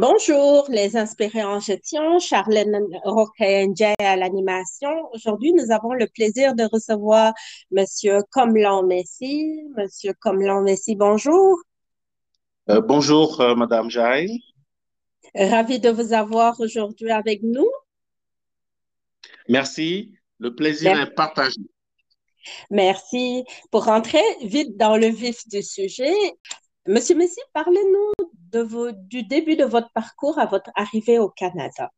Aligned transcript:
Bonjour, 0.00 0.64
les 0.68 0.96
inspirés 0.96 1.42
en 1.42 1.58
gestion, 1.58 2.20
Charlène 2.20 2.86
Roquet 3.02 3.66
à 3.98 4.14
l'animation. 4.14 4.90
Aujourd'hui, 5.12 5.52
nous 5.52 5.72
avons 5.72 5.92
le 5.92 6.06
plaisir 6.06 6.54
de 6.54 6.62
recevoir 6.72 7.32
Monsieur 7.72 8.20
Comlan 8.30 8.84
Messi. 8.84 9.60
Monsieur 9.76 10.12
Comlan 10.20 10.62
Messi, 10.62 10.94
bonjour. 10.94 11.58
Euh, 12.70 12.80
bonjour, 12.80 13.40
euh, 13.40 13.56
Madame 13.56 13.90
Jaï. 13.90 14.40
Ravi 15.34 15.80
de 15.80 15.90
vous 15.90 16.12
avoir 16.12 16.60
aujourd'hui 16.60 17.10
avec 17.10 17.42
nous. 17.42 17.68
Merci, 19.48 20.14
le 20.38 20.54
plaisir 20.54 21.00
est 21.00 21.10
partagé. 21.10 21.60
Merci. 22.70 23.42
Pour 23.72 23.86
rentrer 23.86 24.22
vite 24.42 24.76
dans 24.76 24.96
le 24.96 25.08
vif 25.08 25.48
du 25.48 25.60
sujet, 25.60 26.14
Monsieur 26.88 27.16
Messi, 27.16 27.38
parlez-nous 27.52 28.12
du 28.94 29.22
début 29.22 29.56
de 29.56 29.64
votre 29.64 29.92
parcours 29.92 30.38
à 30.38 30.46
votre 30.46 30.70
arrivée 30.74 31.18
au 31.18 31.28
Canada. 31.28 31.90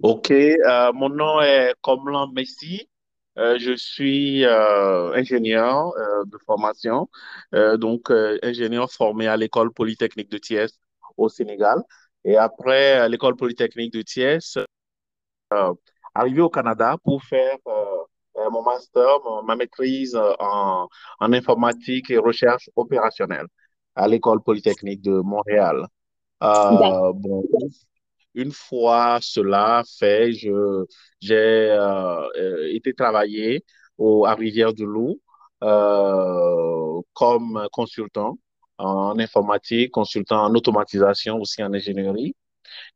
OK, 0.00 0.30
euh, 0.30 0.92
mon 0.92 1.08
nom 1.08 1.40
est 1.40 1.74
Comlan 1.80 2.30
Messi. 2.30 2.88
Euh, 3.36 3.58
je 3.58 3.72
suis 3.74 4.44
euh, 4.44 5.12
ingénieur 5.12 5.92
de 6.24 6.38
formation, 6.46 7.08
donc 7.78 8.12
ingénieur 8.44 8.92
formé 8.92 9.26
à 9.26 9.36
l'école 9.36 9.72
polytechnique 9.72 10.30
de 10.30 10.38
Thiès 10.38 10.70
au 11.16 11.28
Sénégal. 11.28 11.82
Et 12.24 12.36
après 12.36 13.08
l'école 13.08 13.34
polytechnique 13.34 13.92
de 13.92 14.02
Thiès, 14.02 14.56
arrivé 16.14 16.42
au 16.42 16.48
Canada 16.48 16.94
pour 17.02 17.24
faire 17.24 17.56
mon 18.50 18.62
master, 18.62 19.18
ma 19.44 19.56
maîtrise 19.56 20.16
en, 20.16 20.88
en 21.20 21.32
informatique 21.32 22.10
et 22.10 22.18
recherche 22.18 22.70
opérationnelle 22.76 23.46
à 23.94 24.08
l'école 24.08 24.42
polytechnique 24.42 25.02
de 25.02 25.12
Montréal. 25.20 25.86
Euh, 26.42 27.12
bon, 27.14 27.44
une 28.34 28.52
fois 28.52 29.18
cela 29.20 29.82
fait, 29.98 30.32
je, 30.32 30.86
j'ai 31.20 31.34
euh, 31.34 32.26
euh, 32.38 32.68
été 32.72 32.94
travailler 32.94 33.64
au, 33.98 34.24
à 34.24 34.34
Rivière-du-Loup 34.34 35.20
comme 37.12 37.68
consultant 37.72 38.38
en 38.78 39.18
informatique, 39.18 39.90
consultant 39.90 40.44
en 40.44 40.54
automatisation, 40.54 41.38
aussi 41.38 41.62
en 41.62 41.74
ingénierie. 41.74 42.34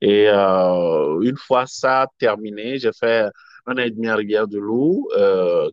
Et 0.01 0.29
une 0.29 1.37
fois 1.37 1.67
ça 1.67 2.07
terminé, 2.19 2.79
j'ai 2.79 2.93
fait 2.99 3.29
un 3.67 3.75
an 3.75 3.79
et 3.79 3.91
demi 3.91 4.09
à 4.09 4.17
Rivière-du-Loup, 4.17 5.09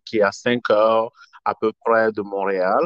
qui 0.05 0.17
est 0.17 0.21
à 0.23 0.31
5 0.31 0.69
heures 0.71 1.11
à 1.45 1.55
peu 1.55 1.71
près 1.85 2.11
de 2.11 2.21
Montréal. 2.21 2.81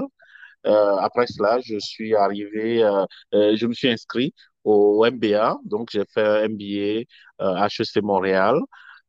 Euh, 0.66 0.96
après 0.98 1.28
cela, 1.28 1.60
je 1.62 1.78
suis 1.80 2.16
arrivé, 2.16 2.84
euh, 2.84 3.06
euh, 3.34 3.56
je 3.56 3.68
me 3.68 3.74
suis 3.74 3.90
inscrit 3.90 4.34
au 4.64 5.06
MBA, 5.06 5.58
donc 5.64 5.90
j'ai 5.92 6.04
fait 6.12 6.26
un 6.26 6.48
MBA 6.50 7.04
HEC 7.40 8.02
Montréal. 8.02 8.60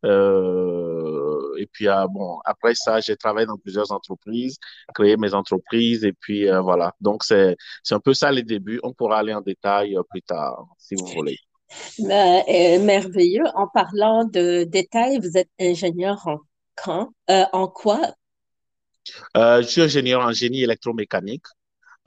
et 0.04 1.66
puis, 1.72 1.86
bon, 2.10 2.38
après 2.44 2.74
ça, 2.74 3.00
j'ai 3.00 3.16
travaillé 3.16 3.46
dans 3.46 3.56
plusieurs 3.56 3.90
entreprises, 3.92 4.58
créé 4.94 5.16
mes 5.16 5.34
entreprises, 5.34 6.04
et 6.04 6.12
puis 6.12 6.48
voilà. 6.62 6.94
Donc, 7.00 7.24
c'est, 7.24 7.56
c'est 7.82 7.94
un 7.94 8.00
peu 8.00 8.14
ça 8.14 8.30
les 8.30 8.42
débuts. 8.42 8.80
On 8.82 8.92
pourra 8.92 9.18
aller 9.18 9.34
en 9.34 9.40
détail 9.40 9.96
plus 10.10 10.22
tard, 10.22 10.66
si 10.78 10.94
vous 10.94 11.06
voulez. 11.06 11.38
Merveilleux. 11.98 13.44
En 13.54 13.66
parlant 13.68 14.24
de 14.24 14.64
détails, 14.64 15.18
vous 15.18 15.36
êtes 15.36 15.50
ingénieur 15.60 16.26
en, 16.26 16.38
quand, 16.74 17.10
en 17.28 17.68
quoi? 17.68 18.00
Euh, 19.36 19.62
je 19.62 19.66
suis 19.66 19.82
ingénieur 19.82 20.22
en 20.22 20.32
génie 20.32 20.62
électromécanique, 20.62 21.46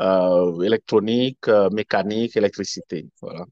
euh, 0.01 0.61
électronique, 0.61 1.47
euh, 1.47 1.69
mécanique, 1.69 2.35
électricité. 2.35 3.07
Voilà. 3.21 3.45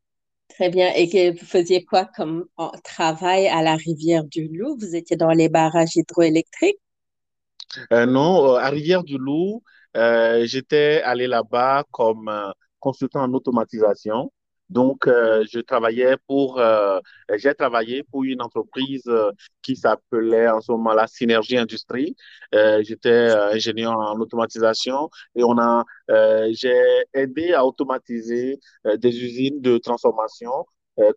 Très 0.49 0.69
bien. 0.69 0.91
Et 0.93 1.09
que 1.09 1.39
vous 1.39 1.45
faisiez 1.45 1.83
quoi 1.83 2.05
comme 2.05 2.45
travail 2.83 3.47
à 3.47 3.61
la 3.61 3.75
rivière 3.75 4.23
du 4.23 4.47
Loup? 4.47 4.77
Vous 4.79 4.95
étiez 4.95 5.15
dans 5.15 5.31
les 5.31 5.49
barrages 5.49 5.95
hydroélectriques? 5.95 6.79
non, 7.91 8.55
à 8.55 8.69
Rivière 8.69 9.03
du 9.03 9.17
Loup, 9.17 9.61
j'étais 9.93 11.01
allé 11.03 11.27
là-bas 11.27 11.83
comme 11.91 12.31
consultant 12.79 13.21
en 13.21 13.33
automatisation. 13.33 14.31
Donc, 14.69 15.07
euh, 15.07 15.45
je 15.51 15.59
travaillais 15.59 16.17
pour, 16.27 16.59
euh, 16.59 16.99
j'ai 17.35 17.53
travaillé 17.55 18.03
pour 18.03 18.23
une 18.25 18.41
entreprise 18.41 19.03
euh, 19.07 19.31
qui 19.61 19.75
s'appelait 19.77 20.49
en 20.49 20.59
ce 20.61 20.71
moment 20.71 20.93
la 20.93 21.07
Synergie 21.07 21.57
Industrie. 21.57 22.15
J'étais 22.81 23.29
ingénieur 23.53 23.93
en 23.97 24.19
automatisation 24.19 25.09
et 25.35 25.43
on 25.43 25.57
a, 25.57 25.83
j'ai 26.51 26.81
aidé 27.13 27.53
à 27.53 27.65
automatiser 27.65 28.59
des 28.85 29.23
usines 29.23 29.61
de 29.61 29.77
transformation 29.77 30.65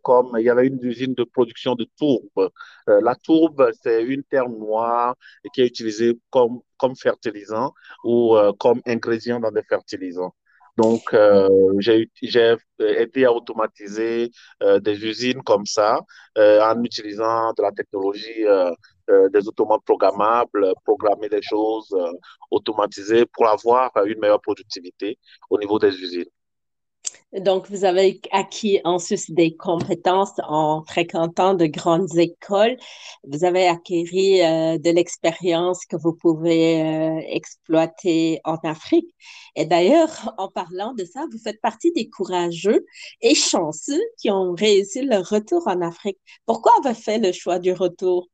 comme 0.02 0.36
il 0.38 0.44
y 0.44 0.50
avait 0.50 0.66
une 0.66 0.78
usine 0.82 1.14
de 1.14 1.24
production 1.24 1.74
de 1.74 1.86
tourbe. 1.98 2.50
la 2.86 3.14
tourbe, 3.14 3.70
c'est 3.82 4.02
une 4.02 4.22
terre 4.24 4.48
noire 4.48 5.16
qui 5.54 5.62
est 5.62 5.66
utilisée 5.66 6.18
comme, 6.30 6.60
comme 6.76 6.96
fertilisant 6.96 7.72
ou 8.04 8.36
comme 8.58 8.80
ingrédient 8.86 9.40
dans 9.40 9.52
des 9.52 9.62
fertilisants. 9.62 10.34
Donc, 10.76 11.02
euh, 11.14 11.48
j'ai 11.78 12.08
aidé 12.78 13.24
à 13.24 13.32
automatiser 13.32 14.30
euh, 14.62 14.80
des 14.80 15.04
usines 15.04 15.42
comme 15.42 15.66
ça 15.66 16.00
euh, 16.38 16.60
en 16.62 16.82
utilisant 16.82 17.52
de 17.52 17.62
la 17.62 17.72
technologie 17.72 18.44
des 19.32 19.48
automates 19.48 19.82
programmables, 19.84 20.72
programmer 20.84 21.28
des 21.28 21.42
choses 21.42 21.92
automatisées 22.50 23.26
pour 23.26 23.48
avoir 23.48 23.90
une 24.06 24.20
meilleure 24.20 24.40
productivité 24.40 25.18
au 25.50 25.58
niveau 25.58 25.80
des 25.80 25.88
usines. 26.00 26.30
Donc, 27.32 27.68
vous 27.70 27.84
avez 27.84 28.20
acquis 28.32 28.80
ensuite 28.82 29.32
des 29.32 29.56
compétences 29.56 30.32
en 30.48 30.82
fréquentant 30.82 31.54
de 31.54 31.66
grandes 31.66 32.16
écoles. 32.18 32.76
Vous 33.22 33.44
avez 33.44 33.68
acquis 33.68 34.42
euh, 34.42 34.78
de 34.78 34.90
l'expérience 34.90 35.86
que 35.86 35.96
vous 35.96 36.12
pouvez 36.12 36.82
euh, 36.82 37.20
exploiter 37.28 38.40
en 38.42 38.56
Afrique. 38.64 39.14
Et 39.54 39.64
d'ailleurs, 39.64 40.34
en 40.38 40.48
parlant 40.48 40.92
de 40.92 41.04
ça, 41.04 41.24
vous 41.30 41.38
faites 41.38 41.60
partie 41.60 41.92
des 41.92 42.10
courageux 42.10 42.84
et 43.20 43.36
chanceux 43.36 44.02
qui 44.18 44.28
ont 44.30 44.52
réussi 44.52 45.02
le 45.02 45.18
retour 45.18 45.68
en 45.68 45.82
Afrique. 45.82 46.18
Pourquoi 46.46 46.72
avez-vous 46.84 47.00
fait 47.00 47.18
le 47.18 47.30
choix 47.30 47.60
du 47.60 47.72
retour? 47.72 48.26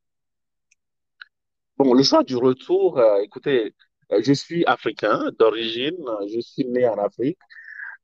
Bon, 1.77 1.93
le 1.93 2.03
choix 2.03 2.23
du 2.23 2.37
retour, 2.37 2.99
euh, 2.99 3.21
écoutez, 3.21 3.75
je 4.11 4.33
suis 4.33 4.65
africain 4.65 5.31
d'origine, 5.39 5.99
je 6.33 6.41
suis 6.41 6.65
né 6.65 6.89
en 6.89 6.97
Afrique. 6.97 7.39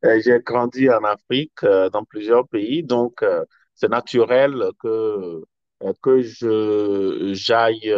Euh, 0.05 0.21
j'ai 0.25 0.41
grandi 0.41 0.91
en 0.91 1.05
Afrique, 1.05 1.53
euh, 1.65 1.89
dans 1.91 2.05
plusieurs 2.05 2.49
pays, 2.49 2.83
donc 2.83 3.23
euh, 3.23 3.45
c'est 3.75 3.89
naturel 3.91 4.71
que 4.81 5.43
que 6.03 6.21
je 6.23 7.31
j'aille 7.35 7.93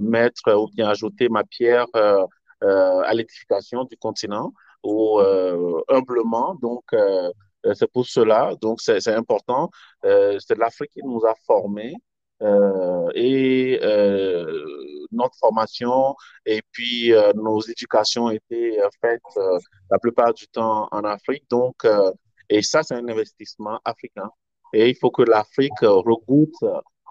mettre 0.00 0.54
ou 0.56 0.68
bien 0.74 0.88
ajouter 0.88 1.28
ma 1.28 1.44
pierre 1.44 1.86
à 2.62 3.14
l'édification 3.14 3.84
du 3.84 3.96
continent 3.96 4.52
ou 4.84 5.20
humblement. 5.88 6.54
Donc 6.62 6.84
c'est 7.74 7.90
pour 7.92 8.06
cela. 8.06 8.54
Donc 8.60 8.80
c'est 8.80 9.06
important. 9.08 9.70
c'est 10.02 10.56
l'Afrique 10.58 10.92
qui 10.92 11.02
nous 11.04 11.24
a 11.26 11.34
formés. 11.46 11.94
Euh, 12.40 13.08
et 13.16 13.80
euh, 13.82 14.46
notre 15.12 15.36
formation 15.38 16.14
et 16.46 16.62
puis 16.72 17.12
euh, 17.12 17.32
nos 17.34 17.60
éducations 17.60 18.30
étaient 18.30 18.78
faites 19.00 19.20
la 19.90 19.98
plupart 19.98 20.34
du 20.34 20.46
temps 20.48 20.88
en 20.90 21.04
Afrique. 21.04 21.44
Donc, 21.50 21.86
et 22.48 22.62
ça, 22.62 22.82
c'est 22.82 22.94
un 22.94 23.08
investissement 23.08 23.78
africain. 23.84 24.30
Et 24.72 24.88
il 24.88 24.96
faut 24.96 25.10
que 25.10 25.22
l'Afrique 25.22 25.80
regoute 25.80 26.56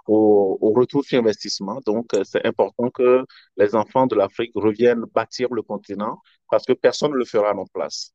au, 0.08 0.74
retour 0.76 1.04
sur 1.04 1.20
investissement. 1.20 1.80
Donc, 1.86 2.12
c'est 2.24 2.46
important 2.46 2.90
que 2.90 3.26
les 3.58 3.76
enfants 3.76 4.08
de 4.08 4.16
l'Afrique 4.16 4.52
reviennent 4.56 5.06
bâtir 5.14 5.50
le 5.54 5.62
continent 5.62 6.20
parce 6.50 6.66
que 6.66 6.74
personne 6.74 7.12
ne 7.12 7.18
le 7.18 7.26
fera 7.26 7.52
à 7.52 7.54
notre 7.54 7.72
place. 7.72 8.14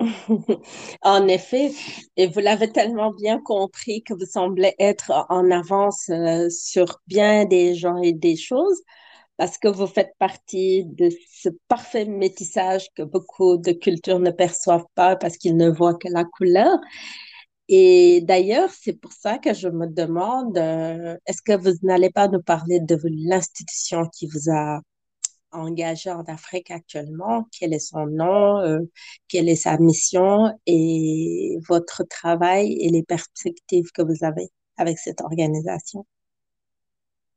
En 1.02 1.28
effet, 1.28 1.70
et 2.16 2.26
vous 2.26 2.40
l'avez 2.40 2.70
tellement 2.70 3.12
bien 3.12 3.40
compris 3.40 4.02
que 4.02 4.14
vous 4.14 4.26
semblez 4.26 4.74
être 4.78 5.12
en 5.28 5.50
avance 5.50 6.08
euh, 6.10 6.48
sur 6.50 7.00
bien 7.06 7.44
des 7.44 7.74
gens 7.74 7.98
et 7.98 8.12
des 8.12 8.36
choses 8.36 8.82
parce 9.42 9.58
que 9.58 9.66
vous 9.66 9.88
faites 9.88 10.14
partie 10.20 10.84
de 10.84 11.10
ce 11.28 11.48
parfait 11.66 12.04
métissage 12.04 12.86
que 12.94 13.02
beaucoup 13.02 13.56
de 13.56 13.72
cultures 13.72 14.20
ne 14.20 14.30
perçoivent 14.30 14.86
pas 14.94 15.16
parce 15.16 15.36
qu'ils 15.36 15.56
ne 15.56 15.68
voient 15.68 15.96
que 15.96 16.06
la 16.08 16.24
couleur. 16.24 16.78
Et 17.68 18.20
d'ailleurs, 18.22 18.70
c'est 18.70 18.92
pour 18.92 19.12
ça 19.12 19.38
que 19.38 19.52
je 19.52 19.66
me 19.66 19.88
demande, 19.88 20.56
euh, 20.58 21.16
est-ce 21.26 21.42
que 21.42 21.56
vous 21.56 21.72
n'allez 21.82 22.10
pas 22.10 22.28
nous 22.28 22.40
parler 22.40 22.78
de 22.78 22.96
l'institution 23.04 24.06
qui 24.16 24.28
vous 24.28 24.48
a 24.48 24.80
engagé 25.50 26.10
en 26.12 26.22
Afrique 26.28 26.70
actuellement, 26.70 27.48
quel 27.58 27.74
est 27.74 27.80
son 27.80 28.06
nom, 28.06 28.58
euh, 28.60 28.78
quelle 29.26 29.48
est 29.48 29.56
sa 29.56 29.76
mission? 29.78 30.56
Et 30.66 31.58
votre 31.68 32.04
travail 32.04 32.74
et 32.80 32.90
les 32.90 33.02
perspectives 33.02 33.90
que 33.92 34.02
vous 34.02 34.24
avez 34.24 34.50
avec 34.76 34.98
cette 34.98 35.20
organisation? 35.20 36.06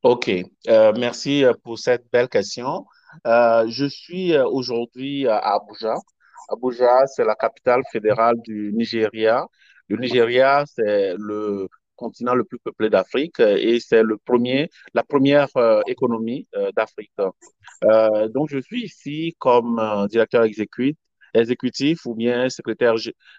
OK, 0.06 0.30
euh, 0.30 0.94
merci 1.00 1.44
euh, 1.44 1.54
pour 1.64 1.80
cette 1.80 2.06
belle 2.14 2.30
question. 2.30 2.86
je 3.26 3.88
suis 3.90 4.38
aujourd'hui 4.38 5.28
à 5.28 5.40
Abuja. 5.40 5.96
Abuja, 6.48 7.08
c'est 7.08 7.26
la 7.26 7.34
capitale 7.34 7.82
fédérale 7.92 8.36
du 8.44 8.72
Nigeria. 8.72 9.48
Le 9.90 9.98
Nigeria, 9.98 10.64
c'est 10.68 11.16
le 11.18 11.68
continent 11.96 12.36
le 12.36 12.44
plus 12.44 12.60
peuplé 12.60 12.92
d'Afrique 12.92 13.40
et 13.40 13.80
c'est 13.80 14.04
le 14.04 14.18
premier, 14.18 14.70
la 14.94 15.02
première 15.02 15.48
économie 15.88 16.48
d'Afrique. 16.76 17.12
donc, 18.36 18.50
je 18.50 18.60
suis 18.60 18.84
ici 18.84 19.36
comme 19.40 20.08
directeur 20.12 20.44
exécutif, 20.44 22.06
ou 22.06 22.14
bien 22.14 22.50
secrétaire 22.50 22.94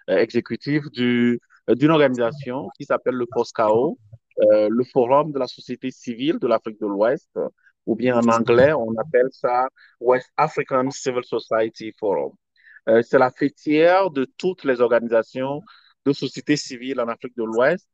exécutif 0.08 0.82
du, 0.90 1.40
d'une 1.68 1.92
organisation 1.92 2.70
qui 2.76 2.84
s'appelle 2.86 3.14
le 3.14 3.26
FOSCAO, 3.32 3.98
le 4.38 4.84
Forum 4.92 5.32
de 5.32 5.38
la 5.38 5.46
société 5.46 5.90
civile 5.90 6.38
de 6.38 6.46
l'Afrique 6.46 6.80
de 6.80 6.86
l'Ouest, 6.86 7.30
ou 7.86 7.94
bien 7.94 8.18
en 8.18 8.28
anglais, 8.28 8.72
on 8.72 8.94
appelle 8.98 9.28
ça 9.30 9.68
West 10.00 10.30
African 10.36 10.90
Civil 10.90 11.24
Society 11.24 11.92
Forum. 11.98 12.32
Euh, 12.88 13.02
c'est 13.02 13.18
la 13.18 13.30
fêtière 13.30 14.10
de 14.10 14.26
toutes 14.36 14.64
les 14.64 14.80
organisations 14.80 15.62
de 16.04 16.12
société 16.12 16.56
civile 16.56 17.00
en 17.00 17.08
Afrique 17.08 17.36
de 17.36 17.44
l'Ouest. 17.44 17.88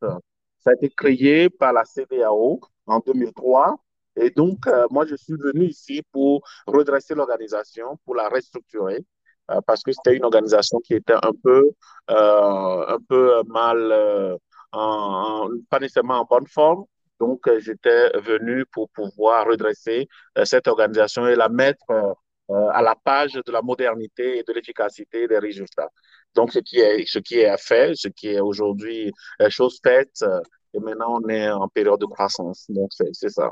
Ça 0.58 0.70
a 0.70 0.74
été 0.74 0.90
créé 0.90 1.48
par 1.48 1.72
la 1.72 1.84
CDAO 1.84 2.60
en 2.86 3.00
2003. 3.00 3.76
Et 4.16 4.30
donc, 4.30 4.66
euh, 4.66 4.86
moi, 4.90 5.06
je 5.06 5.16
suis 5.16 5.34
venu 5.34 5.66
ici 5.66 6.02
pour 6.12 6.42
redresser 6.66 7.14
l'organisation, 7.14 7.98
pour 8.04 8.14
la 8.14 8.28
restructurer, 8.28 9.04
euh, 9.50 9.60
parce 9.66 9.82
que 9.82 9.92
c'était 9.92 10.14
une 10.14 10.24
organisation 10.24 10.78
qui 10.84 10.94
était 10.94 11.14
un 11.14 11.32
peu, 11.42 11.70
un 12.08 12.98
peu 13.08 13.42
mal, 13.46 14.38
pas 14.72 15.78
nécessairement 15.80 16.20
en 16.20 16.24
bonne 16.24 16.46
forme. 16.46 16.84
Donc, 17.20 17.48
j'étais 17.58 18.10
venu 18.18 18.64
pour 18.72 18.88
pouvoir 18.90 19.46
redresser 19.46 20.08
cette 20.44 20.66
organisation 20.66 21.26
et 21.28 21.36
la 21.36 21.48
mettre 21.48 22.16
euh, 22.52 22.68
à 22.72 22.82
la 22.82 22.94
page 22.96 23.32
de 23.34 23.52
la 23.52 23.62
modernité 23.62 24.38
et 24.38 24.42
de 24.42 24.52
l'efficacité 24.52 25.28
des 25.28 25.38
résultats. 25.38 25.88
Donc, 26.34 26.52
ce 26.52 26.58
qui 26.58 26.80
est, 26.80 27.04
ce 27.06 27.18
qui 27.18 27.36
est 27.38 27.56
fait, 27.56 27.92
ce 27.94 28.08
qui 28.08 28.28
est 28.28 28.40
aujourd'hui 28.40 29.12
euh, 29.40 29.48
chose 29.48 29.78
faite, 29.82 30.10
euh, 30.22 30.40
et 30.74 30.80
maintenant 30.80 31.20
on 31.22 31.28
est 31.28 31.48
en 31.50 31.68
période 31.68 32.00
de 32.00 32.06
croissance. 32.06 32.66
Donc, 32.68 32.90
c'est 32.92 33.28
ça. 33.28 33.50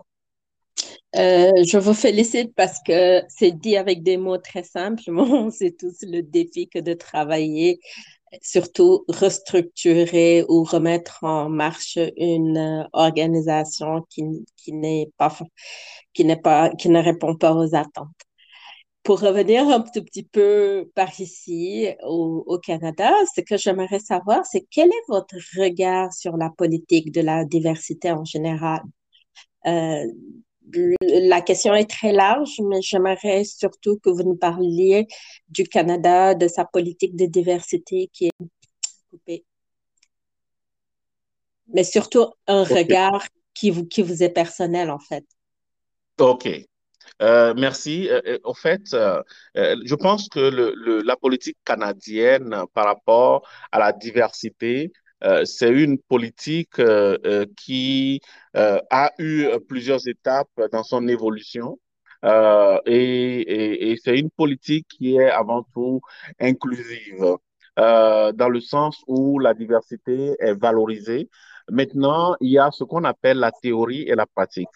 je 1.15 1.79
vous 1.79 1.95
félicite 1.95 2.55
parce 2.55 2.79
que 2.85 3.23
c'est 3.29 3.53
dit 3.53 3.77
avec 3.77 4.03
des 4.03 4.17
mots 4.17 4.39
très 4.39 4.65
simples. 4.65 5.03
c'est 5.53 5.77
tous 5.79 6.03
le 6.03 6.23
défi 6.23 6.69
que 6.69 6.81
de 6.81 6.93
travailler, 6.93 7.79
surtout 8.43 9.05
restructurer 9.09 10.45
ou 10.49 10.65
remettre 10.65 11.25
en 11.25 11.49
marche 11.49 11.99
une 12.17 12.89
organisation 12.93 14.07
qui, 14.11 14.25
qui 14.57 14.73
n'est 14.73 15.11
pas, 15.17 15.37
qui 16.15 16.25
n'est 16.25 16.37
pas, 16.37 16.71
qui 16.71 16.89
ne 16.89 17.03
répond 17.03 17.37
pas 17.37 17.55
aux 17.55 17.75
attentes 17.75 18.09
pour 19.03 19.21
revenir 19.21 19.67
un 19.69 19.81
tout 19.81 20.05
petit 20.05 20.23
peu 20.25 20.91
par 20.95 21.19
ici 21.21 21.89
au, 22.03 22.59
Canada, 22.63 23.11
ce 23.35 23.41
que 23.41 23.57
j'aimerais 23.57 23.99
savoir, 23.99 24.45
c'est 24.47 24.67
quel 24.71 24.89
est 24.89 25.09
votre 25.09 25.37
regard 25.59 26.13
sur 26.13 26.37
la 26.37 26.51
politique 26.51 27.11
de 27.13 27.21
la 27.21 27.45
diversité 27.45 28.11
en 28.13 28.25
général? 28.25 28.83
Euh, 29.67 30.05
la 31.01 31.41
question 31.41 31.75
est 31.75 31.89
très 31.89 32.13
large, 32.13 32.61
mais 32.61 32.81
j'aimerais 32.83 33.45
surtout 33.45 33.99
que 33.99 34.11
vous 34.11 34.23
nous 34.23 34.37
parliez 34.37 35.07
du 35.49 35.65
Canada, 35.65 36.35
de 36.35 36.49
sa 36.49 36.65
politique 36.65 37.17
de 37.17 37.27
diversité 37.27 38.11
qui 38.13 38.27
est 38.27 38.47
coupée. 39.11 39.45
Mais 41.73 41.85
surtout 41.85 42.33
un 42.47 42.65
regard 42.65 43.27
qui 43.55 43.71
vous, 43.71 43.87
qui 43.87 44.03
vous 44.03 44.23
est 44.23 44.31
personnel, 44.31 44.91
en 44.91 44.99
fait. 44.99 45.25
OK. 46.19 46.49
Euh, 47.23 47.55
merci. 47.57 48.09
Euh, 48.09 48.21
euh, 48.27 48.39
au 48.45 48.55
fait, 48.55 48.83
je 49.55 49.95
pense 49.95 50.29
que 50.29 50.41
le, 50.41 51.03
la 51.03 51.17
politique 51.17 51.59
canadienne 51.65 52.65
par 52.75 52.87
rapport 52.87 53.47
à 53.73 53.79
la 53.79 53.93
diversité, 53.93 54.93
c'est 55.45 55.71
une 55.71 55.99
politique 55.99 56.81
qui 57.57 58.21
a 58.55 59.13
eu 59.19 59.47
plusieurs 59.69 60.07
étapes 60.09 60.49
dans 60.73 60.83
son 60.83 61.07
évolution. 61.09 61.79
et, 62.87 63.91
et, 63.93 63.97
c'est 64.03 64.19
une 64.19 64.31
politique 64.31 64.87
qui 64.89 65.17
est 65.17 65.31
avant 65.31 65.65
tout 65.75 66.01
inclusive, 66.41 67.37
dans 67.77 68.49
le 68.51 68.61
sens 68.61 69.03
où 69.07 69.39
la 69.39 69.55
diversité 69.55 70.37
est 70.39 70.55
valorisée. 70.55 71.29
Maintenant, 71.71 72.37
il 72.41 72.51
y 72.51 72.59
a 72.59 72.71
ce 72.71 72.85
qu'on 72.85 73.05
appelle 73.05 73.39
la 73.39 73.53
théorie 73.53 74.03
et 74.03 74.15
la 74.15 74.27
pratique. 74.27 74.69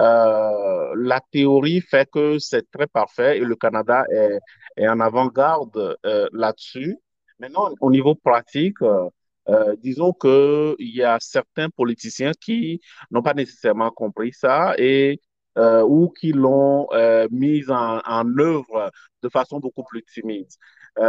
Euh, 0.00 0.94
la 0.96 1.20
théorie 1.30 1.80
fait 1.80 2.08
que 2.10 2.38
c'est 2.38 2.70
très 2.70 2.86
parfait 2.86 3.38
et 3.38 3.40
le 3.40 3.54
Canada 3.56 4.04
est, 4.10 4.38
est 4.76 4.88
en 4.88 5.00
avant-garde 5.00 5.96
euh, 6.06 6.28
là-dessus. 6.32 6.96
Maintenant, 7.38 7.70
au 7.80 7.90
niveau 7.90 8.14
pratique, 8.14 8.80
euh, 8.82 9.08
euh 9.48 9.74
disons 9.82 10.12
qu'il 10.12 10.76
y 10.78 11.02
a 11.02 11.18
certains 11.20 11.68
politiciens 11.70 12.32
qui 12.40 12.80
n'ont 13.10 13.22
pas 13.22 13.34
nécessairement 13.34 13.90
compris 13.90 14.32
ça 14.32 14.74
et 14.78 15.20
euh, 15.58 15.82
ou 15.82 16.08
qui 16.08 16.32
l'ont 16.32 16.88
euh, 16.92 17.28
mis 17.30 17.68
en, 17.70 18.00
en, 18.04 18.38
œuvre 18.38 18.90
de 19.22 19.28
façon 19.28 19.58
beaucoup 19.58 19.84
plus 19.84 20.02
timide. 20.04 20.48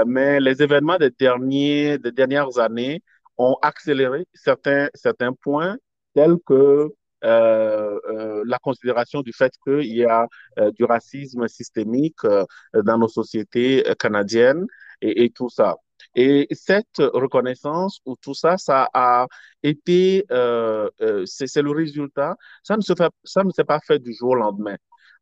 mais 0.06 0.40
les 0.40 0.62
événements 0.62 0.98
des, 0.98 1.12
derniers, 1.12 1.98
des 1.98 2.12
dernières 2.12 2.58
années 2.60 3.02
ont 3.38 3.56
accéléré 3.62 4.26
certains, 4.34 4.90
certains 4.94 5.34
points 5.34 5.78
tels 6.14 6.38
que 6.46 6.94
euh, 7.24 8.00
euh, 8.10 8.44
la 8.46 8.60
considération 8.60 9.22
du 9.22 9.32
fait 9.32 9.54
qu'il 9.64 9.96
y 9.96 10.04
a 10.04 10.28
euh, 10.60 10.72
du 10.72 10.84
racisme 10.84 11.48
systémique 11.48 12.20
dans 12.74 12.98
nos 12.98 13.08
sociétés 13.08 13.84
canadiennes 13.98 14.66
et, 15.02 15.24
et, 15.24 15.30
tout 15.30 15.50
ça. 15.50 15.78
Et 16.16 16.48
cette 16.52 16.98
reconnaissance 16.98 18.00
ou 18.06 18.16
tout 18.22 18.34
ça, 18.34 18.58
ça 18.58 18.90
a 18.94 19.28
été, 19.64 20.26
euh, 20.32 20.90
c'est 21.26 21.62
le 21.62 21.72
résultat. 21.72 22.36
Ça 22.64 22.78
ne 22.78 22.82
se 22.82 22.94
fait, 22.96 23.12
ça 23.24 23.44
ne 23.44 23.52
s'est 23.52 23.64
pas 23.64 23.80
fait 23.80 24.00
du 24.00 24.14
jour 24.14 24.32
au 24.32 24.36
lendemain 24.36 24.76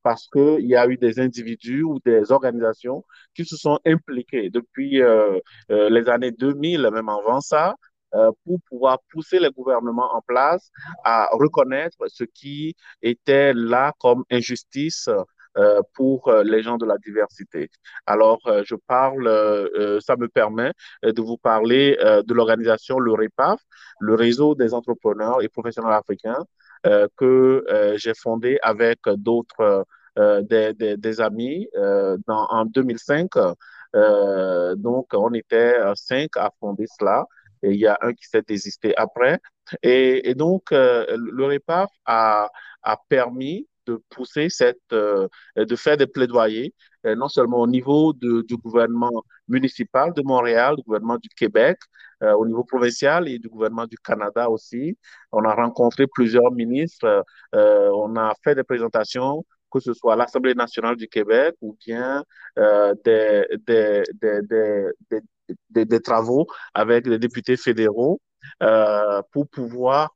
parce 0.04 0.28
qu'il 0.28 0.66
y 0.66 0.76
a 0.76 0.88
eu 0.88 0.98
des 0.98 1.20
individus 1.20 1.84
ou 1.84 2.00
des 2.04 2.32
organisations 2.32 3.06
qui 3.36 3.46
se 3.46 3.56
sont 3.56 3.80
impliqués 3.86 4.50
depuis 4.50 5.02
euh, 5.02 5.40
les 5.70 6.10
années 6.10 6.32
2000, 6.32 6.90
même 6.92 7.10
avant 7.10 7.40
ça, 7.40 7.76
euh, 8.14 8.32
pour 8.44 8.60
pouvoir 8.70 9.00
pousser 9.10 9.40
les 9.40 9.52
gouvernements 9.52 10.14
en 10.14 10.22
place 10.22 10.70
à 11.06 11.30
reconnaître 11.32 11.98
ce 12.08 12.26
qui 12.26 12.76
était 13.02 13.54
là 13.54 13.94
comme 14.00 14.26
injustice 14.30 15.08
euh, 15.08 15.22
pour 15.94 16.28
euh, 16.28 16.44
les 16.44 16.62
gens 16.64 16.78
de 16.78 16.86
la 16.86 16.98
diversité. 16.98 17.70
Alors, 18.06 18.40
je 18.64 18.76
parle, 18.76 19.28
ça 20.02 20.16
me 20.18 20.28
permet 20.28 20.72
de 21.04 21.22
vous 21.22 21.38
parler 21.38 21.98
de 22.02 22.34
l'organisation 22.34 23.00
Le 23.00 23.14
REPAF, 23.14 23.60
le 24.00 24.16
réseau 24.16 24.56
des 24.56 24.74
entrepreneurs 24.74 25.42
et 25.42 25.50
professionnels 25.50 25.94
africains, 25.94 26.46
que 27.18 27.66
j'ai 27.96 28.14
fondé 28.14 28.60
avec 28.62 29.00
d'autres 29.08 29.86
des, 30.18 30.74
des, 30.74 30.98
des, 30.98 31.22
amis 31.22 31.70
dans, 32.28 32.46
en 32.50 32.66
2005. 32.66 33.30
donc, 34.76 35.08
on 35.14 35.34
était 35.34 35.76
cinq 35.96 36.38
à 36.38 36.52
fonder 36.60 36.86
cela 37.00 37.26
et 37.64 37.72
il 37.72 37.80
y 37.80 37.88
a 37.88 37.98
un 38.02 38.14
qui 38.14 38.26
s'est 38.26 38.42
désisté 38.42 38.96
après. 38.98 39.40
Et, 39.84 40.30
et 40.30 40.36
donc, 40.36 40.72
euh, 40.72 41.06
le 41.18 41.46
REPAF 41.46 41.90
a, 42.06 42.50
a 42.84 42.98
permis 43.10 43.68
de 43.88 44.02
pousser 44.10 44.50
cette, 44.50 44.80
euh, 44.94 45.28
de 45.56 45.76
faire 45.76 45.98
des 45.98 46.08
plaidoyers, 46.08 46.74
euh, 47.06 47.16
non 47.16 47.28
seulement 47.28 47.60
au 47.60 47.68
niveau 47.68 48.14
de, 48.14 48.44
du 48.48 48.58
gouvernement 48.58 49.24
municipal 49.48 50.14
de 50.14 50.22
Montréal, 50.24 50.76
du 50.78 50.84
gouvernement 50.84 51.18
du 51.18 51.30
Québec, 51.30 51.78
euh, 52.24 52.34
au 52.34 52.46
niveau 52.46 52.64
provincial 52.64 53.28
et 53.28 53.40
du 53.40 53.50
gouvernement 53.50 53.88
du 53.88 53.98
Canada 53.98 54.50
aussi. 54.50 54.98
On 55.32 55.44
a 55.44 55.54
rencontré 55.54 56.06
plusieurs 56.08 56.52
ministres, 56.52 57.24
on 57.54 58.16
a 58.16 58.34
fait 58.44 58.56
des 58.56 58.64
présentations 58.64 59.44
que 59.72 59.80
ce 59.80 59.94
soit 59.94 60.18
l'Assemblée 60.18 60.54
nationale 60.54 60.98
du 60.98 61.08
Québec 61.08 61.56
ou 61.62 61.78
bien 61.86 62.24
des, 63.06 63.46
des, 63.66 64.04
des, 64.14 64.42
des, 65.70 65.86
des, 65.86 66.00
travaux 66.02 66.46
avec 66.74 67.08
les 67.08 67.18
députés 67.18 67.56
fédéraux 67.56 68.20
pour 69.32 69.48
pouvoir 69.50 70.12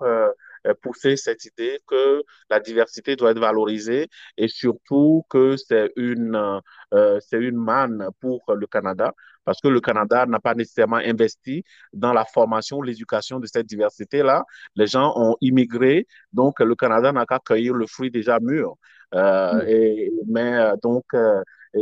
pousser 0.74 1.18
cette 1.18 1.46
idée 1.46 1.80
que 1.88 2.24
la 2.50 2.60
diversité 2.60 3.16
doit 3.16 3.32
être 3.32 3.40
valorisée 3.40 4.08
et 4.38 4.48
surtout 4.48 5.26
que 5.30 5.56
c'est 5.58 5.92
une, 5.96 6.62
euh, 6.94 7.20
c'est 7.22 7.40
une 7.40 7.58
manne 7.58 8.10
pour 8.20 8.44
le 8.54 8.68
Canada 8.68 9.14
parce 9.46 9.62
que 9.62 9.68
le 9.68 9.80
Canada 9.80 10.26
n'a 10.26 10.40
pas 10.40 10.56
nécessairement 10.56 10.98
investi 10.98 11.64
dans 11.94 12.14
la 12.14 12.26
formation, 12.26 12.82
l'éducation 12.82 13.40
de 13.40 13.46
cette 13.46 13.68
diversité-là. 13.68 14.44
Les 14.76 14.88
gens 14.88 15.14
ont 15.16 15.38
immigré, 15.40 16.08
donc 16.34 16.60
le 16.60 16.76
Canada 16.76 17.12
n'a 17.12 17.26
qu'à 17.26 17.40
cueillir 17.40 17.76
le 17.76 17.86
fruit 17.86 18.12
déjà 18.12 18.40
mûr. 18.40 18.76
Euh, 19.14 19.54
mm. 19.54 19.68
et, 19.68 20.12
mais 20.28 20.54
euh, 20.58 20.76
donc, 20.82 21.06
euh, 21.14 21.42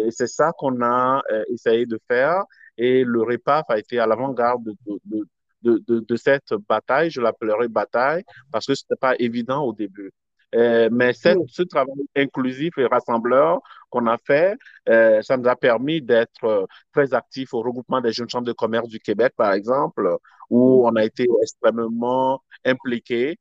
c'est 0.10 0.28
ça 0.28 0.52
qu'on 0.58 0.82
a 0.82 1.22
essayé 1.50 1.86
de 1.86 2.00
faire 2.08 2.44
et 2.78 3.04
le 3.04 3.22
REPAF 3.22 3.66
a 3.70 3.78
été 3.78 4.00
à 4.00 4.08
l'avant-garde 4.08 4.64
de, 4.64 5.00
de, 5.06 5.24
de, 5.64 5.84
de, 5.88 6.00
de, 6.00 6.16
cette 6.16 6.54
bataille, 6.68 7.10
je 7.10 7.22
l'appellerai 7.22 7.68
bataille, 7.68 8.24
parce 8.52 8.66
que 8.66 8.76
ce 8.76 8.84
n'était 8.84 9.00
pas 9.00 9.16
évident 9.20 9.64
au 9.64 9.74
début. 9.74 10.12
Euh, 10.56 10.90
mais 10.92 11.14
ce 11.14 11.64
travail 11.64 11.96
inclusif 12.16 12.78
et 12.78 12.86
rassembleur 12.86 13.60
qu'on 13.90 14.06
a 14.08 14.18
fait, 14.18 14.58
euh, 14.90 15.22
ça 15.22 15.38
nous 15.38 15.48
a 15.48 15.56
permis 15.56 16.02
d'être 16.02 16.44
euh, 16.44 16.66
très 16.94 17.14
actifs 17.14 17.54
au 17.54 17.62
regroupement 17.62 18.02
des 18.02 18.12
jeunes 18.12 18.30
chambres 18.30 18.46
de 18.46 18.54
commerce 18.54 18.88
du 18.88 19.00
Québec, 19.00 19.34
par 19.36 19.54
exemple, 19.54 20.18
où 20.50 20.88
on 20.88 20.96
a 20.96 21.04
été 21.04 21.26
extrêmement 21.42 22.42
impliqués 22.66 23.38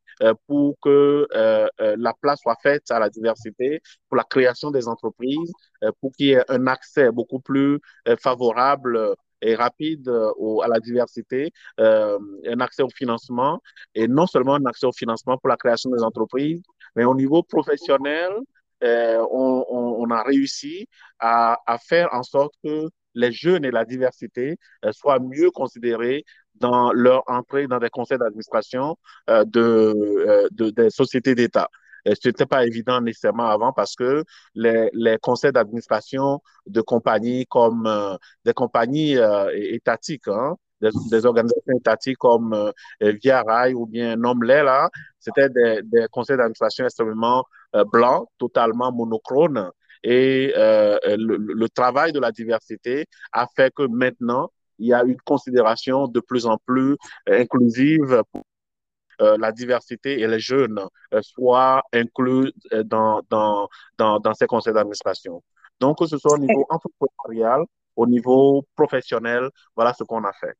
pour 0.46 0.76
que 0.80 1.26
la 1.78 2.14
place 2.20 2.40
soit 2.40 2.56
faite 2.62 2.90
à 2.90 2.98
la 2.98 3.10
diversité, 3.10 3.82
pour 4.08 4.16
la 4.16 4.24
création 4.24 4.70
des 4.70 4.88
entreprises, 4.88 5.52
pour 6.00 6.12
qu'il 6.12 6.26
y 6.26 6.32
ait 6.32 6.44
un 6.50 6.66
accès 6.68 7.10
beaucoup 7.10 7.40
plus 7.40 7.80
favorable 8.18 9.14
et 9.42 9.54
rapide 9.54 10.08
à 10.08 10.68
la 10.68 10.80
diversité, 10.80 11.52
un 11.78 12.60
accès 12.60 12.82
au 12.82 12.88
financement, 12.88 13.60
et 13.94 14.08
non 14.08 14.26
seulement 14.26 14.54
un 14.54 14.64
accès 14.66 14.86
au 14.86 14.92
financement 14.92 15.36
pour 15.36 15.48
la 15.48 15.56
création 15.56 15.90
des 15.90 16.02
entreprises, 16.02 16.62
mais 16.96 17.04
au 17.04 17.14
niveau 17.14 17.42
professionnel, 17.42 18.32
euh, 18.82 19.24
on, 19.30 20.10
a 20.10 20.22
réussi 20.22 20.88
à, 21.20 21.56
faire 21.86 22.08
en 22.12 22.22
sorte 22.22 22.52
que 22.64 22.88
les 23.14 23.30
jeunes 23.30 23.64
et 23.64 23.70
la 23.70 23.84
diversité 23.84 24.58
euh, 24.84 24.92
soient 24.92 25.20
mieux 25.20 25.50
considérés 25.50 26.24
dans 26.56 26.92
leur 26.92 27.22
entrée 27.28 27.66
dans 27.68 27.78
des 27.78 27.90
conseils 27.90 28.18
d'administration 28.18 28.96
euh, 29.30 29.44
de, 29.44 30.48
des 30.70 30.90
sociétés 30.90 31.34
d'État. 31.34 31.68
Ce 32.06 32.28
n'était 32.28 32.46
pas 32.46 32.66
évident 32.66 33.00
nécessairement 33.00 33.48
avant 33.48 33.72
parce 33.72 33.94
que 33.94 34.24
les, 34.54 34.90
les 34.92 35.18
conseils 35.18 35.52
d'administration 35.52 36.40
de 36.66 36.80
compagnies 36.80 37.46
comme 37.46 38.18
des 38.44 38.52
compagnies 38.54 39.16
étatiques, 39.54 40.28
hein, 40.28 40.56
des, 41.10 41.26
organisations 41.26 41.76
étatiques 41.76 42.18
comme 42.18 42.52
euh, 42.54 43.12
Via 43.22 43.42
Rail 43.42 43.74
ou 43.74 43.86
bien 43.86 44.16
Nomley, 44.16 44.62
là, 44.62 44.90
c'était 45.18 45.48
des, 45.48 45.80
des, 45.84 46.06
conseils 46.10 46.36
d'administration 46.36 46.84
extrêmement 46.84 47.44
euh, 47.76 47.84
blancs, 47.84 48.28
totalement 48.38 48.92
monochrones. 48.92 49.70
Et 50.02 50.52
euh, 50.56 50.98
le, 51.04 51.36
le, 51.36 51.68
travail 51.68 52.12
de 52.12 52.18
la 52.18 52.32
diversité 52.32 53.06
a 53.32 53.46
fait 53.54 53.72
que 53.72 53.84
maintenant, 53.86 54.50
il 54.78 54.88
y 54.88 54.92
a 54.92 55.04
une 55.04 55.20
considération 55.20 56.08
de 56.08 56.18
plus 56.18 56.46
en 56.46 56.58
plus 56.66 56.96
inclusive 57.28 58.22
pour 58.32 58.42
la 59.18 59.52
diversité 59.52 60.20
et 60.20 60.26
les 60.26 60.40
jeunes 60.40 60.80
soient 61.20 61.82
inclus 61.92 62.52
dans, 62.84 63.20
dans, 63.30 63.68
dans, 63.98 64.18
dans 64.18 64.34
ces 64.34 64.46
conseils 64.46 64.74
d'administration. 64.74 65.42
Donc, 65.80 65.98
que 65.98 66.06
ce 66.06 66.18
soit 66.18 66.34
au 66.34 66.38
niveau 66.38 66.66
entrepreneurial, 66.70 67.62
au 67.96 68.06
niveau 68.06 68.64
professionnel, 68.76 69.48
voilà 69.76 69.92
ce 69.94 70.04
qu'on 70.04 70.24
a 70.24 70.32
fait 70.32 70.54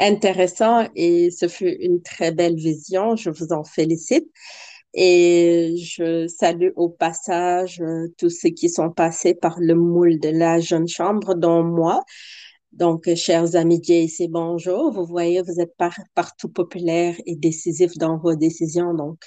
intéressant 0.00 0.88
et 0.96 1.30
ce 1.30 1.46
fut 1.48 1.70
une 1.80 2.02
très 2.02 2.32
belle 2.32 2.56
vision. 2.56 3.16
Je 3.16 3.30
vous 3.30 3.52
en 3.52 3.64
félicite. 3.64 4.28
Et 4.94 5.76
je 5.76 6.26
salue 6.26 6.70
au 6.74 6.88
passage 6.88 7.80
euh, 7.80 8.08
tous 8.16 8.30
ceux 8.30 8.48
qui 8.48 8.70
sont 8.70 8.90
passés 8.90 9.34
par 9.34 9.56
le 9.60 9.74
moule 9.74 10.18
de 10.18 10.30
la 10.30 10.60
jeune 10.60 10.88
chambre, 10.88 11.34
dont 11.34 11.62
moi. 11.62 12.02
Donc, 12.72 13.12
chers 13.14 13.56
amis 13.56 13.82
JC, 13.82 14.28
bonjour. 14.28 14.92
Vous 14.92 15.06
voyez, 15.06 15.42
vous 15.42 15.60
êtes 15.60 15.74
partout 16.14 16.48
populaire 16.48 17.16
et 17.26 17.36
décisif 17.36 17.96
dans 17.96 18.18
vos 18.18 18.34
décisions. 18.34 18.94
Donc, 18.94 19.18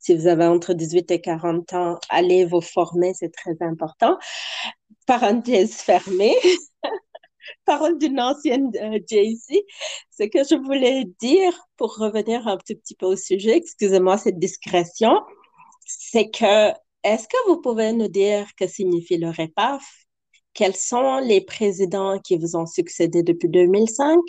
si 0.00 0.14
vous 0.14 0.26
avez 0.26 0.44
entre 0.44 0.74
18 0.74 1.10
et 1.10 1.20
40 1.20 1.72
ans, 1.74 1.98
allez 2.08 2.44
vous 2.44 2.60
former, 2.60 3.12
c'est 3.14 3.32
très 3.32 3.56
important. 3.60 4.18
Parenthèse 5.06 5.74
fermée. 5.74 6.34
parole 7.64 7.98
d'une 7.98 8.20
ancienne 8.20 8.70
euh, 8.80 8.98
JC. 9.08 9.64
Ce 10.10 10.24
que 10.24 10.44
je 10.44 10.54
voulais 10.56 11.04
dire, 11.20 11.52
pour 11.76 11.96
revenir 11.96 12.46
un 12.46 12.56
petit, 12.56 12.74
petit 12.74 12.94
peu 12.94 13.06
au 13.06 13.16
sujet, 13.16 13.56
excusez-moi 13.56 14.18
cette 14.18 14.38
discrétion, 14.38 15.20
c'est 15.86 16.30
que, 16.30 16.70
est-ce 17.02 17.28
que 17.28 17.48
vous 17.48 17.60
pouvez 17.60 17.92
nous 17.92 18.08
dire 18.08 18.46
que 18.56 18.66
signifie 18.66 19.18
le 19.18 19.30
REPAF? 19.30 19.84
Quels 20.54 20.76
sont 20.76 21.18
les 21.18 21.40
présidents 21.40 22.18
qui 22.20 22.36
vous 22.38 22.56
ont 22.56 22.66
succédé 22.66 23.22
depuis 23.22 23.48
2005? 23.48 24.20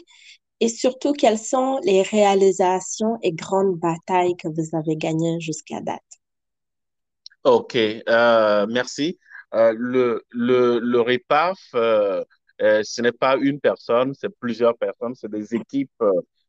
Et 0.60 0.70
surtout, 0.70 1.14
quelles 1.14 1.40
sont 1.40 1.80
les 1.84 2.02
réalisations 2.02 3.18
et 3.22 3.32
grandes 3.34 3.78
batailles 3.78 4.36
que 4.36 4.48
vous 4.48 4.76
avez 4.78 4.96
gagnées 4.96 5.40
jusqu'à 5.40 5.82
date? 5.82 6.02
OK, 7.44 7.76
euh, 7.76 8.66
merci. 8.68 9.20
Euh, 9.54 9.74
le, 9.78 10.24
le, 10.32 10.80
le 10.80 11.02
REPAF, 11.02 11.60
euh, 11.76 12.24
ce 12.60 13.02
n'est 13.02 13.12
pas 13.12 13.38
une 13.38 13.60
personne, 13.60 14.14
c'est 14.16 14.36
plusieurs 14.40 14.76
personnes, 14.78 15.14
c'est 15.16 15.30
des 15.30 15.54
équipes 15.54 16.04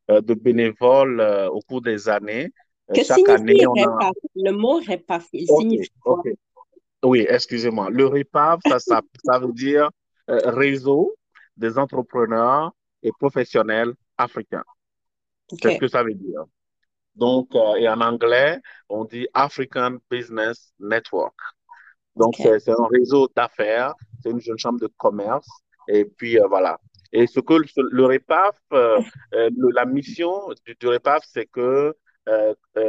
de 0.08 0.34
bénévoles 0.34 1.20
au 1.52 1.60
cours 1.60 1.82
des 1.82 2.08
années. 2.08 2.50
Que 2.94 3.02
Chaque 3.02 3.28
année, 3.28 3.66
on 3.66 3.74
a... 3.74 4.10
Le 4.36 4.52
mot 4.52 4.78
REPAF, 4.78 5.26
il 5.32 5.46
signifie 5.46 5.90
quoi? 6.00 6.22
Oui, 7.02 7.26
excusez-moi. 7.28 7.90
Le 7.90 8.06
REPAF, 8.06 8.60
ça, 8.66 8.78
ça, 8.78 9.00
ça 9.24 9.38
veut 9.38 9.52
dire 9.52 9.90
réseau 10.28 11.14
des 11.56 11.78
entrepreneurs 11.78 12.72
et 13.02 13.10
professionnels 13.12 13.92
africains. 14.18 14.64
C'est 15.62 15.74
ce 15.74 15.78
que 15.78 15.88
ça 15.88 16.02
veut 16.02 16.14
dire. 16.14 16.42
Donc, 17.14 17.54
et 17.78 17.88
en 17.88 18.00
anglais, 18.00 18.60
on 18.88 19.04
dit 19.04 19.28
African 19.32 19.98
Business 20.10 20.72
Network. 20.80 21.34
Donc, 22.16 22.34
c'est 22.36 22.68
un 22.68 22.88
réseau 22.90 23.28
d'affaires, 23.36 23.94
c'est 24.22 24.30
une 24.30 24.40
jeune 24.40 24.58
chambre 24.58 24.80
de 24.80 24.90
commerce 24.96 25.48
et 25.88 26.04
puis, 26.04 26.38
euh, 26.38 26.46
voilà. 26.48 26.78
Et 27.12 27.26
ce 27.26 27.40
que 27.40 27.54
le, 27.54 28.04
REPAF, 28.04 28.58
euh, 28.72 29.00
euh, 29.34 29.50
la 29.74 29.86
mission 29.86 30.48
du, 30.66 30.74
du 30.78 30.88
REPAF, 30.88 31.24
c'est 31.26 31.46
que 31.46 31.94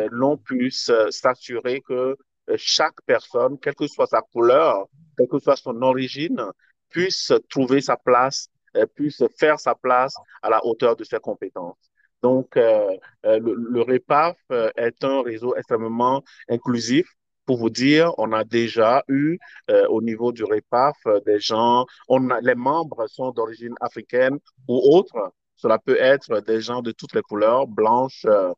l'on 0.09 0.35
puisse 0.37 0.91
s'assurer 1.11 1.81
que 1.81 2.17
chaque 2.55 3.01
personne, 3.05 3.57
quelle 3.59 3.75
que 3.75 3.87
soit 3.87 4.07
sa 4.07 4.21
couleur, 4.21 4.85
quelle 5.17 5.27
que 5.27 5.39
soit 5.39 5.55
son 5.55 5.81
origine, 5.81 6.43
puisse 6.89 7.33
trouver 7.49 7.81
sa 7.81 7.97
place, 7.97 8.49
puisse 8.95 9.23
faire 9.37 9.59
sa 9.59 9.75
place 9.75 10.15
à 10.41 10.49
la 10.49 10.65
hauteur 10.65 10.95
de 10.95 11.03
ses 11.03 11.19
compétences. 11.19 11.91
Donc, 12.23 12.55
le, 12.55 12.99
le, 13.23 13.81
REPAF 13.81 14.37
est 14.75 15.03
un 15.03 15.21
réseau 15.21 15.55
extrêmement 15.55 16.23
inclusif 16.49 17.07
pour 17.47 17.57
vous 17.57 17.69
dire, 17.71 18.13
on 18.17 18.33
a 18.33 18.43
déjà 18.43 19.03
eu 19.07 19.39
euh, 19.71 19.87
au 19.87 20.01
niveau 20.01 20.31
du 20.31 20.43
REPAF 20.43 20.97
euh, 21.07 21.19
des 21.21 21.39
gens, 21.39 21.85
on 22.09 22.19
les 22.41 22.55
membres 22.55 23.07
sont 23.07 23.31
d'origine 23.31 23.73
africaine 23.79 24.37
ou 24.67 24.75
autre. 24.95 25.31
Cela 25.55 25.79
peut 25.79 25.97
être 25.97 26.41
des 26.41 26.61
gens 26.61 26.81
de 26.81 26.91
toutes 26.91 27.15
les 27.15 27.21
couleurs, 27.21 27.65
blanches, 27.65 28.25
euh, 28.25 28.51
euh 28.51 28.53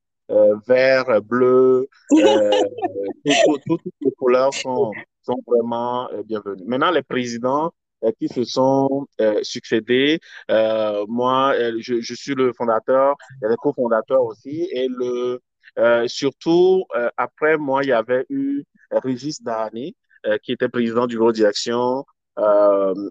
vert, 0.68 1.22
bleu, 1.22 1.88
toutes 2.10 3.82
les 4.02 4.12
couleurs 4.18 4.54
sont, 4.54 4.92
sont 5.24 5.42
vraiment 5.48 6.10
bienvenues. 6.26 6.64
Maintenant, 6.66 6.92
les 6.92 7.02
présidents 7.02 7.72
qui 8.20 8.30
se 8.30 8.44
sont 8.44 9.08
succédés. 9.42 10.20
Euh, 10.50 11.06
moi, 11.08 11.54
je, 11.80 12.00
je, 12.00 12.14
suis 12.14 12.34
le 12.36 12.54
fondateur, 12.54 13.16
a 13.44 13.50
les 13.50 13.56
cofondateurs 13.58 14.24
aussi, 14.24 14.70
et 14.72 14.88
le 14.88 15.42
euh, 15.78 16.08
surtout, 16.08 16.86
euh, 16.96 17.10
après 17.18 17.58
moi, 17.58 17.84
il 17.84 17.90
y 17.90 17.92
avait 17.92 18.26
eu 18.30 18.64
Régis 18.92 19.42
Dani, 19.42 19.96
euh, 20.26 20.38
qui 20.42 20.52
était 20.52 20.70
président 20.70 21.08
du 21.08 21.16
bureau 21.18 21.32
direction. 21.32 22.06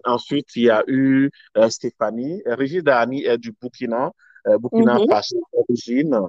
ensuite, 0.05 0.55
il 0.55 0.63
y 0.63 0.69
a 0.69 0.83
eu 0.87 1.29
Stéphanie. 1.69 2.41
Régis 2.45 2.83
Dani 2.83 3.23
est 3.25 3.37
du 3.37 3.51
Burkina, 3.59 4.11
Burkina 4.59 4.95
mm 4.95 4.97
-hmm. 4.97 5.09
Faso 5.11 5.37
d'origine. 5.53 6.19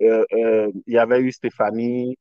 Il 0.00 0.72
y 0.86 0.98
avait 0.98 1.20
eu 1.20 1.32
Stéphanie, 1.32 2.18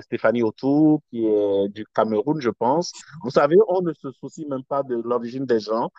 Stéphanie 0.00 0.42
Autour, 0.42 1.00
qui 1.10 1.26
est 1.26 1.68
du 1.68 1.84
Cameroun, 1.94 2.40
je 2.40 2.50
pense. 2.50 2.92
Vous 3.24 3.30
savez, 3.30 3.56
on 3.68 3.82
ne 3.82 3.92
se 3.92 4.10
soucie 4.12 4.46
même 4.48 4.64
pas 4.64 4.82
de 4.82 4.96
l'origine 4.96 5.46
des 5.46 5.60
gens. 5.60 5.90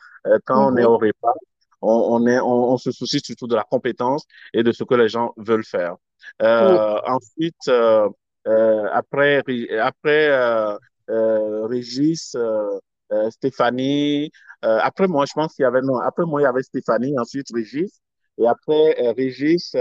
Quand 0.46 0.74
on 0.74 0.77
est 0.77 0.86
au 0.86 0.98
repas 0.98 1.34
on, 1.82 2.25
est, 2.27 2.39
on, 2.39 2.77
se 2.77 2.92
soucie 2.92 3.20
surtout 3.20 3.48
de 3.48 3.56
la 3.56 3.63
compétence 3.63 4.25
et 4.54 4.63
de 4.63 4.72
ce 4.72 4.84
que 4.84 4.96
les 4.96 5.10
gens 5.10 5.34
veulent 5.38 5.66
faire. 5.66 5.96
Euh, 6.42 7.00
Ensuite, 7.06 7.56
euh, 7.68 8.10
euh, 8.48 8.88
après, 8.94 9.44
après 9.80 10.30
euh, 10.30 10.77
euh, 11.10 11.66
Régis, 11.68 12.36
Stéphanie, 13.30 14.32
après 14.62 15.08
moi, 15.08 15.25
je 15.25 15.34
pense 15.34 15.54
qu'il 15.54 15.63
y 15.63 15.66
avait, 15.66 15.82
non, 15.82 15.98
après 16.00 16.25
moi, 16.25 16.42
il 16.42 16.44
y 16.44 16.48
avait 16.48 16.63
Stéphanie, 16.63 17.18
ensuite 17.18 17.48
Régis, 17.54 18.01
et 18.38 18.48
après 18.48 19.12
Régis, 19.15 19.75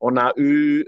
on 0.00 0.16
a 0.16 0.32
eu 0.36 0.84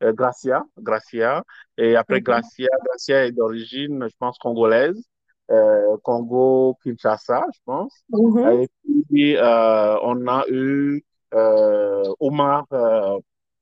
Gracia, 0.00 0.64
Gracia, 0.78 1.42
et 1.76 1.96
après 1.96 2.18
mm-hmm. 2.20 2.22
Gracia, 2.22 2.68
Gracia 2.84 3.26
est 3.26 3.32
d'origine, 3.32 4.06
je 4.08 4.14
pense, 4.18 4.38
congolaise. 4.38 5.02
Euh, 5.50 5.96
Congo, 6.02 6.76
Kinshasa, 6.82 7.46
je 7.54 7.58
pense. 7.64 7.94
Mm-hmm. 8.12 8.62
Et 8.62 8.68
puis, 9.08 9.36
euh, 9.36 9.96
on 10.02 10.26
a 10.28 10.44
eu 10.48 11.02
euh, 11.34 12.04
Omar, 12.20 12.66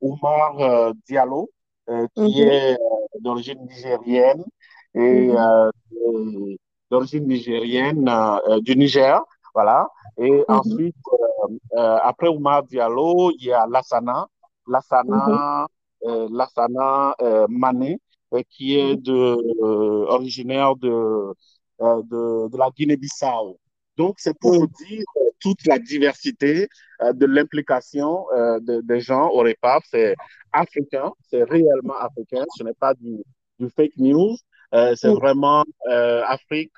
Omar 0.00 0.92
Diallo, 1.06 1.50
qui 1.86 1.92
mm-hmm. 1.92 2.50
est 2.50 2.76
d'origine 3.20 3.60
nigérienne 3.66 4.44
et 4.94 5.30
d'origine 6.90 7.26
nigérienne 7.26 8.10
du 8.62 8.76
Niger. 8.76 9.22
Voilà. 9.56 9.88
Et 10.18 10.44
ensuite, 10.48 10.94
après 11.74 12.28
Omar 12.28 12.62
Diallo, 12.64 13.30
il 13.38 13.46
y 13.46 13.52
a 13.52 13.66
Lassana. 13.66 14.26
Lassana 14.68 15.66
Lassana 16.02 17.14
Mané, 17.48 17.98
qui 18.50 18.76
est 18.76 18.96
de, 18.96 19.18
originaire 20.08 20.76
de, 20.76 21.32
de, 21.80 22.48
de 22.50 22.58
la 22.58 22.68
Guinée-Bissau. 22.76 23.58
Donc, 23.96 24.16
c'est 24.18 24.38
pour 24.38 24.52
vous 24.52 24.66
dire 24.86 25.04
toute 25.40 25.66
la 25.66 25.78
diversité 25.78 26.68
de 27.00 27.24
l'implication 27.24 28.26
des 28.60 29.00
gens 29.00 29.30
au 29.30 29.38
REPAF. 29.38 29.84
C'est 29.90 30.16
africain, 30.52 31.12
c'est 31.30 31.44
réellement 31.44 31.96
africain, 31.98 32.44
ce 32.58 32.62
n'est 32.62 32.74
pas 32.74 32.92
du, 32.92 33.22
du 33.58 33.70
fake 33.70 33.96
news. 33.96 34.36
c'est 34.96 35.14
vraiment 35.14 35.64
Afrique 35.86 36.76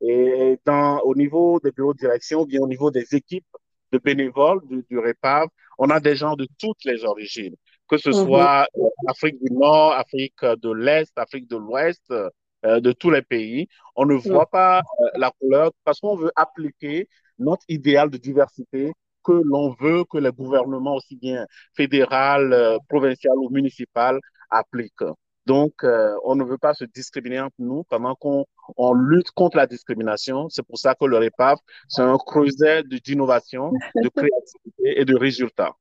et 0.00 0.58
dans, 0.64 1.00
au 1.00 1.14
niveau 1.14 1.60
des 1.62 1.72
bureaux 1.72 1.94
de 1.94 1.98
direction, 1.98 2.44
bien 2.44 2.60
au 2.60 2.68
niveau 2.68 2.90
des 2.90 3.14
équipes 3.14 3.46
de 3.92 3.98
bénévoles 3.98 4.60
du, 4.66 4.84
du 4.88 4.98
REPAV, 4.98 5.48
on 5.78 5.90
a 5.90 6.00
des 6.00 6.16
gens 6.16 6.34
de 6.36 6.46
toutes 6.58 6.84
les 6.84 7.04
origines, 7.04 7.54
que 7.88 7.96
ce 7.96 8.10
mhm. 8.10 8.26
soit 8.26 8.66
euh, 8.76 8.88
Afrique 9.06 9.42
du 9.42 9.52
Nord, 9.52 9.92
Afrique 9.92 10.44
de 10.44 10.72
l'Est, 10.72 11.12
Afrique 11.16 11.48
de 11.48 11.56
l'Ouest, 11.56 12.02
euh, 12.10 12.80
de 12.80 12.92
tous 12.92 13.10
les 13.10 13.22
pays. 13.22 13.68
On 13.96 14.04
ne 14.04 14.14
voit 14.14 14.50
pas 14.50 14.80
euh, 14.80 15.08
la 15.16 15.30
couleur 15.40 15.70
parce 15.84 16.00
qu'on 16.00 16.16
veut 16.16 16.32
appliquer 16.36 17.08
notre 17.38 17.64
idéal 17.68 18.10
de 18.10 18.18
diversité 18.18 18.92
que 19.24 19.32
l'on 19.44 19.74
veut 19.80 20.04
que 20.04 20.18
les 20.18 20.32
gouvernements, 20.32 20.96
aussi 20.96 21.16
bien 21.16 21.46
fédéral, 21.76 22.78
provincial 22.88 23.36
ou 23.36 23.50
municipal, 23.50 24.18
appliquent. 24.50 25.04
Donc, 25.48 25.82
euh, 25.82 26.14
on 26.24 26.34
ne 26.34 26.44
veut 26.44 26.58
pas 26.58 26.74
se 26.74 26.84
discriminer 26.84 27.40
entre 27.40 27.56
nous 27.58 27.82
pendant 27.84 28.14
qu'on 28.14 28.44
on 28.76 28.92
lutte 28.92 29.30
contre 29.30 29.56
la 29.56 29.66
discrimination. 29.66 30.50
C'est 30.50 30.62
pour 30.62 30.78
ça 30.78 30.94
que 30.94 31.06
le 31.06 31.16
REPAF, 31.16 31.58
c'est 31.88 32.02
un 32.02 32.18
creuset 32.18 32.82
d'innovation, 32.84 33.72
de 33.94 34.08
créativité 34.10 35.00
et 35.00 35.06
de 35.06 35.16
résultats. 35.16 35.74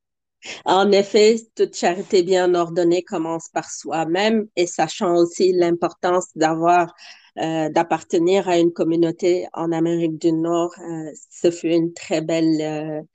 En 0.63 0.89
effet, 0.93 1.36
toute 1.53 1.75
charité 1.75 2.24
bien 2.24 2.55
ordonnée 2.55 3.03
commence 3.03 3.50
par 3.50 3.69
soi-même 3.69 4.47
et 4.55 4.67
sachant 4.67 5.15
aussi 5.15 5.51
l'importance 5.51 6.27
d'avoir, 6.36 6.93
euh, 7.38 7.67
d'appartenir 7.67 8.47
à 8.47 8.57
une 8.57 8.71
communauté 8.71 9.47
en 9.51 9.74
Amérique 9.74 10.17
du 10.17 10.31
Nord, 10.31 10.74
euh, 10.79 11.12
ce 11.29 11.51
fut 11.51 11.74
une 11.74 11.91
très 11.91 12.21
belle 12.21 13.05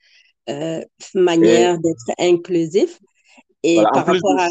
manière 1.15 1.79
d'être 1.79 2.11
inclusif. 2.19 2.99
Et 3.63 3.81
par 3.93 4.05
rapport 4.05 4.39
à 4.39 4.49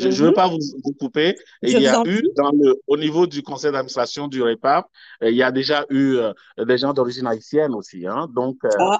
je 0.00 0.08
ne 0.08 0.14
veux 0.14 0.28
mhm. 0.28 0.34
pas 0.34 0.48
vous, 0.48 0.58
couper. 0.98 1.36
il 1.62 1.80
y 1.80 1.86
a 1.86 2.02
eu, 2.06 2.22
dans 2.36 2.50
le, 2.52 2.76
au 2.86 2.96
niveau 2.96 3.26
du 3.26 3.42
conseil 3.42 3.72
d'administration 3.72 4.28
du 4.28 4.42
REPAP, 4.42 4.86
il 5.22 5.34
y 5.34 5.42
a 5.42 5.52
déjà 5.52 5.84
eu 5.90 6.16
euh, 6.16 6.32
des 6.58 6.78
gens 6.78 6.92
d'origine 6.92 7.26
haïtienne 7.26 7.74
aussi. 7.74 8.06
Hein. 8.06 8.28
Donc, 8.34 8.56
euh, 8.64 8.68
ah. 8.78 8.98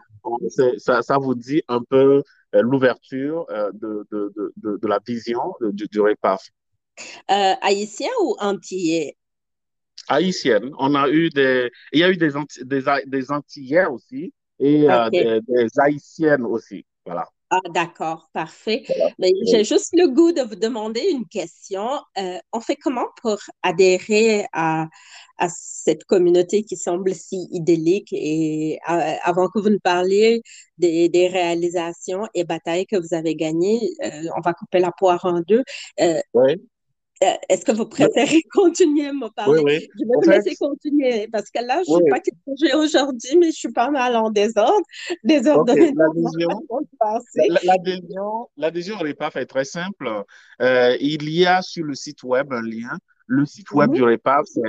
ça, 0.79 1.03
ça, 1.03 1.19
vous 1.19 1.35
dit 1.35 1.63
un 1.69 1.83
peu 1.83 2.23
euh, 2.55 2.63
l'ouverture 2.63 3.47
de, 3.73 4.07
de, 4.11 4.33
de, 4.57 4.79
de, 4.79 4.89
la 4.89 4.99
vision 5.07 5.55
du, 5.61 5.87
du 5.89 6.01
REPAF. 6.01 6.49
haïtien 7.29 8.11
ou 8.23 8.37
antillais? 8.39 9.17
Haïtienne. 10.09 10.71
On 10.79 10.95
a 10.95 11.09
eu 11.09 11.31
des, 11.31 11.71
il 11.93 12.01
y 12.01 12.05
a 12.05 12.11
eu 12.11 12.17
des, 12.17 12.31
des, 12.63 12.83
des 13.07 13.31
Antillais 13.31 13.87
aussi 13.87 14.33
et 14.59 14.87
des, 15.13 15.41
des 15.47 15.67
Haïtiennes 15.79 16.45
aussi. 16.45 16.85
Voilà. 17.05 17.27
Ah, 17.53 17.59
d'accord, 17.75 18.31
parfait. 18.33 18.85
Mais 19.19 19.33
j'ai 19.51 19.65
juste 19.65 19.91
le 19.95 20.07
goût 20.07 20.31
de 20.31 20.43
vous 20.43 20.55
demander 20.55 21.01
une 21.11 21.27
question. 21.27 22.01
Euh, 22.17 22.39
on 22.53 22.61
fait 22.61 22.77
comment 22.77 23.07
pour 23.21 23.39
adhérer 23.65 24.47
à, 24.53 24.87
à, 25.39 25.49
cette 25.49 26.05
communauté 26.05 26.63
qui 26.63 26.77
semble 26.77 27.13
si 27.13 27.49
idyllique 27.51 28.13
et 28.13 28.79
euh, 28.89 29.15
avant 29.25 29.49
que 29.49 29.59
vous 29.59 29.71
ne 29.71 29.79
parliez 29.79 30.43
des, 30.79 31.09
des, 31.09 31.27
réalisations 31.27 32.29
et 32.35 32.45
batailles 32.45 32.87
que 32.87 32.97
vous 32.97 33.15
avez 33.15 33.35
gagnées, 33.35 33.81
euh, 34.05 34.29
on 34.37 34.41
va 34.43 34.55
couper 34.55 34.79
la 34.79 34.93
poire 34.93 35.25
en 35.25 35.41
deux. 35.41 35.65
oui. 36.35 36.70
Euh, 37.23 37.35
est-ce 37.51 37.67
que 37.67 37.73
vous 37.73 37.85
préférez 37.85 38.43
continuer 38.53 39.09
à 39.09 39.13
me 39.13 39.29
parler? 39.29 39.61
Oui, 39.63 39.73
oui. 39.81 39.89
Je 39.95 40.05
vais 40.07 40.13
vous 40.23 40.31
laisser 40.31 40.57
continuer 40.57 41.29
parce 41.31 41.51
que 41.51 41.63
là, 41.63 41.83
je 41.87 41.93
ne 41.93 41.99
sais 41.99 42.11
pas 42.11 42.21
quel 42.21 42.35
projet 42.47 42.75
aujourd'hui, 42.75 43.37
mais 43.39 43.51
je 43.51 43.57
suis 43.57 43.73
pas 43.73 43.91
mal 43.91 44.17
en 44.17 44.31
désordre. 44.31 44.81
Désordonné. 45.23 45.93
L'adhésion 47.63 48.49
L'adhésion 48.57 48.97
au 48.97 49.03
REPAF 49.03 49.37
est 49.37 49.47
très 49.47 49.67
simple. 49.67 50.25
Euh, 50.63 50.97
il 51.01 51.29
y 51.29 51.45
a 51.45 51.61
sur 51.61 51.85
le 51.85 51.95
site 51.95 52.23
web 52.23 52.53
un 52.53 52.63
lien. 52.63 52.97
Le 53.27 53.45
site 53.45 53.71
web 53.73 53.91
mhm. 53.91 53.97
du 53.97 54.03
REPAF, 54.03 54.47
c'est 54.47 54.63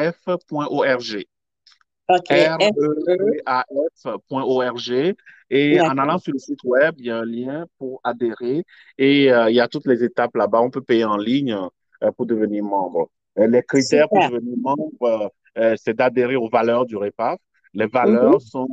repaf.org. 0.00 1.24
R-E-A-F.org. 2.10 3.66
Et 5.50 5.80
en 5.80 5.98
allant 5.98 6.18
sur 6.18 6.32
le 6.32 6.38
site 6.38 6.62
web, 6.64 6.94
il 6.98 7.06
y 7.06 7.10
a 7.10 7.18
un 7.18 7.24
lien 7.24 7.66
pour 7.78 8.00
adhérer 8.04 8.64
et 8.98 9.32
euh, 9.32 9.50
il 9.50 9.56
y 9.56 9.60
a 9.60 9.68
toutes 9.68 9.86
les 9.86 10.04
étapes 10.04 10.36
là-bas. 10.36 10.60
On 10.60 10.70
peut 10.70 10.82
payer 10.82 11.04
en 11.04 11.16
ligne 11.16 11.56
euh, 12.02 12.12
pour 12.12 12.26
devenir 12.26 12.64
membre. 12.64 13.10
Euh, 13.38 13.46
les 13.46 13.62
critères 13.62 14.08
pour 14.08 14.18
devenir 14.18 14.56
membre, 14.58 15.32
c'est 15.76 15.94
d'adhérer 15.94 16.36
aux 16.36 16.48
valeurs 16.48 16.86
du 16.86 16.96
REPAF. 16.96 17.38
Les 17.74 17.86
valeurs 17.86 18.34
mhm. 18.34 18.40
sont 18.40 18.68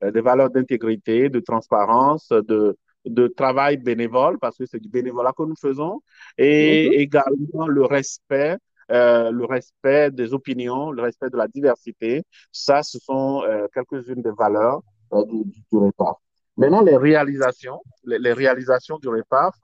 des 0.00 0.20
valeurs 0.20 0.50
d'intégrité, 0.50 1.28
de 1.28 1.40
transparence, 1.40 2.28
de, 2.28 2.76
de 3.04 3.26
travail 3.26 3.76
bénévole, 3.76 4.38
parce 4.38 4.56
que 4.56 4.64
c'est 4.64 4.80
du 4.80 4.88
bénévolat 4.88 5.32
que 5.36 5.42
nous 5.42 5.56
faisons, 5.60 6.00
et 6.38 6.88
mhm. 6.88 6.94
également 6.94 7.66
le 7.66 7.84
respect 7.84 8.56
euh, 8.90 9.30
le 9.30 9.44
respect 9.44 10.10
des 10.10 10.34
opinions, 10.34 10.90
le 10.90 11.02
respect 11.02 11.30
de 11.30 11.36
la 11.36 11.46
diversité. 11.46 12.24
Ça, 12.50 12.82
ce 12.82 12.98
sont 12.98 13.42
euh, 13.44 13.68
quelques-unes 13.72 14.20
des 14.20 14.32
valeurs 14.36 14.82
du, 15.12 15.44
du, 15.44 15.78
REPAF. 15.78 16.16
Maintenant, 16.56 16.82
les 16.82 16.96
réalisations, 16.96 17.80
les, 18.04 18.32
réalisations 18.32 18.98
du 18.98 19.08
REPAF 19.08 19.54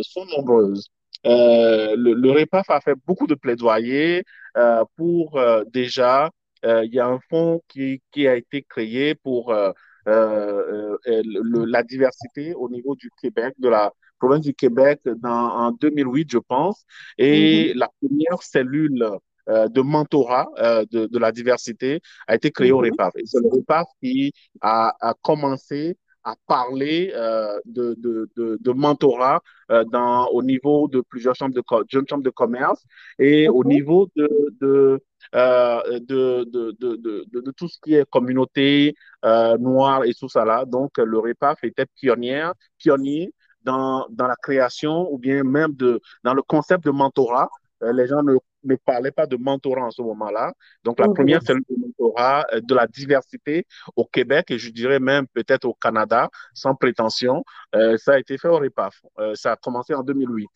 sont 0.00 0.24
nombreuses. 0.36 0.88
le, 1.24 2.12
le 2.12 2.30
REPAF 2.30 2.70
a 2.70 2.80
fait 2.80 2.94
beaucoup 3.06 3.26
de 3.26 3.34
plaidoyer 3.34 4.24
pour 4.96 5.40
déjà, 5.72 6.30
il 6.62 6.92
y 6.92 7.00
a 7.00 7.06
un 7.06 7.18
fonds 7.28 7.62
qui, 7.68 8.02
qui 8.12 8.28
a 8.28 8.36
été 8.36 8.62
créé 8.62 9.14
pour 9.14 9.52
la 10.06 11.82
diversité 11.82 12.54
au 12.54 12.68
niveau 12.68 12.94
du 12.94 13.10
Québec, 13.20 13.54
de 13.58 13.68
la 13.68 13.92
province 14.18 14.42
du 14.42 14.54
Québec 14.54 15.00
dans, 15.04 15.30
en 15.30 15.72
2008, 15.72 16.30
je 16.30 16.38
pense. 16.38 16.84
Et 17.18 17.72
mm-hmm. 17.72 17.78
la 17.78 17.90
première 18.00 18.42
cellule 18.42 19.02
euh, 19.02 19.16
de 19.48 19.80
mentorat 19.80 20.48
euh, 20.58 20.84
de, 20.90 21.06
de, 21.06 21.18
la 21.18 21.32
diversité 21.32 22.00
a 22.26 22.34
été 22.34 22.50
créée 22.50 22.72
au 22.72 22.82
mm-hmm. 22.82 22.90
REPAF. 22.90 23.12
Et 23.16 23.26
c'est 23.26 23.40
le 23.40 23.48
REPAF 23.48 23.86
qui 24.02 24.32
a, 24.60 24.94
a 25.00 25.14
commencé 25.22 25.96
à 26.26 26.34
parler 26.48 27.12
euh, 27.14 27.56
de, 27.64 27.94
de, 27.98 28.28
de, 28.36 28.58
de, 28.60 28.72
mentorat 28.72 29.40
euh, 29.70 29.84
dans, 29.84 30.26
au 30.30 30.42
niveau 30.42 30.88
de 30.88 31.00
plusieurs 31.00 31.36
chambres 31.36 31.54
de, 31.54 31.62
jeunes 31.88 32.06
chambres 32.08 32.24
de 32.24 32.30
commerce 32.30 32.82
et 33.20 33.48
au 33.48 33.62
niveau 33.62 34.08
de, 34.16 34.28
de, 34.60 35.00
euh, 35.36 36.00
de, 36.00 36.44
de, 36.50 37.50
tout 37.52 37.68
ce 37.68 37.78
qui 37.80 37.94
est 37.94 38.04
communauté 38.10 38.96
euh, 39.24 39.56
noire 39.58 40.02
et 40.04 40.14
tout 40.14 40.28
ça 40.28 40.44
là. 40.44 40.64
Donc, 40.64 40.98
le 40.98 41.18
REPAF 41.18 41.62
était 41.62 41.86
pionnière, 41.94 42.54
pionnier 42.76 43.32
dans, 43.62 44.06
dans 44.10 44.26
la 44.26 44.36
création 44.36 45.08
ou 45.12 45.18
bien 45.18 45.44
même 45.44 45.74
de, 45.74 46.00
dans 46.24 46.34
le 46.34 46.42
concept 46.42 46.84
de 46.84 46.90
mentorat. 46.90 47.48
Euh, 47.82 47.92
les 47.92 48.06
gens 48.06 48.22
ne, 48.22 48.36
ne 48.64 48.76
parlaient 48.76 49.12
pas 49.12 49.26
de 49.26 49.36
mentorat 49.36 49.86
en 49.86 49.90
ce 49.90 50.02
moment-là. 50.02 50.52
Donc, 50.84 51.00
la 51.00 51.08
première, 51.08 51.40
c'est 51.42 51.54
le 51.54 51.60
mentorat 51.68 52.46
euh, 52.52 52.60
de 52.60 52.74
la 52.74 52.86
diversité 52.86 53.66
au 53.94 54.04
Québec 54.04 54.50
et 54.50 54.58
je 54.58 54.70
dirais 54.70 54.98
même 54.98 55.26
peut-être 55.28 55.64
au 55.64 55.74
Canada, 55.74 56.28
sans 56.54 56.74
prétention. 56.74 57.44
Euh, 57.74 57.96
ça 57.96 58.14
a 58.14 58.18
été 58.18 58.38
fait 58.38 58.48
au 58.48 58.58
REPAF. 58.58 59.02
Euh, 59.18 59.34
ça 59.34 59.52
a 59.52 59.56
commencé 59.56 59.94
en 59.94 60.02
2008. 60.02 60.48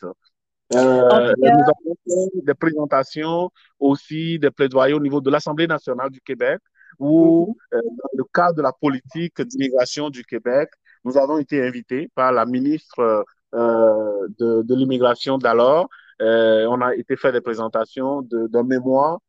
Euh, 0.73 1.33
nous 1.37 1.45
avons 1.45 1.97
fait 2.07 2.45
des 2.45 2.55
présentations 2.55 3.51
aussi, 3.79 4.39
des 4.39 4.51
plaidoyers 4.51 4.95
au 4.95 5.01
niveau 5.01 5.21
de 5.21 5.31
l'Assemblée 5.31 5.67
nationale 5.67 6.11
du 6.11 6.21
Québec, 6.21 6.61
où, 6.99 7.57
euh, 7.75 7.81
dans 7.83 8.09
le 8.15 8.25
cadre 8.33 8.55
de 8.55 8.63
la 8.63 8.73
politique 8.73 9.41
d'immigration 9.43 10.11
du 10.11 10.25
Québec, 10.25 10.71
nous 11.05 11.19
avons 11.19 11.39
été 11.39 11.67
invités 11.67 12.09
par 12.15 12.31
la 12.33 12.47
ministre 12.47 13.25
de, 13.53 14.63
de 14.63 14.75
l'immigration 14.77 15.37
d'alors. 15.39 15.89
Euh, 16.21 16.67
on 16.67 16.81
a 16.81 16.95
été 16.95 17.17
fait 17.17 17.33
des 17.33 17.41
présentations 17.41 18.23
d'un 18.23 18.47
de, 18.47 18.63
mémoire, 18.63 19.21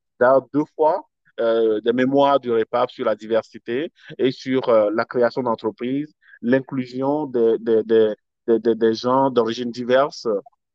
deux 0.54 0.66
fois, 0.76 1.08
euh, 1.40 1.80
des 1.82 1.94
mémoires 1.94 2.40
du 2.40 2.52
REPAP 2.52 2.92
sur 2.92 3.06
la 3.06 3.16
diversité 3.16 3.92
et 4.18 4.32
sur 4.32 4.68
euh, 4.70 4.90
la 4.94 5.06
création 5.06 5.42
d'entreprises, 5.42 6.14
l'inclusion 6.42 7.28
des, 7.28 8.94
gens 8.94 9.30
d'origine 9.30 9.72
diverse 9.72 10.28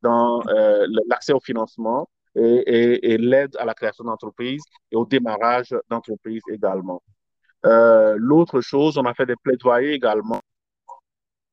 dans 0.03 0.43
l'accès 1.09 1.33
au 1.33 1.41
financement 1.41 2.09
et, 2.35 3.13
et, 3.13 3.19
l'aide 3.19 3.57
à 3.59 3.65
la 3.65 3.75
création 3.75 4.05
d'entreprises 4.05 4.63
et 4.91 4.97
au 4.97 5.05
démarrage 5.05 5.75
d'entreprises 5.91 6.43
également. 6.51 7.03
L'autre 7.65 8.61
chose, 8.61 8.97
on 8.97 9.05
a 9.05 9.15
fait 9.15 9.27
des 9.27 9.37
plaidoyers 9.37 9.93
également 9.93 10.41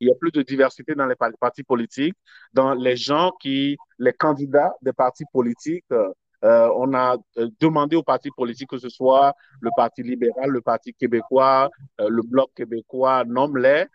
il 0.03 0.07
y 0.07 0.11
a 0.11 0.15
plus 0.15 0.31
de 0.31 0.41
diversité 0.41 0.95
dans 0.95 1.05
les 1.05 1.15
partis 1.39 1.63
politiques, 1.63 2.15
dans 2.53 2.73
les 2.73 2.95
gens 2.95 3.31
qui, 3.41 3.77
les 3.99 4.13
candidats 4.13 4.73
des 4.81 4.93
partis 4.93 5.25
politiques. 5.31 5.85
Euh, 6.43 6.69
on 6.75 6.93
a 6.93 7.15
euh, 7.37 7.47
demandé 7.61 7.95
aux 7.95 8.03
partis 8.03 8.31
politiques, 8.35 8.69
que 8.69 8.77
ce 8.77 8.89
soit 8.89 9.33
le 9.61 9.69
Parti 9.77 10.03
libéral, 10.03 10.49
le 10.49 10.59
Parti 10.59 10.93
québécois, 10.93 11.69
euh, 12.01 12.09
le 12.09 12.21
Bloc 12.21 12.51
québécois, 12.53 13.23
nomme-les, 13.25 13.85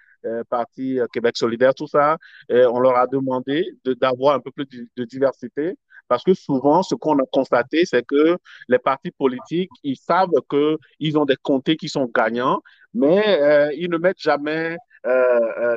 Parti 0.51 0.99
Québec 1.13 1.37
solidaire, 1.37 1.73
tout 1.75 1.87
ça, 1.87 2.19
on 2.51 2.81
leur 2.81 2.97
a 2.97 3.07
demandé 3.07 3.65
d'avoir 4.01 4.35
un 4.35 4.41
peu 4.41 4.51
plus 4.51 4.67
de, 4.67 5.05
diversité 5.05 5.77
parce 6.09 6.25
que 6.25 6.35
souvent, 6.35 6.83
ce 6.83 6.97
qu'on 6.97 7.19
a 7.21 7.23
constaté, 7.33 7.87
c'est 7.87 8.05
que 8.05 8.37
les 8.69 8.79
partis 8.79 9.13
politiques, 9.13 9.71
ils 9.85 9.97
savent 9.97 10.29
qu'ils 10.51 11.17
ont 11.17 11.25
des 11.25 11.37
comtés 11.37 11.77
qui 11.77 11.89
sont 11.89 12.11
gagnants, 12.13 12.61
mais 12.93 13.73
ils 13.77 13.89
ne 13.89 13.97
mettent 13.97 14.21
jamais 14.21 14.77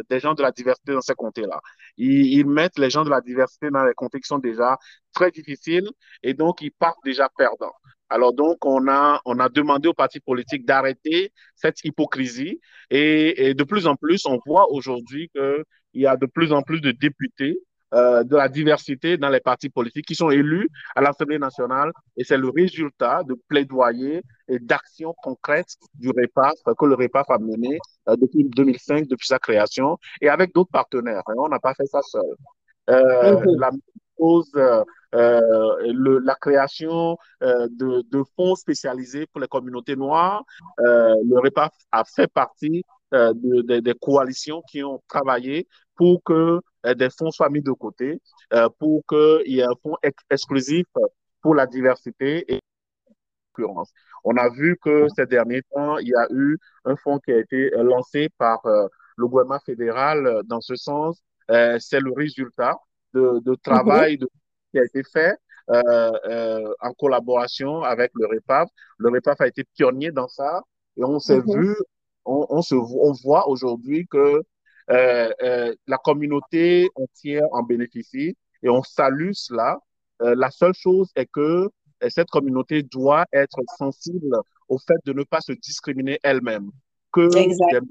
des 0.09 0.19
gens 0.19 0.33
de 0.33 0.41
la 0.41 0.51
diversité 0.51 0.93
dans 0.93 1.01
ces 1.01 1.15
comtés-là. 1.15 1.59
Ils, 1.97 2.39
ils, 2.39 2.45
mettent 2.45 2.77
les 2.77 2.89
gens 2.89 3.03
de 3.03 3.09
la 3.09 3.21
diversité 3.21 3.69
dans 3.69 3.83
les 3.85 3.93
comtés 3.93 4.19
qui 4.19 4.27
sont 4.27 4.39
déjà 4.39 4.77
très 5.13 5.31
difficiles 5.31 5.89
et 6.23 6.33
donc 6.33 6.61
ils 6.61 6.71
partent 6.71 7.03
déjà 7.03 7.29
perdants. 7.37 7.73
Alors 8.11 8.33
donc, 8.33 8.65
on 8.65 8.89
a, 8.89 9.21
on 9.23 9.39
a 9.39 9.47
demandé 9.47 9.87
aux 9.87 9.93
partis 9.93 10.19
politiques 10.19 10.65
d'arrêter 10.65 11.31
cette 11.55 11.83
hypocrisie 11.85 12.59
et, 12.89 13.53
de 13.53 13.63
plus 13.63 13.87
en 13.87 13.95
plus, 13.95 14.25
on 14.25 14.37
voit 14.45 14.69
aujourd'hui 14.69 15.29
qu'il 15.33 15.63
y 15.93 16.05
a 16.05 16.17
de 16.17 16.25
plus 16.25 16.51
en 16.51 16.61
plus 16.61 16.81
de 16.81 16.91
députés 16.91 17.57
euh, 17.93 18.23
de 18.23 18.35
la 18.35 18.49
diversité 18.49 19.17
dans 19.17 19.29
les 19.29 19.39
partis 19.39 19.69
politiques 19.69 20.05
qui 20.05 20.15
sont 20.15 20.29
élus 20.29 20.69
à 20.95 21.01
l'Assemblée 21.01 21.39
nationale 21.39 21.91
et 22.17 22.23
c'est 22.23 22.37
le 22.37 22.49
résultat 22.49 23.23
de 23.23 23.35
plaidoyer 23.47 24.21
et 24.47 24.59
d'actions 24.59 25.13
concrètes 25.21 25.75
du 25.95 26.09
REPAF 26.09 26.53
que 26.77 26.85
le 26.85 26.95
REPAF 26.95 27.29
a 27.29 27.37
mené 27.37 27.79
euh, 28.09 28.15
depuis 28.15 28.45
2005, 28.45 29.07
depuis 29.07 29.27
sa 29.27 29.39
création 29.39 29.97
et 30.21 30.29
avec 30.29 30.53
d'autres 30.53 30.71
partenaires. 30.71 31.23
On 31.37 31.49
n'a 31.49 31.59
pas 31.59 31.73
fait 31.73 31.85
ça 31.85 32.01
seul. 32.01 32.21
Euh. 32.89 33.41
La 33.57 33.71
chose 34.19 34.51
euh, 35.13 35.75
le, 35.93 36.19
la 36.19 36.35
création 36.35 37.17
euh, 37.43 37.67
de, 37.71 38.01
de, 38.09 38.23
fonds 38.37 38.55
spécialisés 38.55 39.25
pour 39.27 39.41
les 39.41 39.47
communautés 39.47 39.97
noires. 39.97 40.43
Euh, 40.79 41.15
le 41.25 41.39
REPAF 41.39 41.73
a 41.91 42.03
fait 42.05 42.31
partie 42.31 42.83
de, 43.11 43.79
des 43.81 43.93
coalitions 43.95 44.61
qui 44.71 44.81
ont 44.85 45.01
travaillé 45.09 45.67
pour 45.97 46.23
que 46.23 46.61
des 46.83 47.09
fonds 47.09 47.31
soient 47.31 47.49
mis 47.49 47.61
de 47.61 47.71
côté, 47.71 48.21
pour 48.79 49.03
qu'il 49.07 49.53
y 49.53 49.59
ait 49.59 49.63
un 49.63 49.75
fonds 49.81 49.97
exclusif 50.29 50.85
pour 51.41 51.55
la 51.55 51.67
diversité 51.67 52.51
et 52.51 52.59
concurrence. 53.53 53.91
On 54.23 54.35
a 54.37 54.49
vu 54.49 54.77
que 54.81 55.07
ces 55.15 55.25
derniers 55.25 55.63
temps, 55.73 55.97
il 55.97 56.09
y 56.09 56.15
a 56.15 56.27
eu 56.31 56.57
un 56.85 56.95
fonds 56.95 57.19
qui 57.19 57.31
a 57.31 57.37
été 57.37 57.69
lancé 57.75 58.29
par 58.37 58.61
le 58.63 59.27
gouvernement 59.27 59.59
fédéral 59.65 60.41
dans 60.45 60.61
ce 60.61 60.75
sens. 60.75 61.21
C'est 61.47 61.99
le 61.99 62.11
résultat 62.15 62.77
de, 63.13 63.39
de 63.43 63.55
travail 63.55 64.17
de 64.17 64.27
qui 64.71 64.79
a 64.79 64.83
été 64.83 65.03
fait 65.03 65.35
euh, 65.69 66.11
euh, 66.25 66.73
en 66.81 66.93
collaboration 66.93 67.83
avec 67.83 68.11
le 68.15 68.25
REPAF. 68.27 68.67
Le 68.97 69.09
REPAF 69.09 69.39
a 69.41 69.47
été 69.47 69.63
pionnier 69.75 70.11
dans 70.11 70.27
ça 70.27 70.61
et 70.97 71.03
on 71.03 71.19
s'est 71.19 71.41
mhm. 71.41 71.61
vu, 71.61 71.75
on, 72.25 72.45
on, 72.49 72.61
se, 72.61 72.75
on 72.75 73.11
voit 73.23 73.47
aujourd'hui 73.47 74.07
que 74.09 74.17
euh, 74.17 74.41
euh, 74.41 74.41
la 74.91 75.97
communauté 76.03 76.89
entière 76.95 77.47
en 77.51 77.63
bénéficie 77.63 78.35
et 78.63 78.69
on 78.69 78.83
salue 78.83 79.31
cela. 79.33 79.79
Euh, 80.21 80.35
la 80.35 80.51
seule 80.51 80.73
chose 80.73 81.09
est 81.15 81.25
que 81.25 81.69
euh, 82.03 82.09
cette 82.09 82.29
communauté 82.29 82.83
doit 82.83 83.25
être 83.33 83.59
sensible 83.77 84.37
au 84.69 84.77
fait 84.77 84.97
de 85.05 85.13
ne 85.13 85.23
pas 85.23 85.41
se 85.41 85.51
discriminer 85.51 86.19
elle-même, 86.23 86.69
que 87.11 87.35
exact 87.35 87.85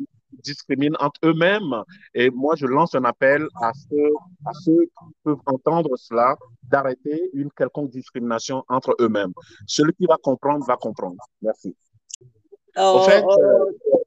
discriminent 0.45 0.97
entre 1.01 1.19
eux-mêmes. 1.25 1.83
Et 2.15 2.31
moi, 2.31 2.55
je 2.57 2.67
lance 2.67 2.95
un 2.95 3.05
appel 3.05 3.49
à 3.61 3.73
ceux, 3.75 4.11
à 4.47 4.53
ceux 4.53 4.79
qui 4.81 5.15
peuvent 5.25 5.41
entendre 5.47 5.91
cela 5.97 6.37
d'arrêter 6.63 7.31
une 7.33 7.51
quelconque 7.51 7.91
discrimination 7.91 8.65
entre 8.69 8.95
eux-mêmes. 9.01 9.33
Celui 9.67 9.93
qui 9.95 10.07
va 10.07 10.17
comprendre 10.23 10.65
va 10.67 10.77
comprendre. 10.77 11.19
Merci. 11.43 11.75
Oh, 12.77 13.03
fait, 13.09 13.25
oh, 13.27 13.33
euh, 13.33 13.99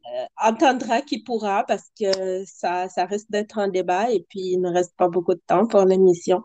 entendra 0.41 1.01
qui 1.01 1.23
pourra 1.23 1.63
parce 1.65 1.89
que 1.99 2.43
ça, 2.45 2.89
ça 2.89 3.05
risque 3.05 3.29
d'être 3.29 3.57
un 3.59 3.67
débat 3.67 4.11
et 4.11 4.25
puis 4.29 4.41
il 4.53 4.59
ne 4.61 4.71
reste 4.71 4.95
pas 4.97 5.07
beaucoup 5.09 5.33
de 5.33 5.41
temps 5.47 5.67
pour 5.67 5.85
l'émission. 5.85 6.41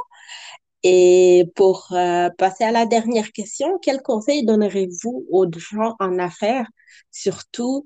Et 0.84 1.50
pour 1.56 1.88
euh, 1.92 2.30
passer 2.38 2.64
à 2.64 2.70
la 2.70 2.86
dernière 2.86 3.32
question, 3.32 3.78
quel 3.82 4.00
conseil 4.02 4.44
donnerez-vous 4.44 5.26
aux 5.30 5.46
gens 5.50 5.96
en 5.98 6.18
affaires, 6.18 6.66
surtout 7.10 7.84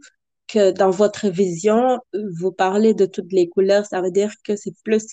que 0.49 0.71
dans 0.73 0.91
votre 0.91 1.29
vision, 1.29 1.99
vous 2.39 2.53
parlez 2.53 2.93
de 2.93 3.07
toutes 3.07 3.33
les 3.33 3.49
couleurs, 3.49 3.87
ça 3.87 4.03
veut 4.03 4.11
dire 4.11 4.35
que 4.45 4.57
c'est 4.57 4.75
plus 4.85 5.07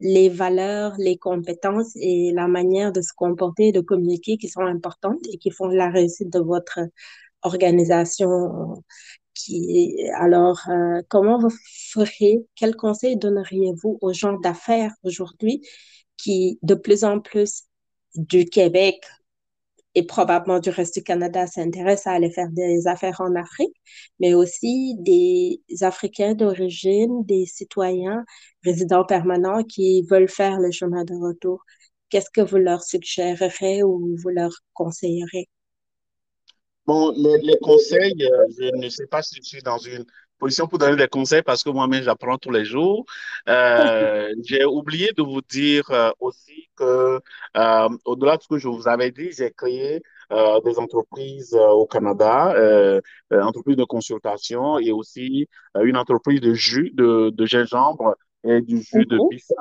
les 0.00 0.28
valeurs, 0.28 0.94
les 0.98 1.16
compétences 1.16 1.92
et 1.94 2.32
la 2.34 2.48
manière 2.48 2.90
de 2.92 3.00
se 3.00 3.12
comporter, 3.14 3.70
de 3.70 3.80
communiquer 3.80 4.36
qui 4.36 4.48
sont 4.48 4.62
importantes 4.62 5.20
et 5.32 5.38
qui 5.38 5.52
font 5.52 5.68
la 5.68 5.90
réussite 5.90 6.30
de 6.30 6.40
votre 6.40 6.80
organisation. 7.42 8.82
Alors, 10.14 10.60
euh, 10.68 11.02
comment 11.08 11.38
vous 11.38 11.50
ferez, 11.92 12.44
quel 12.54 12.76
conseil 12.76 13.16
donneriez-vous 13.16 13.98
aux 14.00 14.12
gens 14.12 14.38
d'affaires 14.38 14.92
aujourd'hui 15.04 15.62
qui, 16.16 16.58
de 16.62 16.74
plus 16.74 17.04
en 17.04 17.20
plus 17.20 17.64
du 18.14 18.44
Québec, 18.46 19.04
et 19.94 20.04
probablement 20.04 20.60
du 20.60 20.70
reste 20.70 20.94
du 20.94 21.02
Canada 21.02 21.46
s'intéressent 21.46 22.06
à 22.08 22.12
aller 22.12 22.30
faire 22.30 22.48
des 22.50 22.86
affaires 22.86 23.20
en 23.20 23.34
Afrique, 23.34 23.74
mais 24.20 24.34
aussi 24.34 24.94
des 24.98 25.60
Africains 25.80 26.34
d'origine, 26.34 27.24
des 27.24 27.46
citoyens 27.46 28.24
résidents 28.64 29.04
permanents 29.04 29.64
qui 29.64 30.02
veulent 30.08 30.28
faire 30.28 30.60
le 30.60 30.70
chemin 30.70 31.04
de 31.04 31.14
retour? 31.14 31.64
Qu'est-ce 32.08 32.30
que 32.30 32.40
vous 32.40 32.58
leur 32.58 32.82
suggérerez 32.84 33.82
ou 33.82 34.16
vous 34.16 34.28
leur 34.28 34.52
conseillerez? 34.74 35.48
Bon, 36.86 37.12
les, 37.16 37.56
conseils, 37.62 38.24
euh, 38.24 38.46
je 38.58 38.76
ne 38.76 38.88
sais 38.88 39.06
pas 39.06 39.22
si 39.22 39.36
je 39.36 39.48
suis 39.48 39.62
dans 39.62 39.78
une 39.78 40.04
position 40.40 40.66
pour 40.66 40.78
donner 40.78 40.96
des 40.96 41.06
conseils 41.06 41.42
parce 41.42 41.62
que 41.62 41.70
moi-même, 41.70 42.02
j'apprends 42.02 42.38
tous 42.38 42.50
les 42.50 42.64
jours. 42.64 43.04
Euh, 43.48 44.32
j'ai 44.44 44.64
oublié 44.64 45.12
de 45.16 45.22
vous 45.22 45.42
dire 45.42 45.88
euh, 45.90 46.10
aussi 46.18 46.68
que, 46.74 47.20
euh, 47.56 47.88
au-delà 48.04 48.36
de 48.38 48.42
ce 48.42 48.48
que 48.48 48.58
je 48.58 48.66
vous 48.66 48.88
avais 48.88 49.12
dit, 49.12 49.30
j'ai 49.30 49.52
créé 49.52 50.02
des 50.64 50.78
entreprises 50.78 51.56
au 51.56 51.86
Canada, 51.86 52.54
euh, 52.54 53.00
entreprises 53.32 53.76
de 53.76 53.82
consultation 53.82 54.78
et 54.78 54.92
aussi 54.92 55.48
une 55.74 55.96
entreprise 55.96 56.40
de 56.40 56.54
jus 56.54 56.92
de, 56.94 57.30
de 57.30 57.46
gingembre 57.46 58.14
et 58.44 58.60
du 58.60 58.80
jus 58.80 59.06
de 59.06 59.16
mhm. 59.16 59.28
bissap 59.28 59.58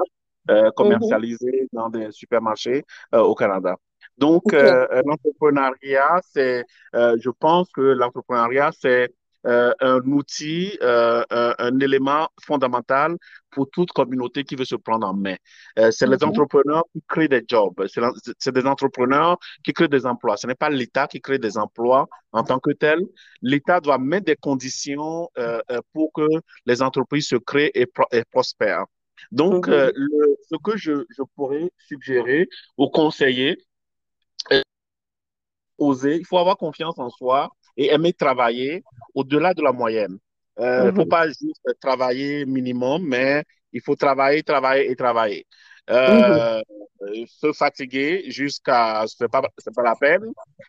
mhm. 0.47 0.71
commercialisé 0.75 1.67
dans 1.73 1.89
des 1.89 2.11
supermarchés 2.11 2.85
au 3.11 3.33
Canada. 3.33 3.77
Donc, 4.19 4.51
l'entrepreneuriat, 4.51 6.21
c'est, 6.31 6.65
je 6.93 7.29
pense 7.29 7.69
que 7.71 7.81
l'entrepreneuriat, 7.81 8.71
c'est 8.77 9.13
euh, 9.47 9.73
un 9.79 10.01
outil, 10.01 10.77
euh, 10.81 11.23
un, 11.29 11.79
élément 11.79 12.27
fondamental 12.45 13.15
pour 13.51 13.69
toute 13.69 13.91
communauté 13.93 14.43
qui 14.43 14.57
veut 14.57 14.65
se 14.65 14.75
prendre 14.75 15.07
en 15.07 15.13
main. 15.13 15.37
Euh, 15.77 15.91
c'est 15.91 16.07
les 16.07 16.17
mhm. 16.17 16.29
entrepreneurs 16.29 16.83
qui 16.91 17.01
créent 17.07 17.29
des 17.29 17.45
jobs, 17.47 17.73
c'est 18.37 18.51
des 18.51 18.65
entrepreneurs 18.65 19.37
qui 19.63 19.71
créent 19.71 19.87
des 19.87 20.05
emplois. 20.05 20.35
Ce 20.35 20.45
n'est 20.45 20.55
pas 20.55 20.69
l'État 20.69 21.07
qui 21.07 21.21
crée 21.21 21.39
des 21.39 21.57
emplois 21.57 22.09
en 22.33 22.43
tant 22.43 22.59
que 22.59 22.71
tel. 22.71 22.99
L'État 23.41 23.79
doit 23.79 23.97
mettre 23.97 24.25
des 24.25 24.35
conditions 24.35 25.29
pour 25.93 26.11
que 26.11 26.27
les 26.65 26.81
entreprises 26.81 27.29
se 27.29 27.37
créent 27.37 27.71
et, 27.75 27.87
prospèrent. 28.31 28.85
Donc, 29.31 29.69
mhm. 29.69 29.91
le, 29.95 30.35
ce 30.49 30.55
que 30.61 30.75
je, 30.75 31.05
je 31.09 31.23
pourrais 31.35 31.71
suggérer 31.77 32.49
ou 32.77 32.89
conseiller, 32.89 33.57
oser, 35.79 36.17
il 36.17 36.25
faut 36.25 36.37
avoir 36.37 36.57
confiance 36.57 36.97
en 36.99 37.09
soi, 37.09 37.49
et 37.77 37.93
aimer 37.93 38.13
travailler 38.13 38.83
au-delà 39.15 39.53
de 39.53 39.61
la 39.61 39.71
moyenne. 39.71 40.17
Il 40.59 40.65
euh, 40.65 40.85
ne 40.85 40.91
faut 40.91 41.03
mhm. 41.03 41.09
pas 41.09 41.27
juste 41.27 41.65
travailler 41.79 42.45
minimum, 42.45 43.03
mais 43.07 43.43
il 43.71 43.81
faut 43.81 43.95
travailler, 43.95 44.43
travailler 44.43 44.91
et 44.91 44.95
travailler. 44.95 45.47
Euh, 45.89 46.61
mhm. 47.01 47.25
Se 47.27 47.53
fatiguer 47.53 48.29
jusqu'à 48.29 49.05
ce 49.07 49.23
n'est 49.23 49.29
pas, 49.29 49.41
pas 49.41 49.83
la 49.83 49.95
peine, 49.95 50.25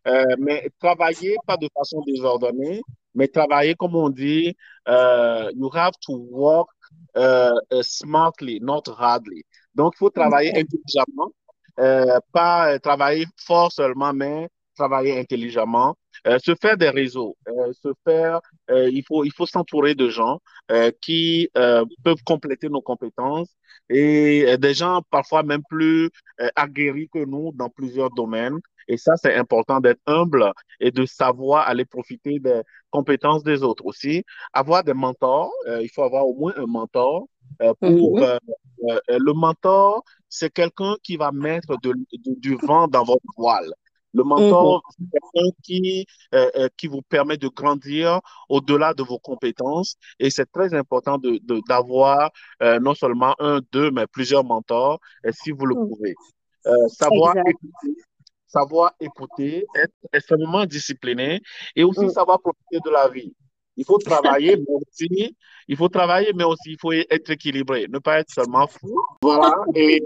euh, 0.06 0.36
mais 0.38 0.70
travailler 0.78 1.36
pas 1.44 1.56
de 1.56 1.68
façon 1.76 2.02
désordonnée, 2.06 2.80
mais 3.14 3.26
travailler 3.26 3.74
comme 3.74 3.96
on 3.96 4.08
dit, 4.08 4.56
euh, 4.88 5.50
you 5.56 5.68
have 5.74 5.94
to 6.00 6.12
work 6.30 6.68
uh, 7.16 7.82
smartly, 7.82 8.60
not 8.60 8.82
hardly. 8.96 9.42
Donc, 9.74 9.94
il 9.96 9.98
faut 9.98 10.10
travailler 10.10 10.50
intelligemment, 10.50 11.32
pas 12.32 12.78
travailler 12.78 13.26
fort 13.36 13.72
seulement, 13.72 14.12
mais 14.12 14.48
travailler 14.80 15.18
intelligemment, 15.18 15.94
euh, 16.26 16.38
se 16.38 16.54
faire 16.60 16.76
des 16.76 16.88
réseaux, 16.88 17.36
euh, 17.48 17.72
se 17.82 17.92
faire, 18.06 18.40
euh, 18.70 18.88
il 18.90 19.04
faut, 19.06 19.24
il 19.24 19.32
faut 19.32 19.46
s'entourer 19.46 19.94
de 19.94 20.08
gens 20.08 20.40
qui 21.02 21.48
peuvent 22.04 22.22
compléter 22.24 22.68
nos 22.68 22.80
compétences 22.80 23.50
et 23.88 24.56
des 24.56 24.74
gens 24.74 25.02
parfois 25.10 25.42
même 25.42 25.62
plus 25.68 26.10
aguerris 26.54 27.08
que 27.12 27.24
nous 27.24 27.50
dans 27.52 27.68
plusieurs 27.68 28.10
domaines. 28.10 28.58
Et 28.86 28.96
ça, 28.96 29.16
c'est 29.16 29.34
important 29.34 29.80
d'être 29.80 30.00
humble 30.06 30.52
et 30.78 30.92
de 30.92 31.04
savoir 31.06 31.68
aller 31.68 31.84
profiter 31.84 32.38
des 32.38 32.62
compétences 32.90 33.42
des 33.42 33.64
autres 33.64 33.84
aussi. 33.84 34.22
Avoir 34.52 34.84
des 34.84 34.94
mentors, 34.94 35.52
il 35.66 35.90
faut 35.92 36.04
avoir 36.04 36.24
au 36.28 36.34
moins 36.34 36.54
un 36.56 36.66
mentor 36.66 37.26
pour 37.80 38.20
mhm. 38.20 38.38
le 39.08 39.32
mentor, 39.32 40.04
c'est 40.28 40.52
quelqu'un 40.52 40.94
qui 41.02 41.16
va 41.16 41.32
mettre 41.32 41.76
de, 41.82 41.92
du 42.46 42.56
vent 42.62 42.86
dans 42.86 43.04
votre 43.04 43.30
voile. 43.36 43.72
Le 44.12 44.24
mentor, 44.24 44.82
c'est 44.90 45.04
quelqu'un 45.12 45.50
qui, 45.62 46.06
euh, 46.34 46.50
euh, 46.56 46.68
qui 46.76 46.88
vous 46.88 47.02
permet 47.02 47.36
de 47.36 47.48
grandir 47.48 48.20
au-delà 48.48 48.92
de 48.92 49.02
vos 49.02 49.18
compétences. 49.18 49.96
Et 50.18 50.30
c'est 50.30 50.50
très 50.50 50.74
important 50.74 51.18
de, 51.18 51.38
de, 51.42 51.60
d'avoir 51.68 52.30
euh, 52.62 52.80
non 52.80 52.94
seulement 52.94 53.34
un, 53.38 53.60
deux, 53.72 53.90
mais 53.90 54.06
plusieurs 54.06 54.44
mentors, 54.44 55.00
si 55.30 55.52
vous 55.52 55.66
le 55.66 55.76
mm. 55.76 55.88
pouvez. 55.88 56.14
savoir 56.88 57.36
écouter, 57.36 58.02
savoir 58.46 58.92
écouter, 59.00 59.64
être 59.76 59.94
extrêmement 60.12 60.66
discipliné 60.66 61.40
et 61.76 61.84
aussi 61.84 62.04
mm. 62.06 62.10
savoir 62.10 62.40
profiter 62.40 62.80
de 62.84 62.90
la 62.90 63.08
vie. 63.08 63.32
Il 63.80 63.86
faut 63.86 63.96
travailler, 63.96 64.58
mais 64.58 64.74
aussi, 64.74 65.36
il 65.66 65.74
faut 65.74 65.88
travailler, 65.88 66.34
mais 66.34 66.44
aussi 66.44 66.72
il 66.72 66.78
faut 66.78 66.92
être 66.92 67.30
équilibré, 67.30 67.86
ne 67.88 67.98
pas 67.98 68.20
être 68.20 68.28
seulement 68.30 68.66
fou. 68.66 68.94
Voilà. 69.22 69.54
Et, 69.74 69.98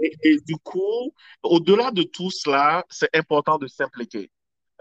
du 0.47 0.55
coup, 0.63 1.11
au-delà 1.43 1.91
de 1.91 2.03
tout 2.03 2.31
cela, 2.31 2.85
c'est 2.89 3.13
important 3.13 3.57
de 3.57 3.67
s'impliquer. 3.67 4.31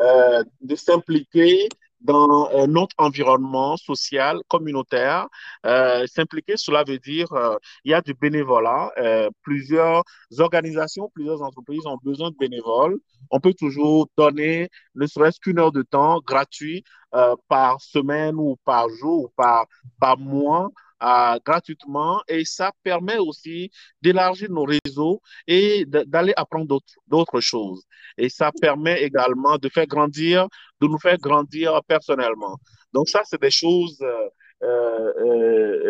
Euh, 0.00 0.44
de 0.60 0.76
s'impliquer 0.76 1.68
dans 2.04 2.50
euh, 2.52 2.66
notre 2.66 2.94
environnement 2.98 3.76
social, 3.76 4.38
communautaire. 4.48 5.26
Euh, 5.66 6.06
S'impliquer, 6.06 6.56
cela 6.56 6.84
veut 6.84 6.98
dire 6.98 7.32
euh, 7.32 7.56
il 7.84 7.90
y 7.90 7.94
a 7.94 8.00
du 8.02 8.14
bénévolat. 8.14 8.92
Euh, 8.98 9.30
plusieurs 9.42 10.04
organisations, 10.38 11.10
plusieurs 11.14 11.42
entreprises 11.42 11.86
ont 11.86 11.98
besoin 12.04 12.30
de 12.30 12.36
bénévoles. 12.38 12.98
On 13.30 13.40
peut 13.40 13.54
toujours 13.54 14.08
donner 14.16 14.68
ne 14.94 15.06
serait-ce 15.06 15.40
qu'une 15.40 15.58
heure 15.58 15.72
de 15.72 15.82
temps 15.82 16.20
gratuit 16.24 16.84
par 17.48 17.80
semaine 17.80 18.34
ou 18.36 18.56
par 18.64 18.88
jour 18.88 19.24
ou 19.24 19.28
par, 19.36 19.66
par 20.00 20.18
mois 20.18 20.70
gratuitement 21.44 22.22
et 22.28 22.44
ça 22.44 22.72
permet 22.82 23.18
aussi 23.18 23.70
d'élargir 24.02 24.50
nos 24.50 24.64
réseaux 24.64 25.20
et 25.46 25.84
d'aller 25.86 26.32
apprendre 26.36 26.80
d'autres 27.06 27.40
choses. 27.40 27.84
Et 28.16 28.28
ça 28.28 28.50
permet 28.60 29.02
également 29.02 29.58
de 29.58 29.68
faire 29.68 29.86
grandir, 29.86 30.48
de 30.80 30.86
nous 30.86 30.98
faire 30.98 31.18
grandir 31.18 31.80
personnellement. 31.86 32.58
Donc 32.92 33.08
ça, 33.08 33.22
c'est 33.24 33.40
des 33.40 33.50
choses 33.50 33.98
euh, 34.02 34.28
euh, 34.62 35.12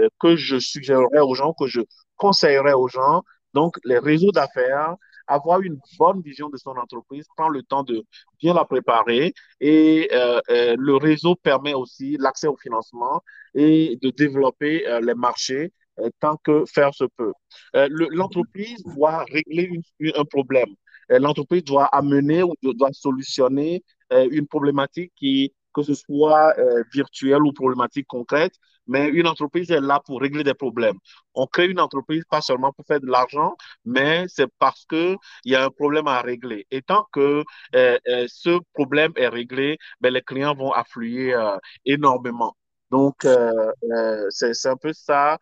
euh 0.04 0.08
que 0.20 0.36
je 0.36 0.58
suggérerais 0.58 1.20
aux 1.20 1.34
gens, 1.34 1.52
que 1.52 1.66
je 1.66 1.80
conseillerais 2.16 2.72
aux 2.72 2.88
gens. 2.88 3.22
Donc, 3.52 3.76
les 3.84 3.98
réseaux 3.98 4.32
d'affaires, 4.32 4.94
avoir 5.26 5.60
une 5.60 5.78
bonne 5.98 6.20
vision 6.22 6.48
de 6.48 6.56
son 6.56 6.70
entreprise, 6.72 7.26
prendre 7.36 7.52
le 7.52 7.62
temps 7.62 7.82
de 7.82 8.04
bien 8.40 8.54
la 8.54 8.64
préparer 8.64 9.32
et 9.60 10.08
euh, 10.12 10.40
euh, 10.50 10.76
le 10.78 10.96
réseau 10.96 11.34
permet 11.36 11.74
aussi 11.74 12.16
l'accès 12.18 12.46
au 12.46 12.56
financement 12.56 13.22
et 13.54 13.98
de 14.02 14.10
développer 14.10 14.86
euh, 14.86 15.00
les 15.00 15.14
marchés 15.14 15.72
euh, 16.00 16.10
tant 16.20 16.36
que 16.42 16.64
faire 16.66 16.92
se 16.94 17.04
peut. 17.16 17.32
Euh, 17.76 17.88
l'entreprise 17.90 18.82
doit 18.84 19.24
régler 19.32 19.70
un 20.16 20.24
problème. 20.24 20.74
Euh, 21.12 21.18
l'entreprise 21.18 21.64
doit 21.64 21.86
amener 21.86 22.42
ou 22.42 22.54
doit 22.62 22.92
solutionner 22.92 23.82
une 24.30 24.46
problématique 24.46 25.12
qui, 25.16 25.52
que 25.72 25.82
ce 25.82 25.94
soit 25.94 26.54
virtuelle 26.92 27.42
ou 27.42 27.52
problématique 27.52 28.06
concrète, 28.06 28.52
mais 28.86 29.08
une 29.08 29.26
entreprise 29.26 29.70
est 29.70 29.80
là 29.80 30.00
pour 30.04 30.20
régler 30.20 30.44
des 30.44 30.54
problèmes. 30.54 30.96
On 31.34 31.46
crée 31.46 31.66
une 31.66 31.80
entreprise 31.80 32.24
pas 32.30 32.40
seulement 32.40 32.72
pour 32.72 32.84
faire 32.86 33.00
de 33.00 33.06
l'argent, 33.06 33.54
mais 33.84 34.24
c'est 34.28 34.48
parce 34.58 34.84
que 34.86 35.16
il 35.44 35.52
y 35.52 35.56
a 35.56 35.64
un 35.64 35.70
problème 35.70 36.06
à 36.06 36.20
régler. 36.22 36.66
Et 36.70 36.82
tant 36.82 37.06
que 37.12 37.44
euh, 37.74 37.98
euh, 38.08 38.26
ce 38.28 38.58
problème 38.74 39.12
est 39.16 39.28
réglé, 39.28 39.78
ben, 40.00 40.12
les 40.12 40.22
clients 40.22 40.54
vont 40.54 40.72
affluer 40.72 41.34
euh, 41.34 41.56
énormément. 41.84 42.56
Donc, 42.90 43.26
c'est 44.30 44.66
un 44.68 44.76
peu 44.76 44.92
ça, 44.92 45.38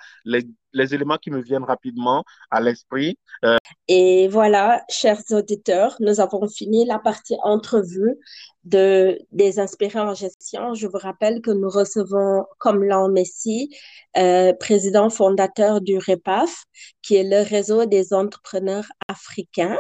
les, 0.72 0.94
éléments 0.94 1.18
qui 1.18 1.30
me 1.30 1.40
viennent 1.40 1.64
rapidement 1.64 2.24
à 2.50 2.60
l'esprit. 2.60 3.18
Euh... 3.44 3.56
Et 3.88 4.28
voilà, 4.28 4.82
chers 4.88 5.22
auditeurs, 5.30 5.96
nous 6.00 6.20
avons 6.20 6.48
fini 6.48 6.84
la 6.84 6.98
partie 6.98 7.36
entrevue 7.42 8.16
de, 8.64 9.18
des 9.32 9.58
inspirés 9.58 10.00
en 10.00 10.14
gestion. 10.14 10.74
Je 10.74 10.86
vous 10.86 10.98
rappelle 10.98 11.40
que 11.40 11.50
nous 11.50 11.68
recevons 11.68 12.44
comme 12.58 12.82
Messi, 13.10 13.74
euh, 14.16 14.52
président 14.54 15.10
fondateur 15.10 15.80
du 15.80 15.98
REPAF, 15.98 16.64
qui 17.02 17.16
est 17.16 17.24
le 17.24 17.42
réseau 17.42 17.86
des 17.86 18.12
entrepreneurs 18.12 18.86
africains. 19.08 19.78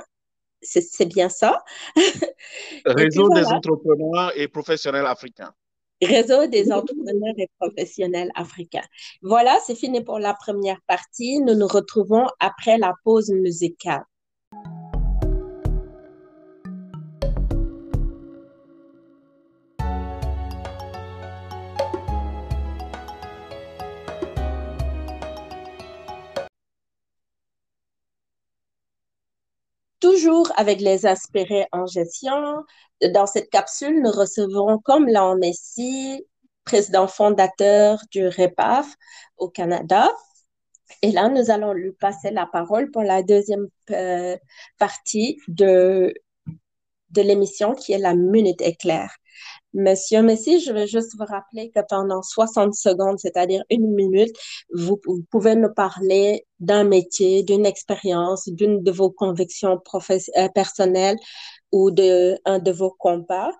C'est 0.64 1.06
bien 1.06 1.28
ça? 1.28 1.58
réseau 2.86 3.28
puis, 3.28 3.40
voilà. 3.40 3.40
des 3.40 3.46
entrepreneurs 3.46 4.32
et 4.36 4.46
professionnels 4.46 5.06
africains. 5.06 5.52
Réseau 6.02 6.46
des 6.46 6.72
entrepreneurs 6.72 7.34
et 7.38 7.48
professionnels 7.58 8.30
africains. 8.34 8.84
Voilà, 9.22 9.58
c'est 9.64 9.74
fini 9.74 10.02
pour 10.02 10.18
la 10.18 10.34
première 10.34 10.80
partie. 10.86 11.38
Nous 11.40 11.54
nous 11.54 11.68
retrouvons 11.68 12.26
après 12.40 12.76
la 12.78 12.94
pause 13.04 13.30
musicale. 13.30 14.04
Toujours 30.02 30.50
avec 30.56 30.80
les 30.80 31.06
aspirés 31.06 31.68
en 31.70 31.86
gestion, 31.86 32.64
dans 33.14 33.26
cette 33.26 33.50
capsule, 33.50 34.02
nous 34.02 34.10
recevons 34.10 34.78
comme 34.78 35.06
Léon 35.06 35.36
Messi, 35.36 36.26
président 36.64 37.06
fondateur 37.06 38.00
du 38.10 38.26
REPAF 38.26 38.96
au 39.36 39.48
Canada. 39.48 40.10
Et 41.02 41.12
là, 41.12 41.28
nous 41.28 41.52
allons 41.52 41.72
lui 41.72 41.92
passer 41.92 42.32
la 42.32 42.46
parole 42.46 42.90
pour 42.90 43.04
la 43.04 43.22
deuxième 43.22 43.68
euh, 43.92 44.36
partie 44.76 45.38
de, 45.46 46.12
de 47.10 47.22
l'émission 47.22 47.72
qui 47.72 47.92
est 47.92 47.98
la 47.98 48.16
Minute 48.16 48.60
éclair. 48.60 49.14
Monsieur 49.74 50.22
Messi, 50.22 50.60
je 50.60 50.72
vais 50.72 50.86
juste 50.86 51.16
vous 51.16 51.24
rappeler 51.24 51.70
que 51.70 51.80
pendant 51.88 52.22
60 52.22 52.74
secondes, 52.74 53.18
c'est-à-dire 53.18 53.64
une 53.70 53.94
minute, 53.94 54.34
vous, 54.74 55.00
pouvez 55.30 55.54
nous 55.54 55.72
parler 55.72 56.46
d'un 56.60 56.84
métier, 56.84 57.42
d'une 57.42 57.64
expérience, 57.64 58.48
d'une 58.48 58.82
de 58.82 58.90
vos 58.90 59.10
convictions 59.10 59.80
euh, 60.10 60.48
personnelles 60.54 61.16
ou 61.72 61.90
de 61.90 62.36
de 62.46 62.72
vos 62.72 62.90
combats 62.90 63.52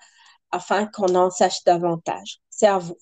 afin 0.51 0.87
qu'on 0.87 1.15
en 1.15 1.31
sache 1.31 1.65
davantage. 1.65 2.39
C'est 2.51 2.67
à 2.67 2.79
vous. 2.79 2.99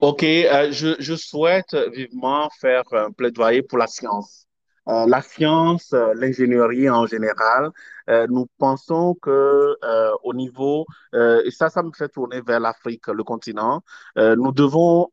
OK, 0.00 0.22
euh, 0.22 0.70
je, 0.70 1.16
souhaite 1.16 1.74
vivement 1.92 2.48
faire 2.60 2.84
un 2.92 3.10
plaidoyer 3.10 3.62
pour 3.62 3.78
la 3.78 3.86
science. 3.86 4.46
Euh, 4.88 5.06
la 5.06 5.20
science, 5.20 5.92
euh, 5.92 6.14
l'ingénierie 6.14 6.88
en 6.88 7.06
général, 7.06 7.70
euh, 8.08 8.26
nous 8.30 8.46
pensons 8.58 9.14
que 9.20 9.76
au 10.24 10.34
niveau, 10.34 10.86
et 11.12 11.50
ça, 11.50 11.68
ça 11.68 11.82
me 11.82 11.90
fait 11.92 12.08
tourner 12.08 12.40
vers 12.40 12.60
l'Afrique, 12.60 13.06
le 13.08 13.22
continent, 13.24 13.82
nous 14.16 14.52
devons 14.52 15.08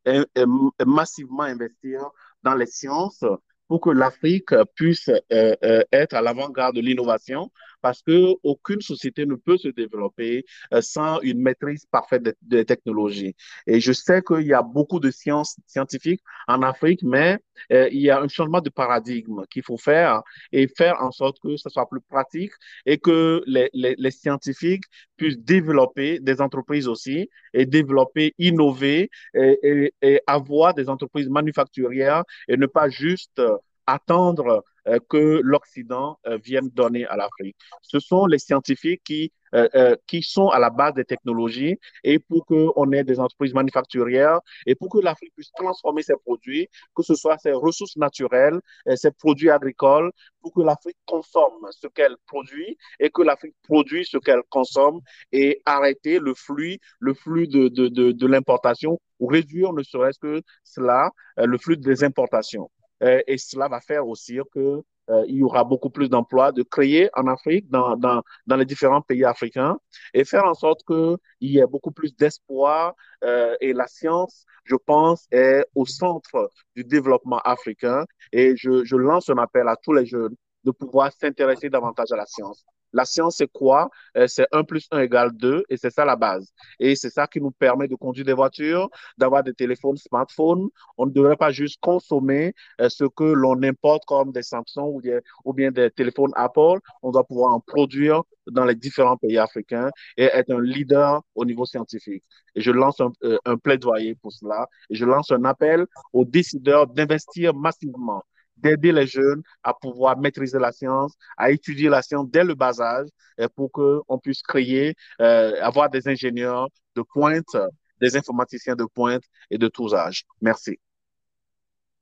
massivement 0.86 1.44
investir 1.44 2.10
dans 2.44 2.56
les 2.56 2.66
sciences 2.66 3.24
pour 3.68 3.82
que 3.82 3.90
l'Afrique 3.90 4.54
puisse 4.76 5.10
être 5.30 6.14
à 6.14 6.22
l'avant-garde 6.22 6.76
de 6.76 6.82
l'innovation, 6.82 7.52
parce 7.88 8.02
que 8.02 8.34
aucune 8.44 8.82
société 8.82 9.26
ne 9.26 9.36
peut 9.36 9.58
se 9.58 9.70
développer 9.70 10.44
euh, 10.74 10.82
sans 10.82 11.22
une 11.22 11.42
maîtrise 11.42 11.86
parfaite 11.90 12.22
des 12.24 12.34
de 12.42 12.64
technologies. 12.64 13.34
Et 13.66 13.80
je 13.80 13.94
sais 13.94 14.22
qu'il 14.22 14.46
y 14.46 14.54
a 14.54 14.62
beaucoup 14.62 15.00
de 15.00 15.10
sciences 15.10 15.56
scientifiques 15.68 16.22
en 16.50 16.64
Afrique, 16.64 17.02
mais 17.02 17.40
euh, 17.72 17.88
il 17.90 18.02
y 18.02 18.10
a 18.10 18.20
un 18.20 18.28
changement 18.28 18.60
de 18.60 18.70
paradigme 18.70 19.46
qu'il 19.50 19.64
faut 19.64 19.78
faire 19.78 20.22
et 20.52 20.68
faire 20.68 21.02
en 21.02 21.12
sorte 21.12 21.40
que 21.40 21.56
ce 21.56 21.70
soit 21.70 21.88
plus 21.88 22.02
pratique 22.02 22.52
et 22.86 22.98
que 22.98 23.42
les, 23.46 24.12
scientifiques 24.12 24.84
puissent 25.16 25.40
développer 25.40 26.20
des 26.20 26.42
entreprises 26.42 26.90
aussi 26.90 27.30
et 27.54 27.66
développer, 27.66 28.34
innover 28.38 29.10
et, 29.34 30.22
avoir 30.28 30.74
des 30.74 30.90
entreprises 30.90 31.30
manufacturières 31.30 32.26
et 32.50 32.58
ne 32.58 32.66
pas 32.66 32.90
juste 32.90 33.42
attendre 33.88 34.48
euh, 34.50 34.62
que 35.10 35.42
l'Occident 35.44 36.20
euh, 36.28 36.38
vienne 36.44 36.70
donner 36.70 37.06
à 37.06 37.18
l'Afrique. 37.18 37.58
Ce 37.82 38.00
sont 38.00 38.26
les 38.26 38.40
scientifiques 38.40 39.02
qui, 39.04 39.32
euh, 39.54 39.96
qui 40.08 40.22
sont 40.22 40.50
à 40.50 40.60
la 40.60 40.70
base 40.70 40.94
des 40.94 41.06
technologies 41.06 41.78
et 42.04 42.20
pour 42.20 42.46
qu'on 42.46 42.92
ait 42.92 43.04
des 43.04 43.20
entreprises 43.20 43.54
manufacturières 43.54 44.40
et 44.66 44.76
pour 44.76 44.90
que 44.90 45.00
l'Afrique 45.00 45.34
puisse 45.36 45.52
transformer 45.52 46.04
ses 46.04 46.16
produits, 46.26 46.68
que 46.96 47.04
ce 47.04 47.16
soit 47.16 47.38
ses 47.38 47.52
ressources 47.52 47.98
naturelles, 47.98 48.60
ses 48.96 49.12
produits 49.12 49.50
agricoles, 49.50 50.12
pour 50.42 50.54
que 50.54 50.62
l'Afrique 50.62 50.98
consomme 51.06 51.68
ce 51.72 51.88
qu'elle 51.88 52.16
produit 52.26 52.78
et 53.00 53.10
que 53.10 53.22
l'Afrique 53.22 53.56
produit 53.64 54.06
ce 54.06 54.18
qu'elle 54.18 54.44
consomme 54.50 55.00
et 55.32 55.62
arrêter 55.66 56.20
le 56.20 56.34
flux, 56.34 56.78
le 57.00 57.14
flux 57.14 57.48
de, 57.48 57.68
de, 57.70 57.88
de, 57.88 58.12
de 58.12 58.28
l'importation 58.28 59.00
ou 59.20 59.28
réduire 59.28 59.74
ne 59.74 59.84
serait-ce 59.84 60.20
que 60.20 60.42
cela, 60.64 61.12
le 61.38 61.58
flux 61.58 61.78
des 61.78 62.04
importations. 62.04 62.70
Euh, 63.04 63.22
et 63.28 63.38
cela 63.38 63.68
va 63.68 63.80
faire 63.82 64.08
aussi 64.08 64.40
que 64.54 64.84
euh, 65.10 65.24
il 65.28 65.38
y 65.38 65.44
aura 65.44 65.64
beaucoup 65.64 65.90
plus 65.90 66.10
d'emplois 66.10 66.52
de 66.52 66.64
créer 66.64 67.10
en 67.16 67.28
Afrique, 67.28 67.70
dans, 67.70 67.96
dans, 67.96 68.22
dans 68.46 68.56
les 68.58 68.66
différents 68.66 69.02
pays 69.02 69.24
africains, 69.24 69.78
et 70.14 70.26
faire 70.26 70.44
en 70.46 70.54
sorte 70.54 70.84
qu'il 70.86 71.18
y 71.42 71.60
ait 71.60 71.68
beaucoup 71.68 71.92
plus 71.92 72.16
d'espoir. 72.16 72.94
Euh, 73.24 73.56
et 73.62 73.74
la 73.74 73.88
science, 73.88 74.46
je 74.66 74.76
pense, 74.76 75.28
est 75.32 75.66
au 75.76 75.86
centre 75.86 76.52
du 76.76 76.84
développement 76.84 77.40
africain. 77.40 78.06
Et 78.34 78.56
je, 78.58 78.84
je 78.84 78.96
lance 78.98 79.30
un 79.30 79.38
appel 79.38 79.68
à 79.68 79.76
tous 79.78 79.94
les 79.94 80.06
jeunes 80.06 80.36
de 80.64 80.72
pouvoir 80.72 81.12
s'intéresser 81.14 81.70
davantage 81.70 82.12
à 82.12 82.18
la 82.18 82.26
science. 82.26 82.66
La 82.94 83.06
science, 83.06 83.38
c'est 83.38 83.52
quoi? 83.52 83.90
Euh, 84.16 84.28
c'est 84.28 84.48
1 84.52 84.64
plus 84.64 84.88
1 84.92 85.00
égale 85.00 85.32
2 85.34 85.64
et 85.70 85.78
c'est 85.78 85.90
ça 85.90 86.06
la 86.06 86.16
base. 86.16 86.52
Et 86.80 86.96
c'est 86.96 87.10
ça 87.10 87.28
qui 87.28 87.42
nous 87.42 87.52
permet 87.52 87.88
de 87.88 87.96
conduire 87.96 88.26
des 88.26 88.34
voitures, 88.34 88.90
d'avoir 89.18 89.44
des 89.44 89.54
téléphones, 89.54 89.98
smartphones. 89.98 90.68
On 90.98 91.06
ne 91.06 91.12
devrait 91.12 91.36
pas 91.36 91.52
juste 91.52 91.80
consommer 91.82 92.54
euh, 92.82 92.90
ce 92.90 93.04
que 93.06 93.24
l'on 93.24 93.62
importe 93.64 94.06
comme 94.06 94.32
des 94.32 94.44
Samsung 94.44 95.02
ou, 95.46 95.54
bien 95.54 95.72
des 95.72 95.92
téléphones 95.92 96.32
Apple. 96.36 96.80
On 97.02 97.12
doit 97.12 97.26
pouvoir 97.26 97.54
en 97.54 97.60
produire 97.60 98.24
dans 98.48 98.64
les 98.66 98.76
différents 98.76 99.18
pays 99.18 99.38
africains 99.38 99.92
et 100.16 100.24
être 100.24 100.52
un 100.52 100.62
leader 100.62 101.22
au 101.36 101.46
niveau 101.46 101.66
scientifique. 101.66 102.24
Et 102.56 102.62
je 102.62 102.72
lance 102.72 103.02
un, 103.02 103.12
euh, 103.24 103.38
plaidoyer 103.64 104.16
pour 104.16 104.32
cela 104.32 104.68
et 104.90 104.96
je 104.96 105.06
lance 105.06 105.32
un 105.32 105.44
appel 105.44 105.86
aux 106.14 106.26
décideurs 106.26 106.88
d'investir 106.88 107.54
massivement 107.54 108.24
d'aider 108.58 108.92
les 108.92 109.08
jeunes 109.08 109.42
à 109.64 109.74
pouvoir 109.74 110.18
maîtriser 110.18 110.60
la 110.60 110.72
science, 110.72 111.14
à 111.38 111.52
étudier 111.52 111.90
la 111.90 112.02
science 112.02 112.28
dès 112.30 112.44
le 112.44 112.56
bas 112.56 112.80
âge 112.82 113.08
euh, 113.40 113.48
pour 113.56 113.72
qu'on 113.72 114.20
puisse 114.20 114.42
créer, 114.42 114.96
euh, 115.22 115.54
avoir 115.62 115.90
des 115.90 116.08
ingénieurs 116.08 116.70
de 116.96 117.02
pointe, 117.02 117.56
des 118.02 118.16
informaticiens 118.16 118.76
de 118.76 118.86
pointe 118.86 119.24
et 119.50 119.58
de 119.58 119.68
tous 119.68 119.94
âges. 119.94 120.24
Merci. 120.42 120.80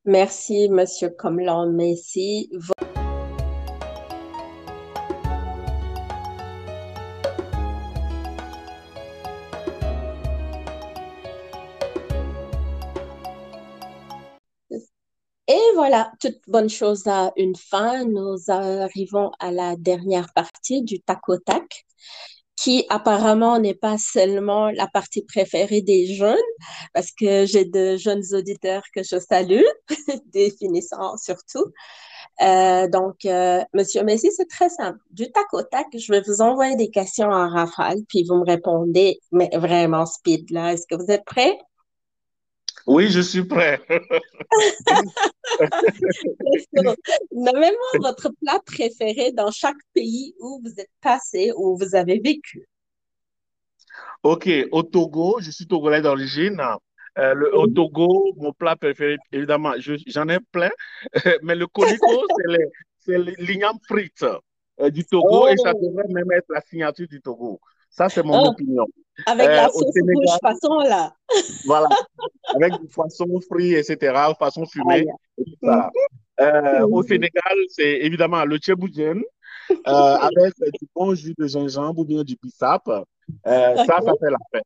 Merci, 0.04 0.68
Monsieur 0.68 1.10
Comlan 1.10 1.72
Messi. 1.72 2.48
Voilà, 15.76 16.10
toute 16.20 16.38
bonne 16.48 16.70
chose 16.70 17.06
a 17.06 17.32
une 17.36 17.54
fin. 17.54 18.04
Nous 18.04 18.36
arrivons 18.48 19.30
à 19.38 19.52
la 19.52 19.76
dernière 19.76 20.32
partie 20.32 20.82
du 20.82 21.00
tac 21.00 21.28
au 21.28 21.36
tac, 21.36 21.84
qui 22.56 22.86
apparemment 22.88 23.58
n'est 23.58 23.74
pas 23.74 23.98
seulement 23.98 24.70
la 24.70 24.88
partie 24.88 25.22
préférée 25.22 25.82
des 25.82 26.06
jeunes, 26.14 26.36
parce 26.94 27.12
que 27.12 27.44
j'ai 27.44 27.66
de 27.66 27.96
jeunes 27.98 28.22
auditeurs 28.32 28.82
que 28.94 29.02
je 29.02 29.18
salue, 29.18 29.64
des 30.32 30.50
finissants 30.50 31.18
surtout. 31.18 31.66
Euh, 32.42 32.88
donc, 32.88 33.24
euh, 33.26 33.62
Monsieur 33.74 34.02
Messi, 34.02 34.32
c'est 34.32 34.48
très 34.48 34.70
simple. 34.70 34.98
Du 35.10 35.30
tac 35.30 35.46
au 35.52 35.62
tac, 35.62 35.86
je 35.94 36.12
vais 36.12 36.22
vous 36.22 36.40
envoyer 36.40 36.76
des 36.76 36.90
questions 36.90 37.28
en 37.28 37.50
rafale, 37.50 37.98
puis 38.08 38.24
vous 38.24 38.36
me 38.36 38.46
répondez, 38.46 39.20
mais 39.30 39.50
vraiment 39.54 40.06
speed 40.06 40.50
là. 40.50 40.72
Est-ce 40.72 40.86
que 40.86 40.94
vous 40.96 41.10
êtes 41.10 41.24
prêts? 41.26 41.58
Oui, 42.86 43.08
je 43.08 43.20
suis 43.20 43.44
prêt. 43.44 43.80
Nommez-moi 47.32 47.90
votre 48.00 48.30
plat 48.40 48.60
préféré 48.64 49.32
dans 49.32 49.50
chaque 49.50 49.76
pays 49.92 50.34
où 50.38 50.60
vous 50.62 50.72
êtes 50.78 50.90
passé, 51.00 51.52
où 51.56 51.76
vous 51.76 51.96
avez 51.96 52.20
vécu. 52.20 52.68
OK, 54.22 54.48
au 54.70 54.82
Togo, 54.82 55.38
je 55.40 55.50
suis 55.50 55.66
togolais 55.66 56.00
d'origine. 56.00 56.60
Euh, 57.18 57.34
le, 57.34 57.56
au 57.56 57.66
Togo, 57.66 58.32
mon 58.36 58.52
plat 58.52 58.76
préféré, 58.76 59.16
évidemment, 59.32 59.72
j'en 59.78 60.28
ai 60.28 60.38
plein, 60.52 60.70
mais 61.42 61.54
le 61.54 61.66
colico, 61.66 62.06
c'est 63.00 63.18
l'igname 63.38 63.78
frites 63.88 64.26
euh, 64.80 64.90
du 64.90 65.04
Togo 65.04 65.48
et 65.48 65.56
ça 65.56 65.72
oh. 65.74 65.80
devrait 65.80 66.08
même 66.08 66.30
être 66.32 66.50
la 66.50 66.60
signature 66.60 67.08
du 67.08 67.20
Togo. 67.20 67.60
Ça, 67.90 68.08
c'est 68.08 68.22
mon 68.22 68.44
oh. 68.44 68.48
opinion. 68.48 68.84
Avec 69.24 69.46
la 69.46 69.66
euh, 69.66 69.68
sauce 69.68 69.94
rouge 70.02 70.38
façon, 70.42 70.78
là. 70.80 71.14
voilà, 71.64 71.88
avec 72.54 72.78
du 72.80 72.86
poisson 72.88 73.26
frit, 73.48 73.74
etc., 73.74 74.14
façon 74.38 74.66
fumée. 74.66 75.06
Ah, 75.66 75.90
euh, 76.40 76.86
au 76.88 77.02
Sénégal, 77.02 77.56
c'est 77.68 78.00
évidemment 78.02 78.44
le 78.44 78.58
tchéboudienne, 78.58 79.22
euh, 79.70 79.74
avec 79.86 80.54
du 80.58 80.86
bon 80.94 81.14
jus 81.14 81.34
de 81.38 81.46
gingembre 81.46 82.00
ou 82.00 82.04
bien 82.04 82.22
du 82.24 82.36
bissap. 82.42 82.82
ça, 82.86 83.76
ça 83.86 84.12
fait 84.20 84.30
la 84.30 84.38
fête. 84.52 84.64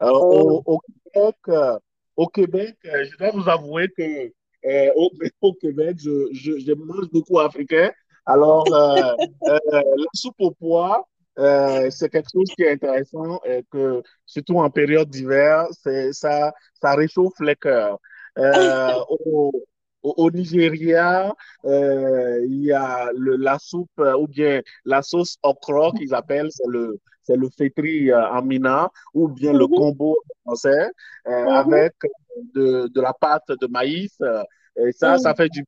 Oh. 0.00 0.62
au, 0.66 0.78
Québec, 1.14 1.36
au 2.16 2.26
Québec, 2.26 2.76
je 2.82 3.16
dois 3.16 3.30
vous 3.30 3.48
avouer 3.48 3.88
que 3.96 4.32
au, 4.96 5.10
au, 5.42 5.52
Québec, 5.54 5.98
je, 6.02 6.28
je, 6.32 6.58
je, 6.58 6.72
mange 6.72 7.08
beaucoup 7.12 7.38
africain. 7.38 7.92
Alors, 8.26 8.68
la 8.68 9.14
soupe 10.12 10.40
au 10.40 10.50
pois, 10.50 11.06
euh, 11.38 11.90
c'est 11.90 12.08
quelque 12.08 12.28
chose 12.32 12.50
qui 12.56 12.62
est 12.62 12.72
intéressant 12.72 13.40
et 13.44 13.64
que, 13.70 14.02
surtout 14.24 14.58
en 14.58 14.70
période 14.70 15.08
d'hiver, 15.08 15.66
ça, 16.12 16.52
ça 16.74 16.94
réchauffe 16.94 17.38
les 17.40 17.56
cœurs. 17.56 17.98
Euh, 18.38 18.92
au, 19.26 19.52
au, 20.02 20.30
Nigeria, 20.30 21.34
euh, 21.64 22.40
il 22.46 22.64
y 22.64 22.72
a 22.72 23.10
le, 23.14 23.36
la 23.36 23.58
soupe 23.58 24.00
ou 24.18 24.26
bien 24.26 24.60
la 24.84 25.02
sauce 25.02 25.36
okra 25.42 25.90
qu'ils 25.92 26.14
appellent, 26.14 26.50
c'est 26.50 26.68
le, 26.68 26.98
c'est 27.22 27.36
le 27.36 27.48
fétri 27.56 28.12
en 28.14 28.42
mina 28.42 28.90
ou 29.14 29.28
bien 29.28 29.52
le 29.52 29.64
mm-hmm. 29.64 29.76
combo 29.76 30.16
français 30.44 30.90
mm-hmm. 31.26 31.48
avec 31.54 31.94
de, 32.54 32.88
de, 32.88 33.00
la 33.00 33.12
pâte 33.12 33.48
de 33.48 33.66
maïs. 33.66 34.16
et 34.76 34.92
ça, 34.92 35.18
ça 35.18 35.32
mm. 35.32 35.36
fait 35.36 35.48
du 35.48 35.64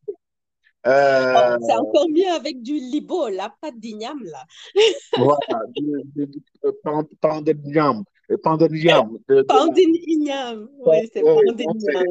euh, 0.88 1.56
c'est 1.66 1.74
encore 1.74 2.08
mieux 2.08 2.30
avec 2.30 2.62
du 2.62 2.74
libo, 2.74 3.28
là, 3.28 3.54
pas 3.60 3.70
d'igname, 3.70 4.22
là. 4.24 4.44
voilà, 5.16 5.60
pandenignam. 7.22 8.04
Pandenignam. 8.42 9.18
Pandenignam, 9.48 10.68
oui, 10.78 11.10
c'est 11.12 11.22
pandenignam. 11.22 12.04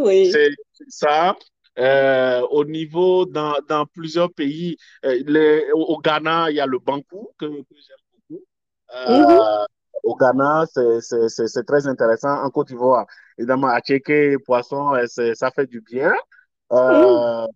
Oui. 0.00 0.30
C'est 0.32 0.50
ça. 0.88 1.36
Euh, 1.78 2.42
au 2.50 2.64
niveau, 2.64 3.24
dans, 3.24 3.54
dans 3.66 3.86
plusieurs 3.86 4.32
pays, 4.32 4.76
euh, 5.06 5.22
les, 5.26 5.64
au 5.72 5.98
Ghana, 6.00 6.50
il 6.50 6.56
y 6.56 6.60
a 6.60 6.66
le 6.66 6.78
bankou 6.78 7.30
que, 7.38 7.46
que 7.46 7.74
j'aime 7.74 7.96
beaucoup. 8.28 8.44
Euh, 8.94 9.22
mm-hmm. 9.24 9.66
Au 10.04 10.16
Ghana, 10.16 10.66
c'est 10.66 11.66
très 11.66 11.86
intéressant. 11.86 12.42
En 12.42 12.50
Côte 12.50 12.68
d'Ivoire, 12.68 13.06
évidemment, 13.38 13.68
à 13.68 13.80
checker 13.80 14.36
poisson, 14.44 14.92
ça 15.34 15.50
fait 15.50 15.66
du 15.66 15.80
bien. 15.80 16.12
Euh, 16.72 17.46
mm. 17.46 17.48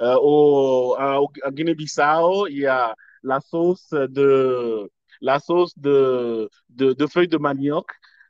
Euh, 0.00 0.16
au, 0.20 0.96
en 0.98 1.50
Guinée-Bissau, 1.50 2.46
il 2.48 2.58
y 2.58 2.66
a 2.66 2.94
la 3.22 3.40
sauce 3.40 3.90
de, 3.90 4.88
la 5.20 5.40
sauce 5.40 5.76
de, 5.76 6.48
de, 6.68 6.92
de 6.92 7.06
feuilles 7.06 7.28
de 7.28 7.38
manioc. 7.38 7.86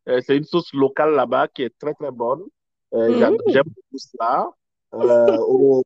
Euh, 0.09 0.21
c'est 0.25 0.37
une 0.37 0.45
sauce 0.45 0.73
locale 0.73 1.15
là-bas 1.15 1.49
qui 1.49 1.63
est 1.63 1.79
très, 1.79 1.93
très 1.95 2.11
bonne. 2.11 2.43
Euh, 2.95 3.31
mm. 3.31 3.39
J'aime 3.49 3.65
beaucoup 3.65 3.99
ça. 3.99 4.49
au, 4.93 5.83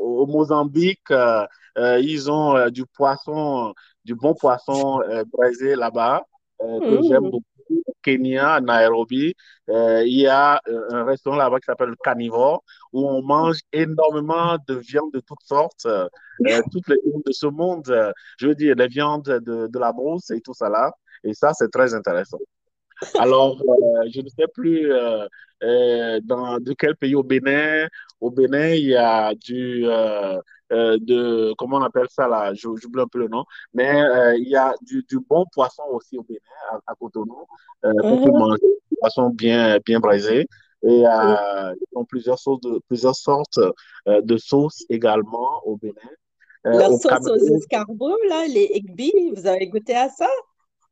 au, 0.00 0.26
Mozambique, 0.26 1.12
ils 1.76 2.30
ont 2.30 2.68
du 2.68 2.84
poisson, 2.86 3.74
du 4.04 4.14
bon 4.14 4.34
poisson 4.34 5.00
braisé 5.32 5.74
là-bas, 5.74 6.26
que 6.60 7.02
j'aime 7.08 7.30
beaucoup. 7.30 7.51
Kenya, 8.02 8.54
à 8.54 8.60
Nairobi, 8.60 9.34
euh, 9.70 10.02
il 10.04 10.20
y 10.20 10.26
a 10.26 10.60
euh, 10.68 10.88
un 10.90 11.04
restaurant 11.04 11.36
là-bas 11.36 11.60
qui 11.60 11.66
s'appelle 11.66 11.90
le 11.90 11.96
Carnivore, 12.02 12.62
où 12.92 13.08
on 13.08 13.22
mange 13.22 13.58
énormément 13.72 14.56
de 14.66 14.74
viande 14.74 15.12
de 15.12 15.20
toutes 15.20 15.42
sortes, 15.42 15.86
euh, 15.86 16.08
toutes 16.72 16.88
les 16.88 16.96
viandes 17.04 17.22
de 17.24 17.32
ce 17.32 17.46
monde. 17.46 18.12
je 18.38 18.46
veux 18.46 18.54
dire, 18.54 18.74
les 18.76 18.88
viandes 18.88 19.24
de, 19.24 19.68
de 19.68 19.78
la 19.78 19.92
brousse 19.92 20.30
et 20.30 20.40
tout 20.40 20.54
ça 20.54 20.68
là. 20.68 20.92
Et 21.24 21.34
ça, 21.34 21.52
c'est 21.54 21.70
très 21.70 21.94
intéressant. 21.94 22.38
Alors, 23.18 23.56
je 24.12 24.20
ne 24.20 24.28
sais 24.28 24.46
plus 24.54 24.88
dans 26.24 26.58
de 26.58 26.72
quel 26.72 26.96
pays 26.96 27.14
au 27.14 27.22
Bénin. 27.22 27.88
Au 28.20 28.30
Bénin, 28.30 28.70
il 28.70 28.86
y 28.86 28.96
a 28.96 29.34
du, 29.34 29.86
euh, 30.72 30.98
de, 31.00 31.52
comment 31.58 31.76
on 31.76 31.82
appelle 31.82 32.08
ça 32.10 32.28
là, 32.28 32.52
j'oublie 32.54 33.00
un 33.00 33.06
peu 33.06 33.18
le 33.18 33.28
nom, 33.28 33.44
mais 33.74 34.02
euh, 34.02 34.36
il 34.36 34.48
y 34.48 34.56
a 34.56 34.74
du, 34.82 35.04
du, 35.08 35.18
bon 35.18 35.44
poisson 35.52 35.82
aussi 35.92 36.18
au 36.18 36.22
Bénin, 36.22 36.40
à, 36.70 36.92
à 36.92 36.94
Cotonou, 36.94 37.46
euh, 37.84 37.92
qu'on 38.00 38.24
peut 38.24 38.30
mhm. 38.30 38.38
manger, 38.38 38.66
du 38.90 38.96
poisson 38.98 39.30
bien, 39.30 39.78
bien 39.84 40.00
braisé. 40.00 40.46
Et 40.84 41.06
euh, 41.06 41.74
ils 41.80 41.98
ont 41.98 42.04
plusieurs, 42.04 42.38
sauces 42.38 42.60
de, 42.60 42.80
plusieurs 42.88 43.14
sortes 43.14 43.60
de 44.06 44.36
sauces 44.36 44.84
également 44.88 45.62
au 45.64 45.76
Bénin. 45.76 45.94
La 46.64 46.88
sauce 46.88 47.02
Cameroun, 47.02 47.40
aux 47.40 47.56
escargots, 47.56 48.18
là, 48.28 48.46
les 48.48 48.70
egbi, 48.74 49.12
vous 49.36 49.46
avez 49.46 49.68
goûté 49.68 49.94
à 49.94 50.08
ça? 50.08 50.28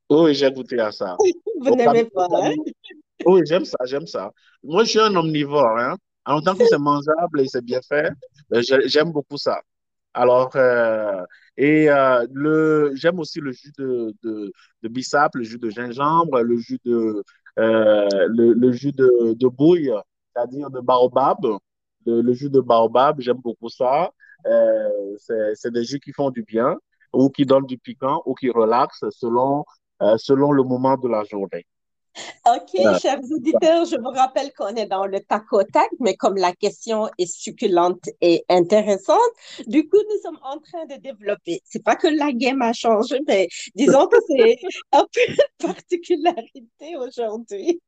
Oui, 0.08 0.34
j'ai 0.34 0.50
goûté 0.50 0.78
à 0.78 0.92
ça. 0.92 1.16
vous 1.60 1.74
n'aimez 1.74 2.04
pas, 2.04 2.28
hein? 2.32 2.54
Oui, 3.26 3.42
j'aime 3.46 3.64
ça, 3.64 3.78
j'aime 3.84 4.06
ça. 4.06 4.30
Moi, 4.62 4.84
je 4.84 4.90
suis 4.90 5.00
un 5.00 5.14
omnivore, 5.16 5.78
hein. 5.78 5.96
En 6.26 6.40
tant 6.40 6.54
que 6.54 6.66
c'est 6.66 6.78
mangeable 6.78 7.40
et 7.40 7.48
c'est 7.48 7.64
bien 7.64 7.80
fait, 7.80 8.10
j'aime 8.86 9.10
beaucoup 9.10 9.38
ça. 9.38 9.60
Alors, 10.14 10.50
euh, 10.56 11.24
et 11.56 11.88
euh, 11.90 12.26
le, 12.32 12.92
j'aime 12.94 13.20
aussi 13.20 13.40
le 13.40 13.52
jus 13.52 13.72
de, 13.78 14.14
de, 14.24 14.52
de, 14.82 14.88
bissap, 14.88 15.34
le 15.36 15.44
jus 15.44 15.58
de 15.58 15.70
gingembre, 15.70 16.40
le 16.42 16.56
jus 16.56 16.80
de, 16.84 17.22
euh, 17.58 18.08
le, 18.28 18.52
le, 18.54 18.72
jus 18.72 18.92
de, 18.92 19.34
de 19.34 19.48
bouille, 19.48 19.92
c'est-à-dire 20.34 20.70
de 20.70 20.80
baobab. 20.80 21.38
Le, 22.06 22.22
le, 22.22 22.32
jus 22.32 22.50
de 22.50 22.60
baobab, 22.60 23.20
j'aime 23.20 23.38
beaucoup 23.38 23.68
ça. 23.68 24.10
Euh, 24.46 24.88
c'est, 25.54 25.70
des 25.70 25.84
jus 25.84 26.00
qui 26.00 26.12
font 26.12 26.30
du 26.30 26.42
bien 26.42 26.76
ou 27.12 27.28
qui 27.30 27.44
donnent 27.44 27.66
du 27.66 27.78
piquant 27.78 28.22
ou 28.26 28.34
qui 28.34 28.50
relaxent 28.50 29.04
selon, 29.10 29.64
euh, 30.02 30.16
selon 30.16 30.52
le 30.52 30.62
moment 30.62 30.96
de 30.96 31.08
la 31.08 31.24
journée. 31.24 31.66
OK, 32.46 33.00
chers 33.00 33.20
auditeurs, 33.30 33.84
je 33.84 33.96
vous 33.96 34.10
rappelle 34.10 34.52
qu'on 34.52 34.74
est 34.74 34.86
dans 34.86 35.06
le 35.06 35.20
tac 35.20 35.52
au 35.52 35.62
tac, 35.62 35.88
mais 36.00 36.14
comme 36.16 36.36
la 36.36 36.52
question 36.52 37.08
est 37.18 37.32
succulente 37.32 38.08
et 38.20 38.44
intéressante, 38.48 39.18
du 39.66 39.88
coup, 39.88 39.98
nous 39.98 40.20
sommes 40.22 40.38
en 40.42 40.58
train 40.58 40.86
de 40.86 41.00
développer. 41.00 41.60
C'est 41.64 41.84
pas 41.84 41.96
que 41.96 42.08
la 42.08 42.32
game 42.32 42.62
a 42.62 42.72
changé, 42.72 43.20
mais 43.28 43.48
disons 43.74 44.06
que 44.06 44.16
c'est 44.28 44.58
un 44.92 45.06
peu 45.12 45.20
une 45.28 45.72
particularité 45.72 46.96
aujourd'hui. 46.98 47.80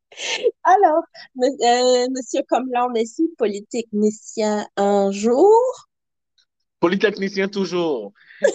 Alors, 0.63 1.03
euh, 1.39 2.07
Monsieur 2.15 2.43
Comlan 2.49 2.91
Messi, 2.91 3.31
polytechnicien 3.39 4.67
un 4.77 5.11
jour? 5.11 5.89
Polytechnicien 6.81 7.49
toujours. 7.49 8.13
Et 8.43 8.49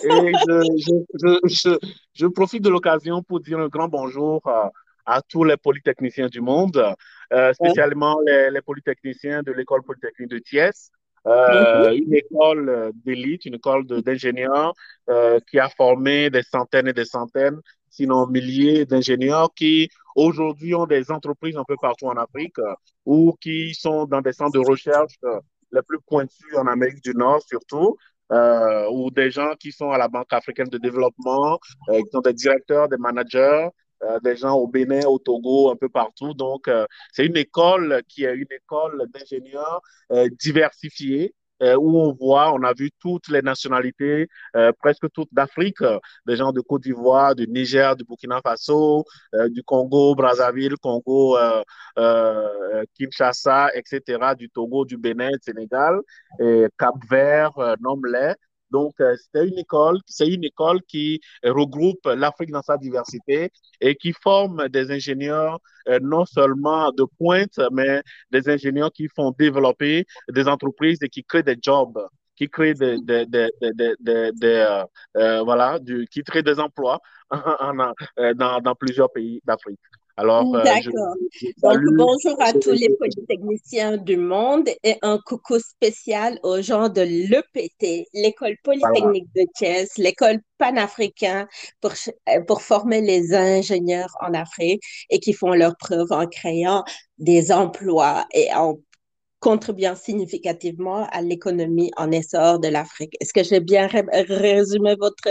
je, 0.48 1.40
je, 1.46 1.78
je, 2.14 2.28
profite 2.28 2.62
de 2.62 2.70
l'occasion 2.70 3.24
pour 3.24 3.40
dire 3.40 3.58
un 3.58 3.70
grand 3.70 3.88
bonjour 3.88 4.46
à 4.46 4.72
à 5.08 5.22
tous 5.22 5.46
les 5.46 5.58
polytechniciens 5.58 6.28
du 6.28 6.42
monde, 6.42 6.84
euh, 7.34 7.54
spécialement 7.54 8.20
les, 8.26 8.62
polytechniciens 8.62 9.42
de 9.42 9.54
l'école 9.54 9.82
polytechnique 9.82 10.30
de 10.30 10.40
Thiès. 10.40 10.92
Euh, 11.26 11.92
une 11.94 12.14
école 12.14 12.92
d'élite, 13.06 13.46
une 13.46 13.56
école 13.56 13.86
d'ingénieurs 13.86 14.74
euh, 15.10 15.40
qui 15.50 15.60
a 15.60 15.68
formé 15.68 16.30
des 16.30 16.44
centaines 16.44 16.88
et 16.88 16.94
des 16.94 17.06
centaines, 17.06 17.60
sinon 17.90 18.28
milliers 18.28 18.86
d'ingénieurs 18.86 19.50
qui 19.54 19.90
aujourd'hui 20.16 20.74
ont 20.76 20.86
des 20.86 21.12
entreprises 21.12 21.58
un 21.58 21.66
peu 21.68 21.76
partout 21.82 22.08
en 22.08 22.16
Afrique 22.16 22.56
ou 23.06 23.36
qui 23.42 23.74
sont 23.74 24.06
dans 24.06 24.22
des 24.22 24.32
centres 24.32 24.54
de 24.54 24.66
recherche 24.66 25.16
les 25.74 25.82
plus 25.82 26.00
pointus 26.08 26.56
en 26.56 26.68
Amérique 26.68 27.04
du 27.04 27.14
Nord 27.14 27.42
surtout. 27.46 27.98
ou 28.92 29.12
des 29.12 29.30
gens 29.32 29.54
qui 29.60 29.72
sont 29.74 29.92
à 29.92 29.98
la 29.98 30.08
Banque 30.08 30.32
africaine 30.32 30.70
de 30.70 30.78
développement, 30.78 31.60
qui 31.90 32.10
sont 32.12 32.22
des 32.22 32.34
directeurs, 32.34 32.88
des 32.88 32.98
managers, 32.98 33.68
euh, 33.68 33.70
des 34.24 34.36
gens 34.36 34.56
au 34.56 34.68
Bénin, 34.68 35.06
au 35.08 35.20
Togo, 35.20 35.72
un 35.72 35.76
peu 35.76 35.90
partout. 35.90 36.34
Donc, 36.34 36.68
euh, 36.68 36.86
c'est 37.12 37.26
une 37.26 37.38
école 37.38 38.02
qui 38.08 38.24
est 38.26 38.36
une 38.36 38.52
école 38.52 39.08
d'ingénieurs 39.14 39.82
euh, 40.12 40.30
diversifiée. 40.40 41.34
où 41.60 42.00
on 42.00 42.14
voit, 42.14 42.54
on 42.54 42.62
a 42.64 42.72
vu 42.74 42.92
toutes 43.00 43.30
les 43.30 43.42
nationalités, 43.42 44.28
presque 44.80 45.08
toutes 45.12 45.34
d'Afrique, 45.34 45.82
des 46.28 46.36
gens 46.36 46.52
de 46.52 46.62
Côte 46.62 46.84
d'Ivoire, 46.84 47.34
du 47.34 47.48
Niger, 47.48 47.96
du 47.96 48.04
Burkina 48.04 48.42
Faso, 48.44 49.04
du 49.56 49.64
Congo, 49.64 50.14
Brazzaville, 50.14 50.78
Congo, 50.78 51.36
Kinshasa, 52.96 53.72
etc., 53.74 54.36
du 54.38 54.50
Togo, 54.52 54.86
du 54.86 54.98
Bénin, 54.98 55.32
du 55.32 55.40
Sénégal, 55.42 56.00
et 56.40 56.68
Cap-Vert, 56.78 57.58
nomme-les. 57.82 58.36
Donc, 58.72 58.94
euh, 59.00 59.16
c'était 59.18 59.48
une 59.48 59.58
école, 59.58 60.00
c'est 60.06 60.28
une 60.28 60.44
école 60.44 60.82
qui 60.88 61.22
regroupe 61.44 62.06
l'Afrique 62.06 62.52
dans 62.52 62.62
sa 62.62 62.78
diversité 62.78 63.52
et 63.82 63.96
qui 63.96 64.14
forme 64.14 64.68
des 64.70 64.92
ingénieurs 64.92 65.60
euh, 65.88 66.00
non 66.02 66.26
seulement 66.26 66.92
de 66.92 67.06
pointe, 67.18 67.60
mais 67.72 68.02
des 68.32 68.50
ingénieurs 68.50 68.92
qui 68.92 69.08
font 69.16 69.32
développer 69.38 70.06
des 70.30 70.48
entreprises 70.48 71.00
et 71.02 71.10
qui 71.10 71.24
créent 71.24 71.44
des 71.44 71.58
jobs 71.62 71.98
qui 72.36 72.48
créent 72.50 72.76
des, 72.76 72.98
des, 73.02 73.26
des, 73.26 74.32
des 74.32 74.84
euh, 75.18 75.42
voilà, 75.44 75.80
qui 76.12 76.22
créent 76.24 76.44
des 76.44 76.60
emplois 76.60 77.00
dans 77.32 78.76
plusieurs 78.80 79.12
pays 79.12 79.42
d'Afrique. 79.44 79.80
Alors, 80.20 80.56
euh, 80.56 80.64
D'accord. 80.64 81.14
Donc, 81.62 81.80
bonjour 81.96 82.42
à 82.42 82.52
tous 82.52 82.72
les 82.72 82.90
polytechniciens 82.98 83.98
du 83.98 84.18
monde 84.18 84.68
et 84.84 84.96
un 85.04 85.20
coucou 85.24 85.60
spécial 85.60 86.40
aux 86.42 86.60
gens 86.60 86.90
de 86.90 87.02
l'EPT, 87.02 88.08
l'école 88.16 88.56
polytechnique 88.64 89.28
de 89.36 89.46
Thiès, 89.54 89.96
l'école 90.00 90.40
panafricaine 90.58 91.48
pour, 91.82 91.92
euh, 92.30 92.42
pour 92.48 92.64
former 92.64 93.02
les 93.02 93.36
ingénieurs 93.36 94.16
en 94.20 94.34
Afrique 94.34 94.82
et 95.12 95.20
qui 95.20 95.34
font 95.34 95.54
leurs 95.54 95.78
preuves 95.78 96.12
en 96.12 96.26
créant 96.26 96.84
des 97.20 97.52
emplois 97.52 98.26
et 98.34 98.52
en 98.56 98.76
contribuant 99.40 99.96
significativement 99.96 101.08
à 101.12 101.22
l'économie 101.22 101.92
en 101.98 102.12
essor 102.12 102.60
de 102.60 102.68
l'Afrique. 102.68 103.16
Est-ce 103.22 103.34
que 103.34 103.44
j'ai 103.44 103.60
bien 103.60 103.88
résumé 103.88 104.96
votre, 104.96 105.28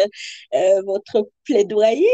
euh, 0.54 0.82
votre 0.84 1.28
plaidoyer? 1.44 2.08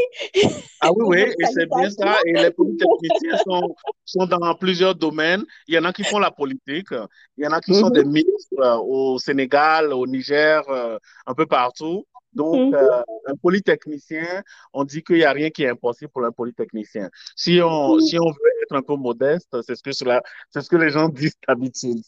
Ah 0.80 0.90
oui, 0.92 1.04
oui, 1.06 1.34
et 1.38 1.46
c'est 1.52 1.68
bien 1.68 1.90
ça. 1.90 2.16
Et 2.26 2.32
les 2.32 2.50
polytechniciens 2.50 3.38
sont, 3.44 3.74
sont 4.04 4.26
dans 4.26 4.54
plusieurs 4.54 4.94
domaines. 4.94 5.44
Il 5.68 5.74
y 5.74 5.78
en 5.78 5.84
a 5.84 5.92
qui 5.92 6.04
font 6.04 6.18
la 6.18 6.30
politique, 6.30 6.88
il 7.36 7.44
y 7.44 7.46
en 7.46 7.52
a 7.52 7.60
qui 7.60 7.74
sont 7.74 7.88
mhm. 7.88 7.92
des 7.92 8.04
ministres 8.04 8.60
euh, 8.60 8.78
au 8.78 9.18
Sénégal, 9.18 9.92
au 9.92 10.06
Niger, 10.06 10.62
euh, 10.70 10.98
un 11.26 11.34
peu 11.34 11.46
partout. 11.46 12.06
Donc, 12.32 12.72
mhm. 12.72 12.74
euh, 12.74 13.02
un 13.26 13.36
polytechnicien, 13.36 14.42
on 14.72 14.84
dit 14.84 15.02
qu'il 15.02 15.16
n'y 15.16 15.24
a 15.24 15.32
rien 15.32 15.50
qui 15.50 15.64
est 15.64 15.68
impossible 15.68 16.10
pour 16.10 16.24
un 16.24 16.32
polytechnicien. 16.32 17.10
Si 17.36 17.60
on, 17.62 17.94
mhm. 17.94 18.00
si 18.00 18.18
on 18.18 18.26
veut 18.26 18.62
être 18.62 18.76
un 18.76 18.82
peu 18.82 18.96
modeste, 18.96 19.56
c'est 19.62 19.74
ce 19.74 19.82
que 19.82 19.92
cela, 19.92 20.22
c'est 20.50 20.62
ce 20.62 20.68
que 20.68 20.76
les 20.76 20.90
gens 20.90 21.08
disent 21.08 21.36
d'habitude. 21.46 22.02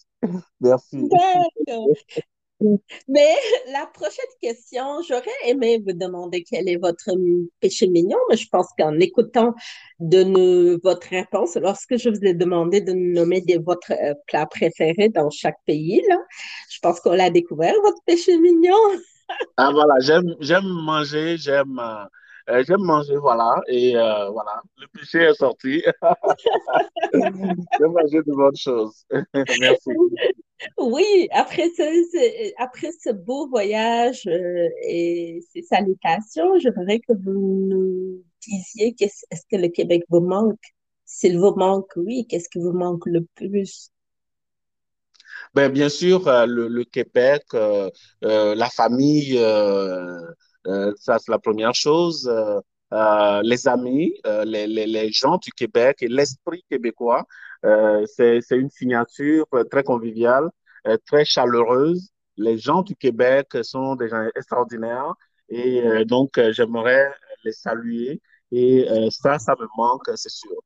Merci. 0.60 1.08
Mais 3.08 3.34
la 3.72 3.86
prochaine 3.86 4.24
question, 4.40 5.02
j'aurais 5.06 5.24
aimé 5.46 5.82
vous 5.84 5.92
demander 5.92 6.44
quel 6.44 6.68
est 6.68 6.76
votre 6.76 7.10
péché 7.60 7.88
mignon, 7.88 8.16
mais 8.30 8.36
je 8.36 8.48
pense 8.48 8.68
qu'en 8.78 8.98
écoutant 9.00 9.54
de 9.98 10.80
votre 10.82 11.08
réponse, 11.08 11.56
lorsque 11.56 11.96
je 11.96 12.08
vous 12.08 12.24
ai 12.24 12.32
demandé 12.32 12.80
de 12.80 12.92
nommer 12.92 13.40
des, 13.40 13.58
votre 13.58 13.92
euh, 13.92 14.14
plat 14.28 14.46
préféré 14.46 15.08
dans 15.08 15.30
chaque 15.30 15.58
pays, 15.66 16.00
là, 16.08 16.18
je 16.70 16.78
pense 16.80 17.00
qu'on 17.00 17.12
l'a 17.12 17.30
découvert, 17.30 17.74
votre 17.82 18.02
péché 18.06 18.38
mignon. 18.38 18.76
Ah 19.56 19.70
voilà, 19.72 19.94
j'aime, 20.00 20.66
manger, 20.66 21.36
j'aime, 21.36 21.78
euh, 21.78 22.62
j'aime 22.66 22.82
manger, 22.82 23.16
voilà, 23.16 23.60
et 23.68 23.96
euh, 23.96 24.30
voilà, 24.30 24.62
le 24.78 24.86
péché 24.88 25.18
est 25.18 25.34
sorti. 25.34 25.82
j'aime 27.12 27.92
manger 27.92 28.18
de 28.26 28.34
bonnes 28.34 28.56
choses. 28.56 29.04
Merci. 29.60 29.90
Oui, 30.78 31.28
après 31.32 31.68
ce, 31.76 32.62
après 32.62 32.90
ce 32.92 33.10
beau 33.10 33.48
voyage 33.48 34.26
euh, 34.26 34.68
et 34.82 35.40
ces 35.52 35.62
salutations, 35.62 36.58
je 36.58 36.68
voudrais 36.70 37.00
que 37.00 37.12
vous 37.12 37.66
nous 37.68 38.22
disiez 38.40 38.94
est-ce 38.98 39.46
que 39.50 39.56
le 39.56 39.68
Québec 39.68 40.04
vous 40.08 40.20
manque? 40.20 40.60
S'il 41.04 41.38
vous 41.38 41.54
manque, 41.54 41.90
oui, 41.96 42.26
qu'est-ce 42.28 42.48
qui 42.48 42.58
vous 42.58 42.72
manque 42.72 43.06
le 43.06 43.26
plus? 43.34 43.90
Ben, 45.54 45.70
bien 45.70 45.88
sûr, 45.88 46.26
euh, 46.28 46.46
le, 46.46 46.84
Québec, 46.84 47.42
euh, 47.54 47.88
euh, 48.24 48.54
la 48.54 48.68
famille, 48.68 49.38
ça 50.96 51.18
c'est 51.18 51.30
la 51.30 51.38
première 51.38 51.74
chose. 51.74 52.30
les 52.90 53.68
amis, 53.68 54.14
les, 54.44 54.66
les, 54.66 54.86
les, 54.86 55.12
gens 55.12 55.38
du 55.38 55.50
Québec 55.52 55.98
et 56.00 56.08
l'esprit 56.08 56.64
québécois, 56.70 57.24
c'est 58.06 58.40
une 58.50 58.70
signature 58.70 59.46
très 59.70 59.84
conviviale, 59.84 60.48
très 61.06 61.24
chaleureuse. 61.24 62.10
Les 62.36 62.58
gens 62.58 62.82
du 62.82 62.96
Québec 62.96 63.48
sont 63.62 63.94
des 63.96 64.08
gens 64.08 64.26
extraordinaires 64.34 65.14
et 65.48 66.04
donc 66.04 66.40
j'aimerais 66.52 67.12
les 67.44 67.52
saluer 67.52 68.20
et 68.50 68.86
ça, 69.10 69.38
ça 69.38 69.54
me 69.60 69.66
manque, 69.76 70.10
c'est 70.16 70.30
sûr. 70.30 70.56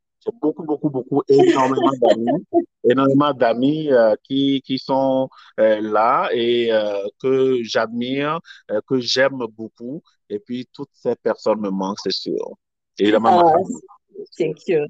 Beaucoup, 0.40 0.62
beaucoup, 0.64 0.90
beaucoup, 0.90 1.22
énormément 1.28 1.92
d'amis, 2.00 2.46
énormément 2.84 3.32
d'amis 3.32 3.90
euh, 3.92 4.14
qui, 4.24 4.62
qui 4.64 4.78
sont 4.78 5.28
euh, 5.58 5.80
là 5.80 6.28
et 6.32 6.72
euh, 6.72 7.06
que 7.20 7.62
j'admire, 7.62 8.40
que 8.86 9.00
j'aime 9.00 9.38
beaucoup. 9.56 10.02
Et 10.28 10.38
puis, 10.38 10.68
toutes 10.72 10.90
ces 10.92 11.16
personnes 11.16 11.60
me 11.60 11.70
manquent, 11.70 12.00
c'est 12.02 12.12
sûr. 12.12 12.56
Évidemment, 12.98 13.52
ah, 13.54 13.97
Thank 14.38 14.66
you. 14.68 14.86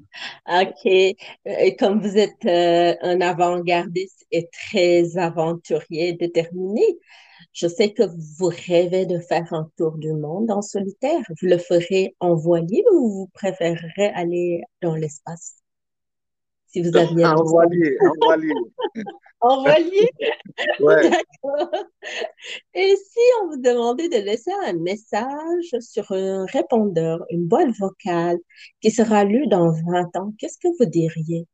OK. 0.47 0.85
Et 0.85 1.75
comme 1.77 2.01
vous 2.01 2.17
êtes 2.17 2.45
un 2.45 3.21
avant-gardiste 3.21 4.25
et 4.31 4.49
très 4.51 5.17
aventurier, 5.17 6.13
déterminé, 6.13 6.81
je 7.53 7.67
sais 7.67 7.93
que 7.93 8.03
vous 8.39 8.51
rêvez 8.67 9.05
de 9.05 9.19
faire 9.19 9.53
un 9.53 9.69
tour 9.77 9.97
du 9.97 10.13
monde 10.13 10.51
en 10.51 10.61
solitaire. 10.61 11.21
Vous 11.29 11.47
le 11.47 11.57
ferez 11.57 12.15
en 12.19 12.35
voilier 12.35 12.83
ou 12.93 13.09
vous 13.09 13.29
préférerez 13.33 14.07
aller 14.15 14.61
dans 14.81 14.95
l'espace? 14.95 15.55
Si 16.69 16.81
vous 16.81 16.95
aviez 16.95 17.25
en 17.25 17.43
voilier, 17.43 17.97
en 18.01 18.25
voilier. 18.25 18.53
en 19.41 19.61
voilier? 19.61 20.09
Ouais. 20.81 21.09
D'accord. 21.09 21.71
Et 22.73 22.95
si 22.95 23.19
on 23.41 23.47
vous 23.47 23.61
demandait 23.61 24.09
de 24.09 24.17
laisser 24.17 24.51
un 24.65 24.73
message 24.73 25.73
sur 25.79 26.11
un 26.11 26.45
répondeur, 26.45 27.23
une 27.29 27.47
boîte 27.47 27.69
vocale 27.79 28.37
qui 28.81 28.91
sera 28.91 29.23
lue 29.23 29.47
dans 29.47 29.71
20 29.71 30.15
ans, 30.17 30.33
qu'est-ce 30.37 30.57
que 30.57 30.67
vous 30.77 30.89
diriez? 30.89 31.47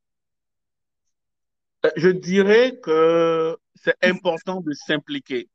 Euh, 1.86 1.92
je 1.96 2.10
dirais 2.10 2.80
que 2.82 3.56
c'est 3.76 3.96
important 4.02 4.62
de 4.62 4.74
s'impliquer 4.74 5.50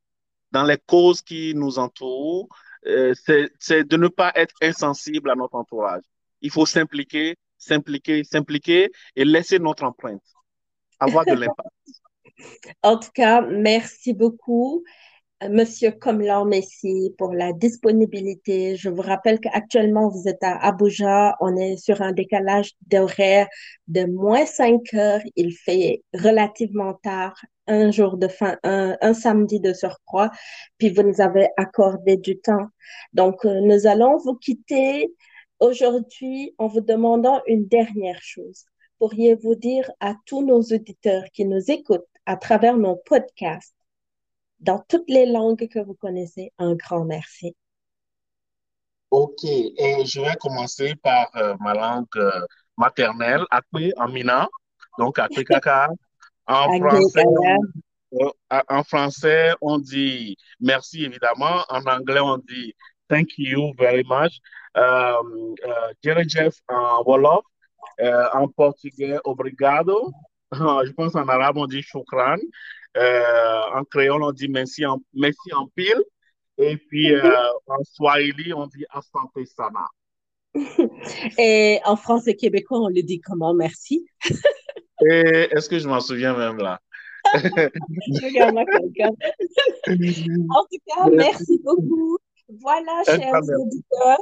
dans 0.53 0.65
les 0.65 0.79
causes 0.79 1.23
qui 1.23 1.55
nous 1.55 1.79
entourent, 1.79 2.49
euh, 2.87 3.15
c'est 3.59 3.85
de 3.85 3.97
ne 3.97 4.09
pas 4.09 4.33
être 4.35 4.55
insensible 4.63 5.31
à 5.31 5.35
notre 5.35 5.55
entourage. 5.55 6.05
Il 6.41 6.51
faut 6.51 6.67
s'impliquer, 6.67 7.37
s'impliquer, 7.61 8.25
s'impliquer 8.25 8.91
et 9.15 9.25
laisser 9.25 9.61
notre 9.61 9.85
empreinte, 9.85 10.23
avoir 10.99 11.25
de 11.25 11.35
l'impact. 11.35 11.69
en 12.83 12.99
tout 12.99 13.11
cas, 13.15 13.43
merci 13.43 14.13
beaucoup. 14.15 14.83
Monsieur 15.49 15.93
Comlan 15.93 16.45
Messi 16.45 17.15
pour 17.17 17.33
la 17.33 17.55
disponibilité. 17.55 18.77
Je 18.77 18.91
vous 18.91 19.01
rappelle 19.01 19.41
qu'actuellement, 19.41 20.11
vous 20.11 20.29
êtes 20.29 20.43
à 20.43 20.59
Abuja. 20.59 21.35
On 21.41 21.57
est 21.57 21.79
sur 21.79 22.03
un 22.03 22.13
décalage 22.13 22.73
d'horaire 22.87 23.49
de 23.89 24.05
moins 24.05 24.45
5 24.45 24.93
heures. 24.93 25.23
Il 25.37 25.53
fait 25.53 26.03
relativement 26.13 26.93
tard, 27.03 27.35
un 27.67 27.91
jour 27.91 28.19
de 28.19 28.29
fin, 28.29 28.59
un, 28.65 28.99
un 29.01 29.15
samedi 29.15 29.61
de 29.61 29.73
surcroît. 29.73 30.31
Puis 30.77 30.91
vous 30.91 31.03
nous 31.03 31.23
avez 31.23 31.49
accordé 31.57 32.19
du 32.19 32.39
temps. 32.39 32.67
Donc, 33.15 33.47
euh, 33.47 33.61
nous 33.63 33.87
allons 33.87 34.19
vous 34.19 34.35
quitter 34.35 35.11
aujourd'hui 35.61 36.55
en 36.59 36.67
vous 36.67 36.81
demandant 36.81 37.43
une 37.47 37.67
dernière 37.69 38.21
chose. 38.23 38.65
Pourriez-vous 38.99 39.55
dire 39.55 39.91
à 40.01 40.15
tous 40.27 40.45
nos 40.45 40.61
auditeurs 40.61 41.25
qui 41.33 41.45
nous 41.45 41.71
écoutent 41.71 42.07
à 42.27 42.37
travers 42.37 42.77
nos 42.77 42.97
podcasts 42.97 43.75
dans 44.59 44.79
toutes 44.89 45.09
les 45.09 45.27
langues 45.27 45.69
que 45.69 45.79
vous 45.79 45.95
connaissez, 45.95 46.53
un 46.59 46.75
grand 46.75 47.05
merci. 47.05 47.57
Ok, 49.11 49.45
et 49.45 50.05
je 50.05 50.21
vais 50.21 50.37
commencer 50.39 50.95
par 50.97 51.31
euh, 51.37 51.57
ma 51.61 51.75
langue 51.75 52.07
euh, 52.17 52.47
maternelle, 52.77 53.45
Akwe 53.51 53.93
en 53.97 54.09
Mina, 54.09 54.49
donc 54.99 55.19
Akwe 55.19 55.45
Kaka. 55.45 55.89
En 56.47 56.67
français, 56.81 57.23
on, 57.27 57.69
euh, 58.23 58.61
en 58.69 58.83
français, 58.83 59.53
on 59.61 59.79
dit 59.79 60.37
merci 60.59 61.05
évidemment. 61.05 61.65
En 61.69 61.85
anglais, 61.85 62.19
on 62.19 62.39
dit 62.39 62.75
thank 63.11 63.29
you 63.37 63.75
very 63.77 64.05
much. 64.05 64.41
Jeff 66.27 66.55
en 66.69 67.03
Wolof. 67.05 67.45
en 68.33 68.49
portugais, 68.49 69.19
obrigado. 69.25 70.13
je 70.53 70.93
pense 70.93 71.15
en 71.15 71.29
arabe, 71.29 71.59
on 71.59 71.67
dit 71.67 71.83
shukran. 71.83 72.39
Euh, 72.97 73.63
en 73.75 73.85
créole, 73.85 74.23
on 74.23 74.33
dit 74.33 74.49
merci 74.49 74.85
en, 74.85 75.01
merci 75.15 75.53
en 75.53 75.69
pile. 75.69 76.03
Et 76.59 76.77
puis 76.77 77.15
euh, 77.15 77.23
en 77.67 77.83
swahili, 77.85 78.53
on 78.53 78.67
dit 78.67 78.85
asante 78.91 79.47
sana. 79.47 79.87
Et 81.39 81.79
en 81.85 81.97
français 81.97 82.35
québécois, 82.35 82.81
on 82.81 82.89
le 82.89 83.03
dit 83.03 83.21
comment? 83.21 83.55
Merci? 83.55 84.07
Est-ce 85.01 85.69
que 85.69 85.79
je 85.79 85.89
m'en 85.89 86.01
souviens 86.01 86.37
même 86.37 86.59
là? 86.59 86.81
en 87.33 87.39
tout 90.71 90.81
cas, 90.87 91.09
merci 91.13 91.61
beaucoup. 91.63 92.19
Voilà, 92.59 93.03
chers 93.05 93.41
auditeurs. 93.61 94.19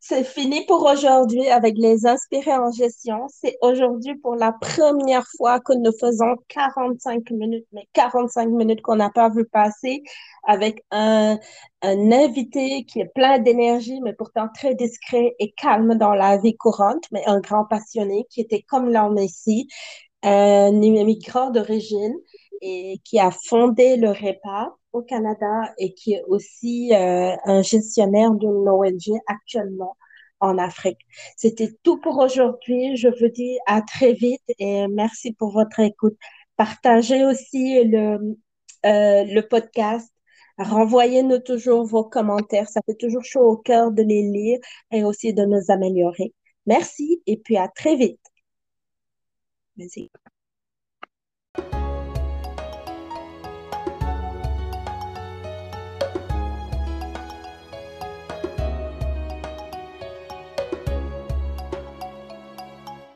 C'est 0.00 0.24
fini 0.24 0.64
pour 0.66 0.84
aujourd'hui 0.84 1.48
avec 1.48 1.76
les 1.78 2.06
inspirés 2.06 2.56
en 2.56 2.70
gestion. 2.70 3.26
C'est 3.28 3.56
aujourd'hui 3.62 4.14
pour 4.16 4.34
la 4.34 4.52
première 4.52 5.26
fois 5.36 5.60
que 5.60 5.72
nous 5.72 5.92
faisons 5.98 6.36
45 6.48 7.30
minutes, 7.30 7.66
mais 7.72 7.86
45 7.92 8.48
minutes 8.50 8.82
qu'on 8.82 8.96
n'a 8.96 9.10
pas 9.10 9.30
vu 9.30 9.46
passer 9.46 10.02
avec 10.46 10.84
un, 10.90 11.38
un 11.82 12.12
invité 12.12 12.84
qui 12.84 13.00
est 13.00 13.12
plein 13.14 13.38
d'énergie, 13.38 14.00
mais 14.02 14.12
pourtant 14.12 14.48
très 14.54 14.74
discret 14.74 15.34
et 15.38 15.52
calme 15.52 15.96
dans 15.96 16.14
la 16.14 16.36
vie 16.38 16.56
courante, 16.56 17.04
mais 17.10 17.22
un 17.26 17.40
grand 17.40 17.64
passionné 17.64 18.26
qui 18.30 18.40
était 18.40 18.62
comme 18.62 18.90
l'homme 18.90 19.18
ici, 19.18 19.68
un 20.22 20.82
immigrant 20.82 21.50
d'origine 21.50 22.14
et 22.60 23.00
qui 23.04 23.18
a 23.18 23.30
fondé 23.30 23.96
le 23.96 24.10
REPA 24.10 24.74
au 24.94 25.02
Canada 25.02 25.74
et 25.78 25.92
qui 25.94 26.14
est 26.14 26.22
aussi 26.28 26.94
euh, 26.94 27.36
un 27.44 27.62
gestionnaire 27.62 28.32
d'une 28.32 28.68
ONG 28.68 29.20
actuellement 29.26 29.96
en 30.40 30.58
Afrique. 30.58 31.00
C'était 31.36 31.70
tout 31.82 32.00
pour 32.00 32.18
aujourd'hui. 32.18 32.96
Je 32.96 33.08
vous 33.08 33.28
dis 33.28 33.58
à 33.66 33.82
très 33.82 34.12
vite 34.12 34.42
et 34.58 34.86
merci 34.88 35.32
pour 35.32 35.52
votre 35.52 35.80
écoute. 35.80 36.16
Partagez 36.56 37.24
aussi 37.24 37.84
le, 37.84 38.36
euh, 38.86 39.24
le 39.24 39.40
podcast. 39.42 40.12
Renvoyez-nous 40.58 41.40
toujours 41.40 41.84
vos 41.84 42.04
commentaires. 42.04 42.68
Ça 42.68 42.80
fait 42.86 42.94
toujours 42.94 43.24
chaud 43.24 43.40
au 43.42 43.56
cœur 43.56 43.90
de 43.90 44.02
les 44.02 44.22
lire 44.22 44.58
et 44.92 45.04
aussi 45.04 45.34
de 45.34 45.44
nous 45.44 45.70
améliorer. 45.70 46.32
Merci 46.66 47.22
et 47.26 47.36
puis 47.38 47.56
à 47.56 47.68
très 47.68 47.96
vite. 47.96 48.20
Merci. 49.76 50.10